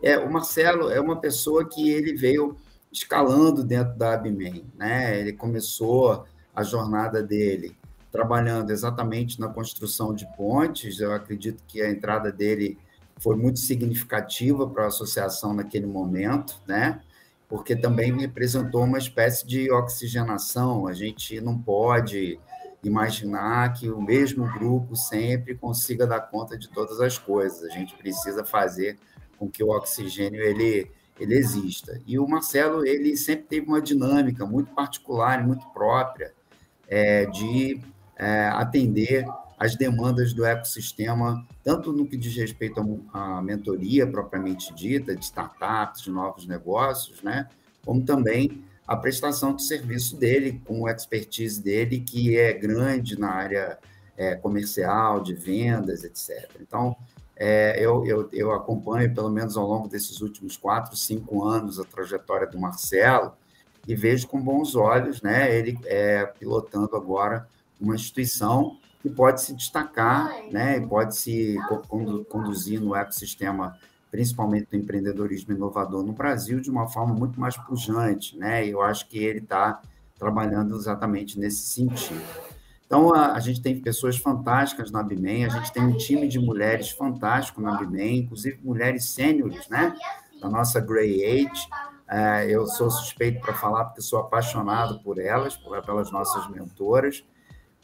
É, 0.00 0.16
o 0.16 0.32
Marcelo 0.32 0.88
é 0.88 1.00
uma 1.00 1.20
pessoa 1.20 1.68
que 1.68 1.90
ele 1.90 2.14
veio 2.14 2.56
escalando 2.92 3.64
dentro 3.64 3.98
da 3.98 4.14
Abimem, 4.14 4.64
né? 4.76 5.18
Ele 5.18 5.32
começou 5.32 6.24
a 6.54 6.62
jornada 6.62 7.20
dele 7.20 7.76
trabalhando 8.12 8.70
exatamente 8.70 9.40
na 9.40 9.48
construção 9.48 10.14
de 10.14 10.24
pontes. 10.36 11.00
Eu 11.00 11.12
acredito 11.12 11.64
que 11.66 11.82
a 11.82 11.90
entrada 11.90 12.30
dele 12.30 12.78
foi 13.18 13.34
muito 13.34 13.58
significativa 13.58 14.68
para 14.68 14.84
a 14.84 14.86
associação 14.86 15.52
naquele 15.52 15.86
momento, 15.86 16.62
né? 16.64 17.00
Porque 17.48 17.74
também 17.74 18.16
representou 18.16 18.84
uma 18.84 18.98
espécie 18.98 19.44
de 19.44 19.68
oxigenação. 19.72 20.86
A 20.86 20.92
gente 20.92 21.40
não 21.40 21.58
pode 21.58 22.38
imaginar 22.82 23.72
que 23.74 23.90
o 23.90 24.00
mesmo 24.00 24.50
grupo 24.52 24.96
sempre 24.96 25.54
consiga 25.54 26.06
dar 26.06 26.20
conta 26.20 26.56
de 26.56 26.68
todas 26.68 27.00
as 27.00 27.18
coisas. 27.18 27.62
A 27.64 27.68
gente 27.68 27.94
precisa 27.94 28.44
fazer 28.44 28.98
com 29.38 29.48
que 29.48 29.62
o 29.62 29.68
oxigênio 29.68 30.40
ele, 30.42 30.90
ele 31.18 31.34
exista. 31.34 32.00
E 32.06 32.18
o 32.18 32.26
Marcelo 32.26 32.84
ele 32.84 33.16
sempre 33.16 33.44
teve 33.44 33.66
uma 33.66 33.80
dinâmica 33.80 34.46
muito 34.46 34.72
particular 34.72 35.40
e 35.40 35.46
muito 35.46 35.66
própria 35.68 36.32
é, 36.88 37.26
de 37.26 37.80
é, 38.16 38.48
atender 38.48 39.26
as 39.58 39.76
demandas 39.76 40.32
do 40.32 40.44
ecossistema, 40.44 41.46
tanto 41.62 41.92
no 41.92 42.06
que 42.06 42.16
diz 42.16 42.34
respeito 42.34 42.80
à 43.12 43.42
mentoria 43.42 44.06
propriamente 44.06 44.74
dita, 44.74 45.14
de 45.14 45.22
startups, 45.22 46.02
de 46.02 46.10
novos 46.10 46.46
negócios, 46.46 47.22
né? 47.22 47.46
como 47.84 48.02
também 48.02 48.64
a 48.90 48.96
prestação 48.96 49.54
de 49.54 49.62
serviço 49.62 50.16
dele, 50.16 50.60
com 50.66 50.84
a 50.84 50.90
expertise 50.90 51.62
dele, 51.62 52.00
que 52.00 52.36
é 52.36 52.52
grande 52.52 53.16
na 53.16 53.30
área 53.30 53.78
é, 54.16 54.34
comercial, 54.34 55.22
de 55.22 55.32
vendas, 55.32 56.02
etc. 56.02 56.50
Então, 56.60 56.96
é, 57.36 57.78
eu, 57.78 58.04
eu, 58.04 58.28
eu, 58.32 58.50
acompanho, 58.50 59.14
pelo 59.14 59.30
menos 59.30 59.56
ao 59.56 59.64
longo 59.64 59.86
desses 59.86 60.20
últimos 60.20 60.56
quatro, 60.56 60.96
cinco 60.96 61.44
anos, 61.44 61.78
a 61.78 61.84
trajetória 61.84 62.48
do 62.48 62.58
Marcelo 62.58 63.32
e 63.86 63.94
vejo 63.94 64.26
com 64.26 64.42
bons 64.42 64.74
olhos 64.74 65.22
né, 65.22 65.56
ele 65.56 65.78
é, 65.84 66.26
pilotando 66.26 66.96
agora 66.96 67.46
uma 67.80 67.94
instituição 67.94 68.76
que 69.00 69.08
pode 69.08 69.40
se 69.40 69.54
destacar 69.54 70.34
né, 70.50 70.78
e 70.78 70.86
pode 70.86 71.16
se 71.16 71.56
conduzir 72.28 72.80
no 72.80 72.96
ecossistema 72.96 73.78
principalmente 74.10 74.68
do 74.70 74.76
empreendedorismo 74.76 75.54
inovador 75.54 76.02
no 76.02 76.12
Brasil, 76.12 76.60
de 76.60 76.70
uma 76.70 76.88
forma 76.88 77.14
muito 77.14 77.38
mais 77.38 77.56
pujante, 77.56 78.36
né? 78.36 78.66
Eu 78.66 78.82
acho 78.82 79.08
que 79.08 79.18
ele 79.18 79.38
está 79.38 79.80
trabalhando 80.18 80.76
exatamente 80.76 81.38
nesse 81.38 81.62
sentido. 81.70 82.22
Então, 82.84 83.14
a, 83.14 83.34
a, 83.34 83.40
gente 83.40 83.62
tem 83.62 83.80
pessoas 83.80 84.16
fantásticas 84.18 84.90
na 84.90 85.00
Bimem, 85.00 85.44
a 85.44 85.48
gente 85.48 85.72
tem 85.72 85.82
um 85.82 85.96
time 85.96 86.26
de 86.26 86.40
mulheres 86.40 86.90
fantástico 86.90 87.60
na 87.60 87.76
Bimem, 87.76 88.18
inclusive 88.18 88.58
mulheres 88.64 89.04
sêniores, 89.04 89.68
né? 89.68 89.96
Da 90.40 90.50
nossa 90.50 90.80
Grey 90.80 91.24
Age. 91.24 91.68
É, 92.08 92.50
eu 92.50 92.66
sou 92.66 92.90
suspeito 92.90 93.40
para 93.40 93.54
falar 93.54 93.84
porque 93.84 94.02
sou 94.02 94.18
apaixonado 94.18 94.98
por 95.04 95.20
elas, 95.20 95.56
por, 95.56 95.80
pelas 95.82 96.10
nossas 96.10 96.50
mentoras. 96.50 97.24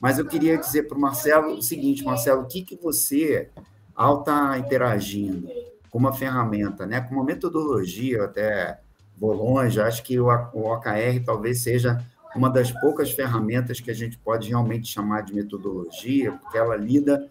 Mas 0.00 0.18
eu 0.18 0.26
queria 0.26 0.58
dizer 0.58 0.88
para 0.88 0.98
o 0.98 1.00
Marcelo 1.00 1.54
o 1.54 1.62
seguinte, 1.62 2.04
Marcelo, 2.04 2.42
o 2.42 2.46
que, 2.46 2.62
que 2.62 2.76
você, 2.76 3.48
ao 3.94 4.20
estar 4.20 4.50
tá 4.50 4.58
interagindo, 4.58 5.48
como 5.96 6.08
uma 6.08 6.12
ferramenta, 6.12 6.84
né? 6.84 7.00
como 7.00 7.20
uma 7.20 7.26
metodologia, 7.26 8.24
até 8.24 8.78
vou 9.16 9.32
longe, 9.32 9.80
acho 9.80 10.02
que 10.02 10.20
o 10.20 10.26
OKR 10.26 11.24
talvez 11.24 11.62
seja 11.62 12.04
uma 12.34 12.50
das 12.50 12.70
poucas 12.70 13.10
ferramentas 13.10 13.80
que 13.80 13.90
a 13.90 13.94
gente 13.94 14.18
pode 14.18 14.50
realmente 14.50 14.88
chamar 14.88 15.22
de 15.22 15.34
metodologia, 15.34 16.32
porque 16.32 16.58
ela 16.58 16.76
lida 16.76 17.26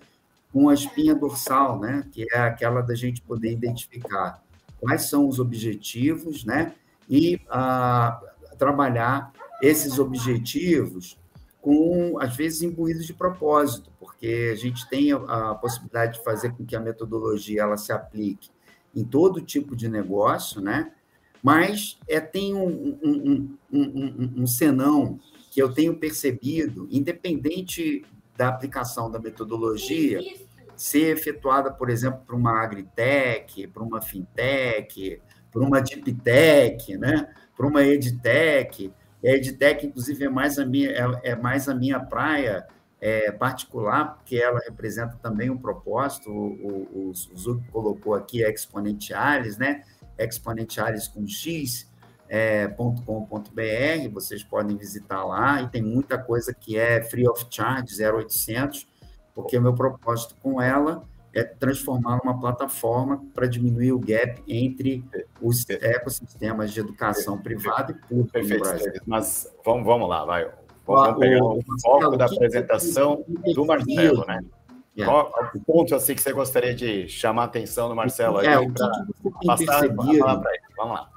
com 0.51 0.67
a 0.67 0.73
espinha 0.73 1.13
dorsal, 1.13 1.79
né? 1.79 2.07
que 2.11 2.25
é 2.33 2.39
aquela 2.39 2.81
da 2.81 2.95
gente 2.95 3.21
poder 3.21 3.51
identificar 3.51 4.41
quais 4.79 5.03
são 5.03 5.27
os 5.27 5.37
objetivos 5.37 6.43
né? 6.43 6.73
e 7.07 7.39
ah, 7.47 8.19
trabalhar 8.57 9.31
esses 9.61 9.99
objetivos 9.99 11.19
com, 11.61 12.17
às 12.19 12.35
vezes, 12.35 12.63
imbuídos 12.63 13.05
de 13.05 13.13
propósito, 13.13 13.91
porque 13.99 14.49
a 14.51 14.55
gente 14.55 14.89
tem 14.89 15.11
a, 15.11 15.51
a 15.51 15.55
possibilidade 15.55 16.17
de 16.17 16.23
fazer 16.23 16.51
com 16.53 16.65
que 16.65 16.75
a 16.75 16.79
metodologia 16.79 17.61
ela 17.61 17.77
se 17.77 17.91
aplique 17.91 18.54
em 18.95 19.03
todo 19.03 19.41
tipo 19.41 19.75
de 19.75 19.89
negócio, 19.89 20.61
né? 20.61 20.91
Mas 21.43 21.99
é, 22.07 22.19
tem 22.19 22.55
um, 22.55 22.97
um, 23.03 23.57
um, 23.71 24.33
um, 24.37 24.47
senão 24.47 25.19
que 25.51 25.61
eu 25.61 25.71
tenho 25.71 25.95
percebido, 25.95 26.87
independente 26.89 28.03
da 28.35 28.47
aplicação 28.47 29.11
da 29.11 29.19
metodologia, 29.19 30.19
ser 30.75 31.15
efetuada, 31.15 31.71
por 31.71 31.89
exemplo, 31.89 32.21
para 32.25 32.35
uma 32.35 32.63
agritech, 32.63 33.67
para 33.67 33.83
uma 33.83 34.01
fintech, 34.01 35.21
para 35.51 35.61
uma 35.61 35.81
deep 35.81 36.17
né? 36.97 37.29
para 37.55 37.67
uma 37.67 37.83
edtech. 37.83 38.91
A 39.23 39.27
edtech, 39.29 39.85
inclusive, 39.85 40.25
é 40.25 40.29
mais 40.29 40.59
a 40.59 40.65
minha, 40.65 40.89
é, 40.89 41.31
é 41.31 41.35
mais 41.35 41.69
a 41.69 41.73
minha 41.73 41.99
praia, 41.99 42.65
é, 42.99 43.31
particular, 43.31 44.15
porque 44.15 44.37
ela 44.37 44.59
representa 44.59 45.17
também 45.21 45.49
um 45.49 45.57
propósito, 45.57 46.31
o, 46.31 46.87
o, 46.91 47.09
o 47.09 47.13
Zuc 47.13 47.61
colocou 47.71 48.13
aqui 48.13 48.41
Exponentialis, 48.41 49.57
né? 49.57 49.83
Exponentialis 50.17 51.07
com 51.07 51.27
X, 51.27 51.91
é, 52.27 52.67
.com.br, 52.67 54.09
vocês 54.11 54.43
podem 54.43 54.75
visitar 54.75 55.23
lá, 55.23 55.61
e 55.61 55.67
tem 55.69 55.81
muita 55.83 56.17
coisa 56.17 56.53
que 56.53 56.77
é 56.77 57.01
free 57.03 57.27
of 57.27 57.45
charge, 57.49 58.01
0800, 58.01 58.87
porque 59.33 59.57
o 59.57 59.61
meu 59.61 59.73
propósito 59.73 60.35
com 60.41 60.61
ela 60.61 61.03
é 61.33 61.43
transformar 61.43 62.21
numa 62.23 62.39
plataforma 62.39 63.21
para 63.33 63.45
diminuir 63.45 63.91
o 63.91 63.99
gap 63.99 64.41
entre 64.47 65.03
os 65.41 65.69
ecossistemas 65.69 66.71
de 66.71 66.79
educação 66.79 67.37
privada 67.37 67.91
e 67.91 68.07
pública 68.07 68.41
no 68.41 68.59
Brasil. 68.59 68.93
Mas 69.05 69.53
vamos, 69.63 69.85
vamos 69.85 70.07
lá, 70.07 70.23
vai. 70.23 70.64
Vamos 70.85 71.19
pegar 71.19 71.43
o, 71.43 71.61
foco 71.81 72.17
da 72.17 72.25
apresentação 72.25 73.23
do 73.53 73.65
Marcelo, 73.65 74.25
né? 74.27 74.39
É. 74.97 75.03
Qual 75.03 75.31
o 75.53 75.59
ponto 75.59 75.93
assim 75.93 76.15
que 76.15 76.21
você 76.21 76.31
gostaria 76.31 76.73
de 76.73 77.07
chamar 77.09 77.43
a 77.43 77.45
atenção 77.45 77.89
do 77.89 77.95
Marcelo 77.95 78.37
aí? 78.37 78.47
É, 78.47 78.57
o 78.57 78.71
que, 78.71 78.81
você 79.45 79.57
tem 79.57 79.65
percebido? 79.65 80.25
Vamos 80.77 80.93
lá. 80.93 81.09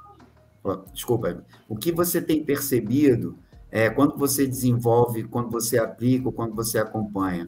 Desculpa. 0.93 1.43
O 1.67 1.77
que 1.77 1.91
você 1.91 2.21
tem 2.21 2.43
percebido 2.43 3.37
é, 3.71 3.89
quando 3.89 4.17
você 4.17 4.45
desenvolve, 4.45 5.23
quando 5.23 5.49
você 5.49 5.77
aplica, 5.77 6.29
quando 6.31 6.55
você 6.55 6.77
acompanha 6.77 7.47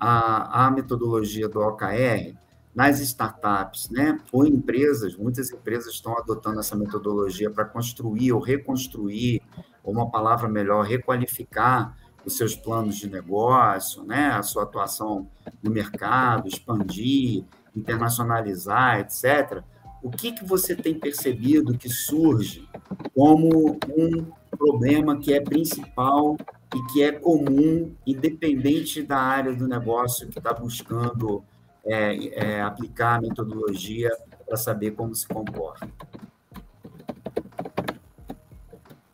a, 0.00 0.66
a 0.66 0.70
metodologia 0.70 1.48
do 1.48 1.60
OKR 1.60 2.34
nas 2.74 3.00
startups, 3.00 3.90
né? 3.90 4.18
Ou 4.32 4.46
empresas, 4.46 5.16
muitas 5.16 5.52
empresas 5.52 5.94
estão 5.94 6.16
adotando 6.18 6.60
essa 6.60 6.76
metodologia 6.76 7.50
para 7.50 7.64
construir 7.64 8.32
ou 8.32 8.40
reconstruir 8.40 9.42
ou 9.88 9.94
uma 9.94 10.10
palavra 10.10 10.46
melhor, 10.46 10.84
requalificar 10.84 11.96
os 12.22 12.36
seus 12.36 12.54
planos 12.54 12.96
de 12.96 13.08
negócio, 13.08 14.04
né? 14.04 14.28
a 14.32 14.42
sua 14.42 14.64
atuação 14.64 15.26
no 15.62 15.70
mercado, 15.70 16.46
expandir, 16.46 17.42
internacionalizar, 17.74 19.00
etc. 19.00 19.62
O 20.02 20.10
que, 20.10 20.32
que 20.32 20.44
você 20.44 20.76
tem 20.76 20.92
percebido 20.92 21.78
que 21.78 21.88
surge 21.88 22.68
como 23.14 23.78
um 23.88 24.26
problema 24.50 25.18
que 25.18 25.32
é 25.32 25.40
principal 25.40 26.36
e 26.74 26.92
que 26.92 27.02
é 27.02 27.12
comum, 27.12 27.90
independente 28.06 29.02
da 29.02 29.18
área 29.18 29.54
do 29.54 29.66
negócio 29.66 30.28
que 30.28 30.38
está 30.38 30.52
buscando 30.52 31.42
é, 31.82 32.56
é, 32.56 32.60
aplicar 32.60 33.16
a 33.16 33.20
metodologia 33.22 34.10
para 34.46 34.58
saber 34.58 34.90
como 34.90 35.14
se 35.14 35.26
comporta? 35.26 35.88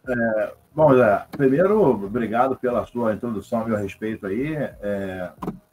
É, 0.06 0.52
Bom, 0.74 0.92
Zé, 0.96 1.24
primeiro, 1.30 1.80
obrigado 1.80 2.56
pela 2.56 2.84
sua 2.84 3.14
introdução 3.14 3.60
a 3.60 3.64
meu 3.64 3.76
respeito 3.76 4.26
aí. 4.26 4.56
É, 4.56 5.30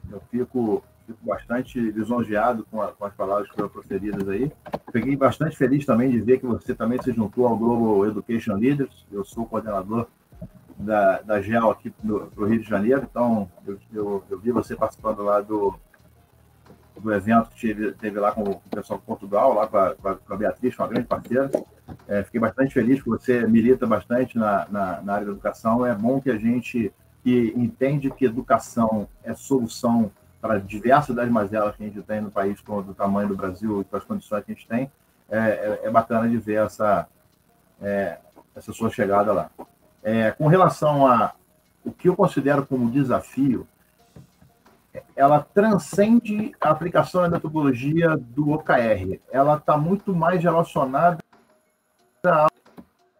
eu 0.08 0.22
fico, 0.30 0.84
fico, 1.04 1.18
bastante 1.22 1.80
lisonjeado 1.80 2.64
com, 2.70 2.80
a, 2.80 2.92
com, 2.92 3.04
as 3.04 3.12
palavras 3.14 3.48
que 3.48 3.56
foram 3.56 3.68
proferidas 3.68 4.28
aí. 4.28 4.52
Fiquei 4.92 5.16
bastante 5.16 5.56
feliz 5.56 5.84
também 5.84 6.08
de 6.08 6.20
ver 6.20 6.38
que 6.38 6.46
você 6.46 6.72
também 6.72 7.02
se 7.02 7.12
juntou 7.12 7.48
ao 7.48 7.56
Global 7.56 8.06
Education 8.06 8.54
Leaders. 8.54 9.04
Eu 9.10 9.24
sou 9.24 9.44
coordenador 9.44 10.06
da, 10.78 11.20
da 11.22 11.42
GEL 11.42 11.68
aqui 11.70 11.92
no, 12.02 12.30
no 12.36 12.46
Rio 12.46 12.60
de 12.60 12.68
Janeiro, 12.68 13.06
então 13.10 13.50
eu, 13.66 13.78
eu, 13.92 14.24
eu, 14.30 14.38
vi 14.38 14.52
você 14.52 14.76
participando 14.76 15.22
lá 15.24 15.40
do, 15.40 15.74
do 17.00 17.12
evento 17.12 17.50
que 17.50 17.74
teve, 17.92 18.18
lá 18.18 18.32
com 18.32 18.42
o 18.42 18.60
pessoal 18.70 18.98
de 18.98 19.04
Portugal, 19.04 19.54
lá 19.54 19.66
com 19.66 19.78
a, 19.78 19.94
com 19.94 20.34
a 20.34 20.36
Beatriz, 20.36 20.78
uma 20.78 20.88
grande 20.88 21.06
parceira. 21.06 21.50
É, 22.08 22.22
fiquei 22.22 22.40
bastante 22.40 22.74
feliz 22.74 23.02
que 23.02 23.08
você 23.08 23.46
milita 23.46 23.86
bastante 23.86 24.38
na, 24.38 24.66
na, 24.70 25.00
na, 25.02 25.12
área 25.14 25.26
da 25.26 25.32
educação. 25.32 25.84
É 25.84 25.94
bom 25.94 26.20
que 26.20 26.30
a 26.30 26.36
gente 26.36 26.92
que 27.22 27.52
entende 27.56 28.10
que 28.10 28.24
educação 28.24 29.08
é 29.22 29.32
solução 29.34 30.10
para 30.40 30.58
diversas 30.58 31.14
das 31.14 31.28
mazelas 31.30 31.76
que 31.76 31.84
a 31.84 31.86
gente 31.86 32.02
tem 32.02 32.20
no 32.20 32.30
país, 32.30 32.60
com 32.60 32.82
do 32.82 32.92
tamanho 32.92 33.28
do 33.28 33.36
Brasil 33.36 33.80
e 33.80 33.84
com 33.84 33.96
as 33.96 34.04
condições 34.04 34.44
que 34.44 34.50
a 34.50 34.54
gente 34.54 34.66
tem, 34.66 34.90
é, 35.30 35.38
é, 35.38 35.80
é 35.84 35.90
bacana 35.90 36.28
de 36.28 36.36
ver 36.36 36.64
essa, 36.64 37.06
é, 37.80 38.18
essa 38.56 38.72
sua 38.72 38.90
chegada 38.90 39.32
lá. 39.32 39.50
É, 40.02 40.32
com 40.32 40.48
relação 40.48 41.06
a 41.06 41.32
o 41.84 41.92
que 41.92 42.08
eu 42.08 42.16
considero 42.16 42.66
como 42.66 42.90
desafio, 42.90 43.66
ela 45.16 45.40
transcende 45.40 46.52
a 46.60 46.70
aplicação 46.70 47.22
da 47.22 47.30
metodologia 47.30 48.16
do 48.16 48.50
OKR. 48.50 49.20
Ela 49.30 49.56
está 49.56 49.76
muito 49.76 50.14
mais 50.14 50.42
relacionada 50.42 51.18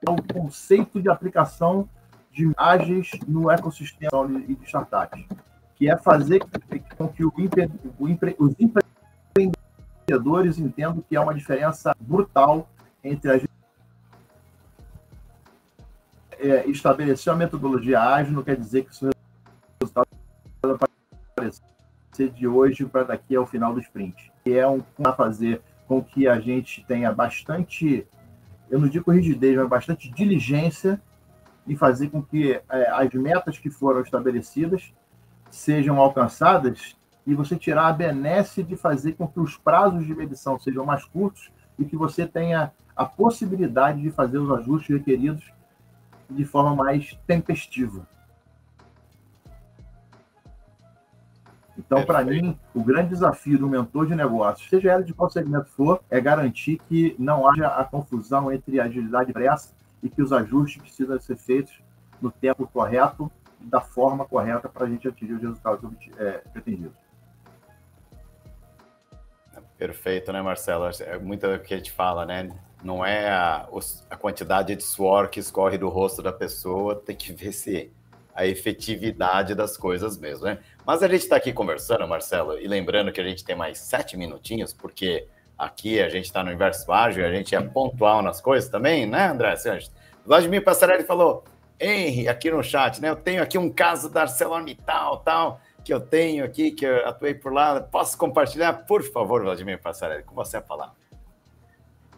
ao 0.06 0.16
conceito 0.32 1.00
de 1.00 1.08
aplicação 1.08 1.88
de 2.30 2.50
ágeis 2.56 3.10
no 3.26 3.50
ecossistema 3.50 4.28
de 4.28 4.58
startups, 4.64 5.24
que 5.76 5.90
é 5.90 5.96
fazer 5.96 6.42
com 6.96 7.08
que 7.08 7.24
os 7.24 7.32
empreendedores 8.58 10.58
entendam 10.58 11.02
que 11.08 11.16
há 11.16 11.22
uma 11.22 11.34
diferença 11.34 11.94
brutal 12.00 12.68
entre 13.04 13.30
as 13.30 13.42
é, 16.38 16.66
estabelecer 16.66 17.32
uma 17.32 17.38
metodologia 17.38 18.00
ágil 18.00 18.34
não 18.34 18.42
quer 18.42 18.56
dizer 18.56 18.84
que 18.84 19.04
o 19.04 19.10
resultado 19.80 20.08
aparecer 21.48 22.30
de 22.30 22.46
hoje 22.46 22.84
para 22.84 23.04
daqui 23.04 23.34
ao 23.34 23.46
final 23.46 23.72
do 23.72 23.80
sprint. 23.80 24.30
E 24.44 24.52
é 24.52 24.66
um 24.66 24.80
para 24.80 25.12
fazer 25.12 25.62
com 25.88 26.02
que 26.02 26.28
a 26.28 26.38
gente 26.38 26.84
tenha 26.86 27.12
bastante, 27.12 28.06
eu 28.70 28.78
não 28.78 28.88
digo 28.88 29.10
rigidez, 29.10 29.56
mas 29.56 29.68
bastante 29.68 30.10
diligência 30.10 31.00
e 31.66 31.76
fazer 31.76 32.10
com 32.10 32.22
que 32.22 32.52
é, 32.52 32.90
as 32.90 33.12
metas 33.14 33.58
que 33.58 33.70
foram 33.70 34.00
estabelecidas 34.00 34.92
sejam 35.50 35.98
alcançadas 35.98 36.96
e 37.26 37.34
você 37.34 37.56
tirar 37.56 37.88
a 37.88 37.92
benesse 37.92 38.62
de 38.62 38.76
fazer 38.76 39.12
com 39.12 39.28
que 39.28 39.38
os 39.38 39.56
prazos 39.56 40.06
de 40.06 40.14
medição 40.14 40.58
sejam 40.58 40.84
mais 40.84 41.04
curtos 41.04 41.50
e 41.78 41.84
que 41.84 41.96
você 41.96 42.26
tenha 42.26 42.72
a 42.96 43.04
possibilidade 43.04 44.00
de 44.00 44.10
fazer 44.10 44.38
os 44.38 44.50
ajustes 44.50 44.96
requeridos 44.96 45.52
de 46.28 46.44
forma 46.44 46.74
mais 46.74 47.18
tempestiva. 47.26 48.06
Então, 51.78 52.04
para 52.04 52.22
mim, 52.22 52.58
o 52.74 52.82
grande 52.82 53.10
desafio 53.10 53.58
do 53.58 53.68
mentor 53.68 54.06
de 54.06 54.14
negócios, 54.14 54.68
seja 54.68 54.94
ele 54.94 55.04
de 55.04 55.14
qual 55.14 55.30
segmento 55.30 55.70
for, 55.70 56.02
é 56.10 56.20
garantir 56.20 56.78
que 56.88 57.16
não 57.18 57.48
haja 57.48 57.66
a 57.68 57.84
confusão 57.84 58.52
entre 58.52 58.78
agilidade 58.78 59.30
e 59.30 59.32
pressa 59.32 59.72
e 60.02 60.08
que 60.08 60.22
os 60.22 60.32
ajustes 60.32 60.82
precisam 60.82 61.18
ser 61.18 61.36
feitos 61.36 61.82
no 62.20 62.30
tempo 62.30 62.66
correto 62.66 63.30
e 63.60 63.66
da 63.66 63.80
forma 63.80 64.24
correta 64.24 64.68
para 64.68 64.86
a 64.86 64.88
gente 64.88 65.08
atingir 65.08 65.32
os 65.32 65.42
resultados 65.42 65.90
é, 66.18 66.42
pretendidos. 66.52 66.96
Perfeito, 69.78 70.32
né, 70.32 70.42
Marcelo? 70.42 70.88
É 71.00 71.18
muito 71.18 71.46
o 71.46 71.58
que 71.58 71.74
a 71.74 71.76
gente 71.76 71.90
fala, 71.90 72.24
né? 72.24 72.50
Não 72.84 73.04
é 73.04 73.30
a, 73.30 73.66
a 74.10 74.16
quantidade 74.16 74.76
de 74.76 74.82
suor 74.82 75.28
que 75.28 75.40
escorre 75.40 75.78
do 75.78 75.88
rosto 75.88 76.22
da 76.22 76.32
pessoa, 76.32 76.96
tem 76.96 77.16
que 77.16 77.32
ver 77.32 77.52
se 77.52 77.90
a 78.34 78.46
efetividade 78.46 79.54
das 79.54 79.76
coisas 79.76 80.16
mesmo, 80.16 80.46
né? 80.46 80.58
Mas 80.86 81.02
a 81.02 81.08
gente 81.08 81.22
está 81.22 81.36
aqui 81.36 81.52
conversando, 81.52 82.06
Marcelo, 82.06 82.58
e 82.58 82.66
lembrando 82.66 83.12
que 83.12 83.20
a 83.20 83.24
gente 83.24 83.44
tem 83.44 83.54
mais 83.54 83.78
sete 83.78 84.16
minutinhos, 84.16 84.72
porque 84.72 85.28
Aqui 85.62 86.00
a 86.00 86.08
gente 86.08 86.24
está 86.24 86.42
no 86.42 86.48
universo 86.48 86.90
ágil, 86.90 87.24
a 87.24 87.30
gente 87.30 87.54
é 87.54 87.60
pontual 87.60 88.20
nas 88.20 88.40
coisas 88.40 88.68
também, 88.68 89.06
né, 89.06 89.28
André 89.28 89.54
Sanches? 89.54 89.92
Vladimir 90.26 90.64
Passarelli 90.64 91.04
falou, 91.04 91.44
Henry, 91.78 92.26
aqui 92.26 92.50
no 92.50 92.64
chat, 92.64 93.00
né? 93.00 93.10
Eu 93.10 93.14
tenho 93.14 93.40
aqui 93.40 93.56
um 93.58 93.70
caso 93.70 94.10
da 94.10 94.22
ArcelorMittal, 94.22 95.18
tal, 95.18 95.60
que 95.84 95.94
eu 95.94 96.00
tenho 96.00 96.44
aqui, 96.44 96.72
que 96.72 96.84
eu 96.84 97.06
atuei 97.06 97.34
por 97.34 97.52
lá. 97.52 97.80
Posso 97.80 98.18
compartilhar? 98.18 98.72
Por 98.88 99.04
favor, 99.04 99.42
Vladimir 99.42 99.80
Passarelli, 99.80 100.24
com 100.24 100.34
você 100.34 100.56
a 100.56 100.62
falar. 100.62 100.92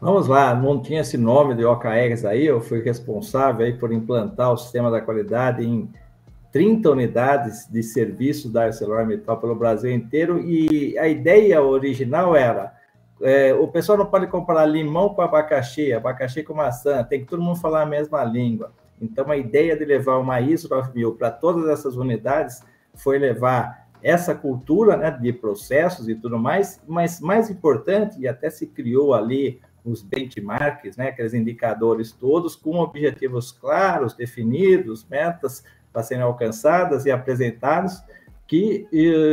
Vamos 0.01 0.27
lá, 0.27 0.55
não 0.55 0.81
tinha 0.81 1.03
esse 1.03 1.19
nome 1.19 1.55
de 1.55 1.67
OKRs 1.67 2.25
aí, 2.25 2.47
eu 2.47 2.63
fui 2.63 2.83
responsável 2.83 3.67
aí 3.67 3.75
por 3.75 3.93
implantar 3.93 4.53
o 4.53 4.57
sistema 4.57 4.91
da 4.91 5.03
qualidade 5.03 5.63
em 5.63 5.91
30 6.55 6.89
unidades 6.89 7.69
de 7.69 7.83
serviço 7.83 8.49
da 8.49 8.63
ArcelorMittal 8.67 9.41
pelo 9.41 9.57
Brasil 9.57 9.91
inteiro, 9.91 10.39
e 10.39 10.97
a 10.97 11.09
ideia 11.09 11.61
original 11.61 12.37
era 12.37 12.73
é, 13.21 13.53
o 13.53 13.67
pessoal 13.67 13.99
não 13.99 14.07
pode 14.07 14.29
comparar 14.29 14.65
limão 14.65 15.09
com 15.09 15.21
abacaxi, 15.21 15.93
abacaxi 15.93 16.45
com 16.45 16.55
maçã, 16.55 17.03
tem 17.03 17.23
que 17.23 17.27
todo 17.27 17.43
mundo 17.43 17.59
falar 17.59 17.83
a 17.83 17.87
mesma 17.87 18.23
língua. 18.23 18.73
Então, 19.01 19.29
a 19.33 19.37
ideia 19.37 19.77
de 19.77 19.85
levar 19.85 20.19
uma 20.19 20.41
ISO 20.41 20.69
9000 20.69 21.17
para 21.17 21.29
todas 21.29 21.69
essas 21.69 21.97
unidades 21.97 22.63
foi 22.95 23.19
levar 23.19 23.89
essa 24.01 24.33
cultura 24.33 24.97
né, 24.97 25.11
de 25.11 25.33
processos 25.33 26.09
e 26.09 26.15
tudo 26.15 26.39
mais, 26.39 26.81
mas 26.87 27.21
mais 27.21 27.51
importante, 27.51 28.21
e 28.21 28.29
até 28.29 28.49
se 28.49 28.69
criou 28.69 29.13
ali 29.13 29.61
os 29.85 30.03
benchmarks, 30.03 30.97
né, 30.97 31.09
aqueles 31.09 31.35
indicadores 31.35 32.13
todos 32.13 32.55
com 32.55 32.79
objetivos 32.79 33.51
claros, 33.51 34.15
definidos, 34.15 35.05
metas 35.09 35.65
para 35.95 36.03
serem 36.03 36.25
alcançadas 36.25 37.07
e 37.07 37.13
apresentadas, 37.13 38.05
que 38.49 38.87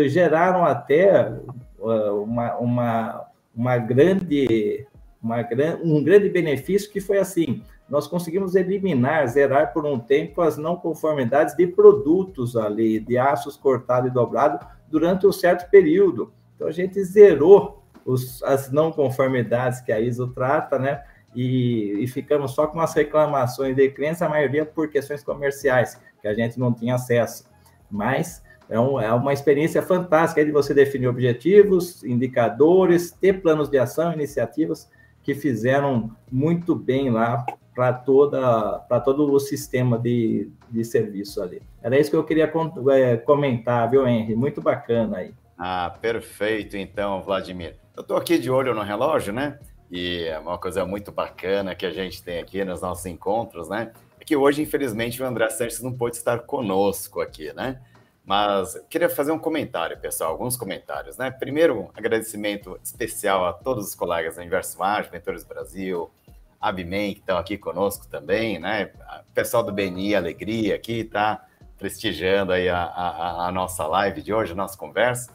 geraram 0.07 0.64
até 0.64 1.34
uh, 1.80 2.24
uma, 2.24 2.55
uma, 2.57 3.26
uma 3.53 3.78
grande, 3.80 4.88
uma, 5.22 5.45
um 5.84 6.03
grande 6.03 6.30
benefício 6.30 6.91
que 6.91 7.01
foi 7.01 7.18
assim: 7.18 7.64
nós 7.89 8.07
conseguimos 8.07 8.55
eliminar, 8.55 9.28
zerar 9.28 9.74
por 9.74 9.86
um 9.86 9.99
tempo 9.99 10.41
as 10.41 10.55
não 10.55 10.76
conformidades 10.78 11.55
de 11.55 11.66
produtos 11.66 12.55
ali, 12.55 12.99
de 12.99 13.18
aços 13.18 13.57
cortado 13.57 14.07
e 14.07 14.12
dobrado, 14.12 14.64
durante 14.88 15.26
um 15.26 15.32
certo 15.32 15.70
período. 15.70 16.32
Então 16.55 16.68
a 16.68 16.72
gente 16.72 17.03
zerou 17.03 17.84
os, 18.05 18.41
as 18.43 18.72
não 18.72 18.91
conformidades 18.91 19.82
que 19.82 19.91
a 19.91 19.99
ISO 19.99 20.28
trata, 20.28 20.78
né? 20.78 21.03
E, 21.34 22.03
e, 22.03 22.07
ficamos 22.07 22.51
só 22.51 22.68
com 22.68 22.82
as 22.82 22.93
reclamações 22.93 23.74
de 23.74 23.89
crença, 23.89 24.26
a 24.26 24.30
maioria 24.30 24.66
por 24.66 24.89
questões 24.89 25.24
comerciais, 25.24 25.97
que 26.22 26.28
a 26.28 26.34
gente 26.34 26.59
não 26.59 26.74
tinha 26.74 26.95
acesso. 26.95 27.45
Mas 27.89 28.43
é, 28.69 28.80
um, 28.80 28.99
é 28.99 29.11
uma 29.13 29.34
experiência 29.34 29.82
fantástica 29.82 30.45
de 30.45 30.51
você 30.51 30.74
definir 30.74 31.07
objetivos, 31.07 32.03
indicadores, 32.03 33.11
ter 33.11 33.41
planos 33.41 33.69
de 33.69 33.78
ação, 33.78 34.13
iniciativas 34.13 34.89
que 35.24 35.36
fizeram 35.36 36.15
muito 36.32 36.76
bem 36.76 37.09
lá 37.09 37.45
para 37.76 37.93
toda 37.93 38.80
para 38.80 38.99
todo 38.99 39.32
o 39.32 39.39
sistema 39.39 39.97
de, 39.97 40.49
de 40.69 40.84
serviço 40.84 41.41
ali. 41.41 41.61
Era 41.82 41.99
isso 41.99 42.09
que 42.09 42.15
eu 42.15 42.24
queria 42.24 42.51
é, 42.93 43.17
comentar, 43.17 43.89
viu, 43.89 44.07
Henry? 44.07 44.36
Muito 44.36 44.61
bacana 44.61 45.17
aí. 45.17 45.34
Ah, 45.57 45.95
perfeito, 46.01 46.76
então, 46.76 47.22
Vladimir. 47.22 47.76
Eu 47.95 48.01
estou 48.01 48.17
aqui 48.17 48.38
de 48.38 48.49
olho 48.49 48.74
no 48.74 48.82
relógio, 48.82 49.34
né? 49.34 49.59
E 49.91 50.24
é 50.24 50.39
uma 50.39 50.57
coisa 50.57 50.86
muito 50.86 51.11
bacana 51.11 51.76
que 51.76 51.86
a 51.86 51.91
gente 51.91 52.24
tem 52.24 52.39
aqui 52.39 52.63
nos 52.63 52.82
nossos 52.82 53.05
encontros, 53.05 53.69
né? 53.69 53.91
Que 54.26 54.36
hoje, 54.36 54.61
infelizmente, 54.61 55.22
o 55.22 55.26
André 55.26 55.49
Sanches 55.49 55.82
não 55.82 55.93
pôde 55.93 56.17
estar 56.17 56.39
conosco 56.39 57.22
aqui, 57.22 57.51
né? 57.53 57.82
Mas 58.24 58.80
queria 58.89 59.09
fazer 59.09 59.32
um 59.32 59.39
comentário, 59.39 59.99
pessoal, 59.99 60.32
alguns 60.32 60.55
comentários, 60.55 61.17
né? 61.17 61.32
Primeiro, 61.32 61.82
um 61.82 61.89
agradecimento 61.95 62.80
especial 62.84 63.45
a 63.45 63.53
todos 63.53 63.88
os 63.88 63.95
colegas 63.95 64.36
do 64.36 64.41
Universo 64.41 64.82
Ágil, 64.82 65.11
Mentores 65.11 65.43
Brasil, 65.43 66.11
Abimem, 66.59 67.15
que 67.15 67.22
estão 67.22 67.38
aqui 67.38 67.57
conosco 67.57 68.07
também, 68.07 68.59
né? 68.59 68.91
Pessoal 69.34 69.63
do 69.63 69.72
BNI 69.72 70.15
Alegria 70.15 70.76
aqui 70.76 71.03
tá 71.03 71.45
prestigiando 71.78 72.51
aí 72.51 72.69
a, 72.69 72.84
a, 72.84 73.47
a 73.47 73.51
nossa 73.51 73.88
live 73.88 74.22
de 74.22 74.32
hoje, 74.32 74.51
a 74.51 74.55
nossa 74.55 74.78
conversa. 74.78 75.32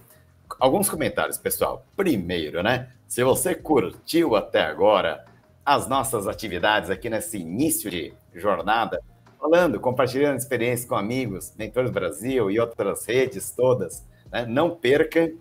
Alguns 0.60 0.88
comentários, 0.88 1.36
pessoal. 1.36 1.84
Primeiro, 1.96 2.62
né? 2.62 2.90
Se 3.08 3.24
você 3.24 3.52
curtiu 3.52 4.36
até 4.36 4.62
agora 4.62 5.24
as 5.64 5.88
nossas 5.88 6.28
atividades 6.28 6.88
aqui 6.88 7.10
nesse 7.10 7.38
início 7.38 7.90
de 7.90 8.14
jornada, 8.38 9.00
falando, 9.38 9.80
compartilhando 9.80 10.38
experiências 10.38 10.88
com 10.88 10.94
amigos, 10.94 11.54
Mentores 11.56 11.90
Brasil 11.90 12.50
e 12.50 12.58
outras 12.58 13.04
redes 13.04 13.50
todas. 13.50 14.04
Né? 14.30 14.46
Não 14.46 14.74
perca, 14.74 15.32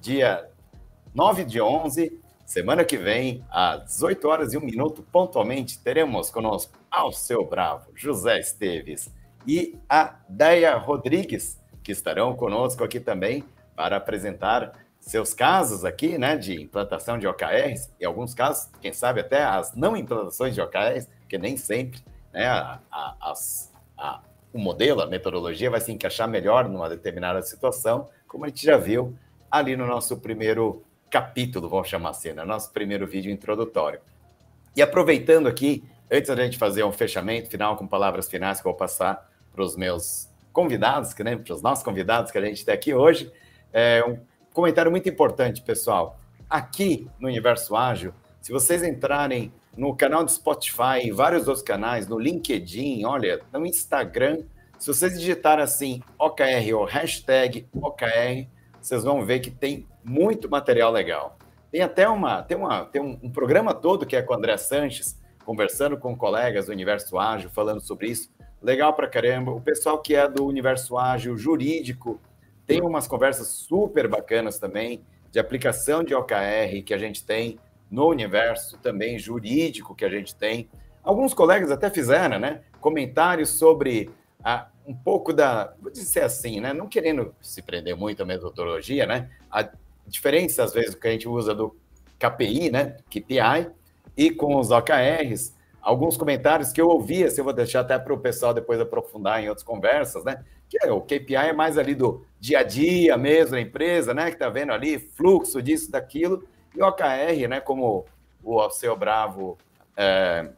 dia 0.00 0.48
9 1.14 1.44
de 1.44 1.60
11, 1.60 2.20
semana 2.46 2.84
que 2.84 2.96
vem, 2.96 3.44
às 3.50 3.84
18 3.84 4.28
horas 4.28 4.52
e 4.52 4.58
1 4.58 4.60
minuto, 4.60 5.02
pontualmente, 5.12 5.78
teremos 5.78 6.30
conosco 6.30 6.78
ao 6.90 7.12
seu 7.12 7.44
bravo 7.44 7.92
José 7.94 8.40
Esteves 8.40 9.10
e 9.46 9.78
a 9.88 10.16
Deia 10.28 10.76
Rodrigues, 10.76 11.58
que 11.82 11.92
estarão 11.92 12.34
conosco 12.34 12.84
aqui 12.84 13.00
também 13.00 13.44
para 13.74 13.96
apresentar 13.96 14.72
seus 15.00 15.32
casos 15.32 15.84
aqui, 15.84 16.18
né, 16.18 16.36
de 16.36 16.60
implantação 16.60 17.18
de 17.18 17.26
OKRs, 17.26 17.90
e 17.98 18.04
alguns 18.04 18.34
casos, 18.34 18.70
quem 18.80 18.92
sabe 18.92 19.20
até 19.20 19.42
as 19.42 19.74
não 19.74 19.96
implantações 19.96 20.54
de 20.54 20.60
OKRs, 20.60 21.08
porque 21.20 21.38
nem 21.38 21.56
sempre 21.56 22.02
né, 22.32 22.46
a, 22.46 22.80
a, 22.90 23.34
a, 23.98 24.20
o 24.52 24.58
modelo, 24.58 25.00
a 25.00 25.06
metodologia 25.06 25.70
vai 25.70 25.80
se 25.80 25.92
encaixar 25.92 26.28
melhor 26.28 26.68
numa 26.68 26.88
determinada 26.88 27.42
situação, 27.42 28.08
como 28.26 28.44
a 28.44 28.48
gente 28.48 28.64
já 28.64 28.76
viu 28.76 29.16
ali 29.50 29.76
no 29.76 29.86
nosso 29.86 30.16
primeiro 30.18 30.84
capítulo, 31.10 31.68
vamos 31.68 31.88
chamar 31.88 32.10
assim, 32.10 32.32
né? 32.32 32.44
nosso 32.44 32.72
primeiro 32.72 33.06
vídeo 33.06 33.32
introdutório. 33.32 34.00
E 34.76 34.80
aproveitando 34.80 35.48
aqui, 35.48 35.84
antes 36.10 36.28
da 36.28 36.36
gente 36.36 36.56
fazer 36.56 36.84
um 36.84 36.92
fechamento 36.92 37.50
final 37.50 37.76
com 37.76 37.86
palavras 37.86 38.28
finais 38.28 38.60
que 38.60 38.66
eu 38.66 38.70
vou 38.70 38.78
passar 38.78 39.28
para 39.52 39.62
os 39.62 39.76
meus 39.76 40.28
convidados, 40.52 41.14
né, 41.16 41.36
para 41.36 41.54
os 41.54 41.62
nossos 41.62 41.84
convidados 41.84 42.30
que 42.30 42.38
a 42.38 42.40
gente 42.40 42.64
tem 42.64 42.74
aqui 42.74 42.94
hoje, 42.94 43.32
é 43.72 44.04
um 44.04 44.18
comentário 44.52 44.90
muito 44.90 45.08
importante, 45.08 45.62
pessoal. 45.62 46.18
Aqui 46.48 47.08
no 47.18 47.28
Universo 47.28 47.76
Ágil, 47.76 48.12
se 48.40 48.52
vocês 48.52 48.82
entrarem 48.82 49.52
no 49.80 49.96
canal 49.96 50.22
do 50.22 50.30
Spotify 50.30 51.06
e 51.06 51.10
vários 51.10 51.48
outros 51.48 51.64
canais, 51.64 52.06
no 52.06 52.18
LinkedIn, 52.18 53.02
olha, 53.06 53.40
no 53.50 53.64
Instagram, 53.64 54.42
se 54.78 54.86
vocês 54.86 55.18
digitarem 55.18 55.64
assim 55.64 56.02
OKR 56.18 56.74
ou 56.76 56.84
hashtag 56.84 57.66
OKR, 57.72 58.46
vocês 58.78 59.04
vão 59.04 59.24
ver 59.24 59.40
que 59.40 59.50
tem 59.50 59.86
muito 60.04 60.50
material 60.50 60.92
legal. 60.92 61.38
Tem 61.72 61.80
até 61.80 62.06
uma, 62.06 62.42
tem 62.42 62.58
uma, 62.58 62.84
tem 62.84 63.00
um, 63.00 63.18
um 63.22 63.30
programa 63.30 63.72
todo 63.72 64.04
que 64.04 64.14
é 64.14 64.20
com 64.20 64.34
o 64.34 64.36
André 64.36 64.54
Sanches, 64.58 65.18
conversando 65.46 65.96
com 65.96 66.14
colegas 66.14 66.66
do 66.66 66.72
Universo 66.72 67.18
Ágil, 67.18 67.48
falando 67.48 67.80
sobre 67.80 68.08
isso. 68.08 68.30
Legal 68.60 68.92
pra 68.92 69.08
caramba. 69.08 69.50
O 69.50 69.62
pessoal 69.62 69.98
que 70.02 70.14
é 70.14 70.28
do 70.28 70.44
Universo 70.44 70.98
Ágil 70.98 71.38
jurídico 71.38 72.20
tem 72.66 72.82
umas 72.82 73.08
conversas 73.08 73.48
super 73.48 74.06
bacanas 74.08 74.58
também 74.58 75.02
de 75.30 75.38
aplicação 75.38 76.04
de 76.04 76.14
OKR 76.14 76.82
que 76.84 76.92
a 76.92 76.98
gente 76.98 77.24
tem 77.24 77.58
no 77.90 78.06
universo 78.08 78.78
também 78.78 79.18
jurídico 79.18 79.94
que 79.94 80.04
a 80.04 80.08
gente 80.08 80.34
tem. 80.34 80.68
Alguns 81.02 81.34
colegas 81.34 81.70
até 81.70 81.90
fizeram, 81.90 82.38
né? 82.38 82.60
Comentários 82.80 83.50
sobre 83.50 84.10
a, 84.44 84.68
um 84.86 84.94
pouco 84.94 85.32
da, 85.32 85.74
vou 85.80 85.90
dizer 85.90 86.22
assim, 86.22 86.60
né? 86.60 86.72
Não 86.72 86.86
querendo 86.86 87.34
se 87.40 87.62
prender 87.62 87.96
muito 87.96 88.22
à 88.22 88.26
metodologia, 88.26 89.06
né? 89.06 89.30
A 89.50 89.68
diferença, 90.06 90.62
às 90.62 90.72
vezes, 90.72 90.94
que 90.94 91.08
a 91.08 91.10
gente 91.10 91.28
usa 91.28 91.54
do 91.54 91.76
KPI, 92.18 92.70
né? 92.70 92.96
KPI, 93.10 93.70
e 94.16 94.30
com 94.30 94.56
os 94.56 94.70
OKRs, 94.70 95.54
alguns 95.80 96.16
comentários 96.16 96.72
que 96.72 96.80
eu 96.80 96.88
ouvi, 96.88 97.24
assim, 97.24 97.40
eu 97.40 97.44
vou 97.44 97.52
deixar 97.52 97.80
até 97.80 97.98
para 97.98 98.12
o 98.12 98.18
pessoal 98.18 98.52
depois 98.52 98.80
aprofundar 98.80 99.42
em 99.42 99.48
outras 99.48 99.64
conversas, 99.64 100.24
né? 100.24 100.44
Que 100.68 100.78
é, 100.84 100.92
o 100.92 101.00
KPI 101.00 101.34
é 101.34 101.52
mais 101.52 101.78
ali 101.78 101.94
do 101.94 102.24
dia 102.38 102.60
a 102.60 102.62
dia 102.62 103.16
mesmo 103.16 103.52
da 103.52 103.60
empresa, 103.60 104.12
né? 104.12 104.26
Que 104.26 104.34
está 104.36 104.48
vendo 104.48 104.72
ali 104.72 104.98
fluxo 104.98 105.62
disso, 105.62 105.90
daquilo, 105.90 106.44
e 106.74 106.82
o 106.82 106.86
OKR, 106.86 107.48
né? 107.48 107.60
Como 107.60 108.06
o 108.42 108.60
Alceu 108.60 108.96
Bravo, 108.96 109.58
é, 109.96 110.50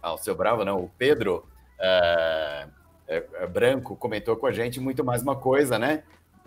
Alceu 0.00 0.34
Bravo, 0.34 0.64
não, 0.64 0.78
o 0.78 0.90
Pedro 0.98 1.46
é, 1.78 2.68
é, 3.06 3.24
é, 3.34 3.46
Branco 3.46 3.96
comentou 3.96 4.36
com 4.36 4.46
a 4.46 4.52
gente 4.52 4.80
muito 4.80 5.04
mais 5.04 5.22
uma 5.22 5.36
coisa, 5.36 5.78
né? 5.78 6.04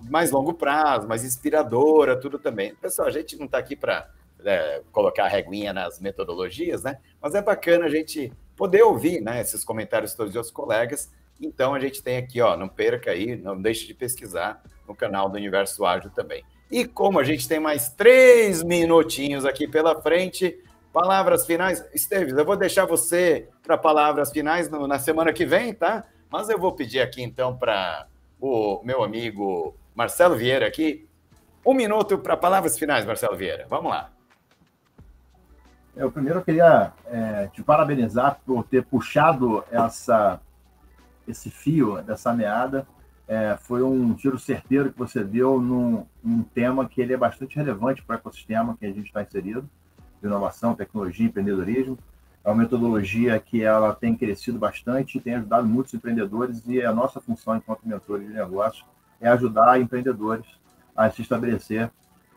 Mais 0.09 0.31
longo 0.31 0.53
prazo, 0.53 1.07
mais 1.07 1.23
inspiradora, 1.23 2.19
tudo 2.19 2.39
também. 2.39 2.75
Pessoal, 2.75 3.07
a 3.07 3.11
gente 3.11 3.37
não 3.37 3.45
está 3.45 3.57
aqui 3.57 3.75
para 3.75 4.09
é, 4.43 4.81
colocar 4.91 5.25
a 5.25 5.29
reguinha 5.29 5.73
nas 5.73 5.99
metodologias, 5.99 6.83
né? 6.83 6.99
Mas 7.21 7.35
é 7.35 7.41
bacana 7.41 7.85
a 7.85 7.89
gente 7.89 8.31
poder 8.55 8.83
ouvir, 8.83 9.21
né? 9.21 9.41
Esses 9.41 9.63
comentários 9.63 10.13
todos 10.13 10.33
dos 10.33 10.51
colegas. 10.51 11.11
Então 11.39 11.73
a 11.73 11.79
gente 11.79 12.01
tem 12.01 12.17
aqui, 12.17 12.41
ó, 12.41 12.55
não 12.55 12.67
perca 12.67 13.11
aí, 13.11 13.35
não 13.35 13.61
deixe 13.61 13.85
de 13.85 13.93
pesquisar 13.93 14.61
no 14.87 14.95
canal 14.95 15.29
do 15.29 15.35
Universo 15.35 15.85
Ágil 15.85 16.09
também. 16.11 16.43
E 16.71 16.85
como 16.85 17.19
a 17.19 17.23
gente 17.23 17.47
tem 17.47 17.59
mais 17.59 17.89
três 17.89 18.63
minutinhos 18.63 19.45
aqui 19.45 19.67
pela 19.67 20.01
frente, 20.01 20.57
palavras 20.91 21.45
finais. 21.45 21.83
Esteves, 21.93 22.33
eu 22.33 22.45
vou 22.45 22.55
deixar 22.55 22.85
você 22.85 23.49
para 23.61 23.77
palavras 23.77 24.31
finais 24.31 24.69
no, 24.69 24.87
na 24.87 24.97
semana 24.97 25.33
que 25.33 25.45
vem, 25.45 25.73
tá? 25.73 26.05
Mas 26.29 26.49
eu 26.49 26.57
vou 26.57 26.71
pedir 26.71 27.01
aqui 27.01 27.21
então 27.21 27.55
para 27.55 28.07
o 28.39 28.81
meu 28.83 29.03
amigo 29.03 29.75
Marcelo 29.93 30.35
Vieira 30.35 30.65
aqui. 30.65 31.07
Um 31.65 31.73
minuto 31.73 32.17
para 32.17 32.37
palavras 32.37 32.77
finais, 32.77 33.05
Marcelo 33.05 33.35
Vieira. 33.35 33.65
Vamos 33.69 33.91
lá. 33.91 34.11
Eu 35.95 36.11
primeiro 36.11 36.43
queria 36.43 36.91
é, 37.07 37.47
te 37.47 37.63
parabenizar 37.63 38.39
por 38.45 38.63
ter 38.65 38.83
puxado 38.83 39.63
essa, 39.71 40.39
esse 41.27 41.49
fio 41.49 42.01
dessa 42.03 42.33
meada. 42.33 42.85
É, 43.27 43.57
foi 43.59 43.81
um 43.81 44.13
tiro 44.13 44.37
certeiro 44.37 44.91
que 44.91 44.99
você 44.99 45.23
deu 45.23 45.59
num, 45.59 46.05
num 46.23 46.43
tema 46.43 46.87
que 46.87 47.01
ele 47.01 47.13
é 47.13 47.17
bastante 47.17 47.55
relevante 47.55 48.03
para 48.03 48.15
o 48.15 48.19
ecossistema 48.19 48.77
que 48.79 48.85
a 48.85 48.91
gente 48.91 49.07
está 49.07 49.23
inserido, 49.23 49.67
inovação, 50.23 50.75
tecnologia, 50.75 51.25
empreendedorismo. 51.25 51.97
É 52.43 52.49
uma 52.49 52.61
metodologia 52.61 53.39
que 53.39 53.63
ela 53.63 53.93
tem 53.95 54.15
crescido 54.15 54.59
bastante, 54.59 55.19
tem 55.19 55.35
ajudado 55.35 55.67
muitos 55.67 55.93
empreendedores 55.95 56.61
e 56.67 56.83
a 56.83 56.93
nossa 56.93 57.19
função 57.19 57.55
enquanto 57.55 57.87
mentores 57.87 58.27
de 58.27 58.33
negócio 58.33 58.85
é 59.19 59.27
ajudar 59.29 59.81
empreendedores 59.81 60.45
a 60.95 61.09
se 61.09 61.23
estabelecer, 61.23 61.89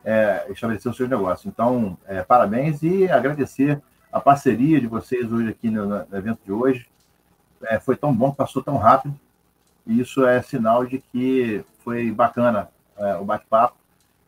é, 0.03 0.47
estabelecer 0.49 0.89
os 0.89 0.97
seus 0.97 1.09
negócios. 1.09 1.45
Então, 1.45 1.95
é, 2.07 2.23
parabéns 2.23 2.81
e 2.81 3.07
agradecer 3.07 3.79
a 4.11 4.19
parceria 4.19 4.81
de 4.81 4.87
vocês 4.87 5.31
hoje 5.31 5.49
aqui 5.49 5.69
no, 5.69 5.85
no 5.85 6.17
evento 6.17 6.39
de 6.43 6.51
hoje. 6.51 6.87
É, 7.63 7.79
foi 7.79 7.95
tão 7.95 8.13
bom, 8.13 8.31
passou 8.31 8.63
tão 8.63 8.77
rápido. 8.77 9.13
E 9.89 9.99
isso 9.99 10.23
é 10.23 10.39
sinal 10.39 10.85
de 10.85 10.99
que 10.99 11.65
foi 11.83 12.11
bacana 12.11 12.69
é, 12.95 13.15
o 13.15 13.25
bate-papo. 13.25 13.75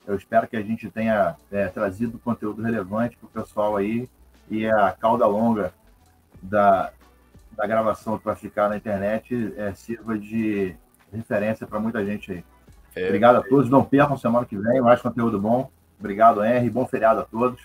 Eu 0.08 0.16
espero 0.16 0.48
que 0.48 0.58
a 0.58 0.62
gente 0.64 0.90
tenha 0.90 1.36
é, 1.52 1.68
trazido 1.68 2.18
conteúdo 2.18 2.64
relevante 2.64 3.16
para 3.16 3.28
o 3.28 3.30
pessoal 3.30 3.78
aí 3.78 4.10
e 4.50 4.66
a 4.66 4.92
cauda 4.92 5.28
longa 5.28 5.72
da, 6.42 6.92
da 7.52 7.68
gravação 7.68 8.18
para 8.18 8.36
ficar 8.36 8.70
na 8.70 8.78
internet 8.78 9.54
é, 9.56 9.72
sirva 9.76 10.18
de 10.18 10.76
referência 11.14 11.68
para 11.68 11.80
muita 11.80 12.04
gente 12.04 12.32
aí. 12.32 12.44
É, 12.96 13.06
Obrigado 13.06 13.36
a 13.36 13.44
todos. 13.44 13.70
Não 13.70 13.84
percam 13.84 14.18
semana 14.18 14.48
que 14.48 14.58
vem, 14.58 14.82
mais 14.82 15.00
conteúdo 15.00 15.40
bom. 15.40 15.70
Obrigado, 16.00 16.44
Henry. 16.44 16.72
Bom 16.72 16.88
feriado 16.88 17.20
a 17.20 17.24
todos. 17.24 17.62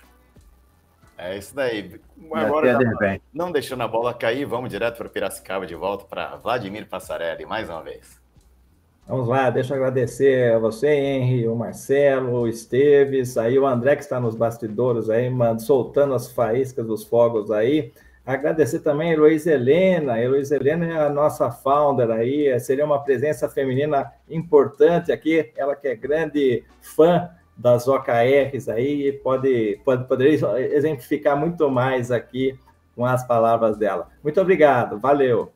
É 1.19 1.37
isso 1.37 1.55
daí. 1.55 1.99
Agora, 2.33 2.77
de 2.77 3.21
não 3.33 3.51
deixando 3.51 3.83
a 3.83 3.89
bola 3.89 4.13
cair, 4.13 4.45
vamos 4.45 4.71
direto 4.71 4.99
para 4.99 5.09
Piracicaba 5.09 5.67
de 5.67 5.75
volta 5.75 6.05
para 6.05 6.37
Vladimir 6.37 6.87
Passarelli, 6.87 7.47
mais 7.47 7.71
uma 7.71 7.83
vez. 7.83 8.21
Vamos 9.09 9.29
lá, 9.29 9.49
deixa 9.51 9.73
eu 9.73 9.77
agradecer 9.77 10.53
a 10.53 10.59
você, 10.59 10.89
Henry, 10.89 11.47
o 11.47 11.55
Marcelo, 11.55 12.41
o 12.41 12.49
Esteves, 12.49 13.39
aí 13.39 13.57
o 13.57 13.65
André 13.65 13.95
que 13.95 14.03
está 14.03 14.19
nos 14.19 14.35
bastidores 14.35 15.09
aí, 15.09 15.31
mano, 15.31 15.61
soltando 15.61 16.13
as 16.13 16.33
faíscas 16.33 16.85
dos 16.85 17.05
fogos 17.05 17.53
aí. 17.53 17.93
Agradecer 18.27 18.81
também 18.81 19.11
a 19.11 19.13
Heloísa 19.13 19.53
Helena. 19.53 20.15
A 20.15 20.21
Heloísa 20.21 20.57
Helena 20.57 20.87
é 20.87 21.07
a 21.07 21.09
nossa 21.09 21.49
founder 21.53 22.11
aí, 22.11 22.59
seria 22.59 22.85
uma 22.85 23.03
presença 23.03 23.49
feminina 23.49 24.13
importante 24.29 25.13
aqui, 25.13 25.53
ela 25.57 25.77
que 25.77 25.87
é 25.87 25.95
grande 25.95 26.65
fã 26.83 27.31
das 27.57 27.89
OKRs 27.89 28.69
aí, 28.69 29.13
pode, 29.13 29.81
pode 29.85 30.07
poderia 30.07 30.39
exemplificar 30.75 31.37
muito 31.37 31.71
mais 31.71 32.11
aqui 32.11 32.59
com 32.95 33.05
as 33.05 33.27
palavras 33.27 33.77
dela. 33.77 34.09
Muito 34.23 34.41
obrigado, 34.41 34.99
valeu. 34.99 35.53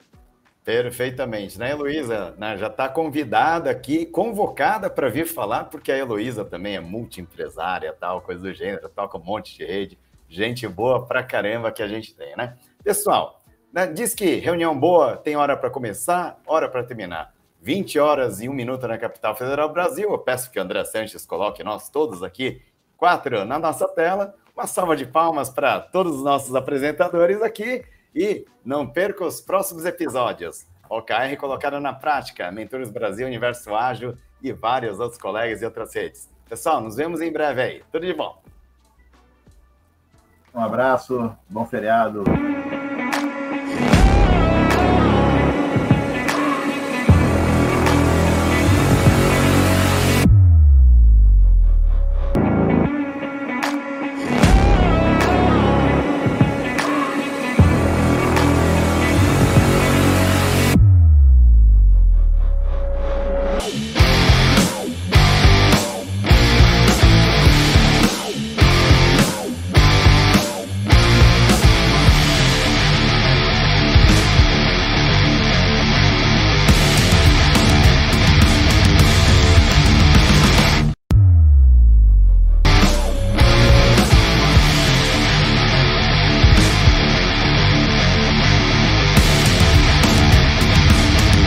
Perfeitamente, 0.65 1.59
né, 1.59 1.73
Heloísa? 1.73 2.35
Né, 2.39 2.57
já 2.57 2.69
está 2.69 2.89
convidada 2.89 3.71
aqui, 3.71 4.05
convocada 4.07 4.91
para 4.91 5.09
vir 5.09 5.27
falar, 5.27 5.65
porque 5.65 5.91
a 5.91 5.99
Heloísa 5.99 6.45
também 6.45 6.77
é 6.77 6.81
multiempresária, 6.81 7.95
tal, 7.99 8.21
coisa 8.21 8.43
do 8.43 8.53
gênero, 8.53 8.89
toca 8.89 9.19
um 9.19 9.25
monte 9.25 9.57
de 9.57 9.65
rede, 9.65 9.99
gente 10.29 10.69
boa 10.69 11.07
pra 11.07 11.23
caramba 11.23 11.73
que 11.73 11.83
a 11.83 11.89
gente 11.89 12.15
tem, 12.15 12.37
né? 12.37 12.57
Pessoal, 12.85 13.43
né, 13.73 13.87
diz 13.87 14.15
que 14.15 14.37
reunião 14.37 14.79
boa 14.79 15.17
tem 15.17 15.35
hora 15.35 15.57
para 15.57 15.71
começar, 15.71 16.39
hora 16.47 16.69
para 16.69 16.85
terminar. 16.85 17.33
20 17.61 17.99
horas 17.99 18.41
e 18.41 18.49
1 18.49 18.53
minuto 18.53 18.89
na 18.89 18.97
capital 18.97 19.37
federal 19.37 19.69
Brasil. 19.69 20.11
Eu 20.11 20.19
peço 20.19 20.51
que 20.51 20.59
André 20.59 20.85
Sanches 20.85 21.27
coloque 21.27 21.63
nós 21.63 21.89
todos 21.89 22.23
aqui, 22.23 22.63
quatro 22.97 23.45
na 23.45 23.59
nossa 23.59 23.87
tela. 23.89 24.35
Uma 24.57 24.67
salva 24.67 24.97
de 24.97 25.07
palmas 25.07 25.51
para 25.51 25.81
todos 25.81 26.17
os 26.17 26.23
nossos 26.23 26.55
apresentadores 26.55 27.43
aqui. 27.43 27.85
E 28.15 28.47
não 28.65 28.87
perca 28.87 29.25
os 29.25 29.41
próximos 29.41 29.85
episódios. 29.85 30.67
OKR 30.89 31.37
colocada 31.39 31.79
na 31.79 31.93
prática, 31.93 32.51
Mentores 32.51 32.91
Brasil, 32.91 33.27
Universo 33.27 33.75
Ágil 33.75 34.17
e 34.43 34.53
vários 34.53 34.99
outros 34.99 35.21
colegas 35.21 35.63
e 35.63 35.65
outras 35.65 35.95
redes. 35.95 36.29
Pessoal, 36.49 36.81
nos 36.81 36.97
vemos 36.97 37.21
em 37.21 37.33
breve 37.33 37.63
aí. 37.63 37.83
Tudo 37.93 38.05
de 38.05 38.13
bom. 38.13 38.43
Um 40.53 40.61
abraço, 40.61 41.33
bom 41.49 41.65
feriado. 41.65 42.25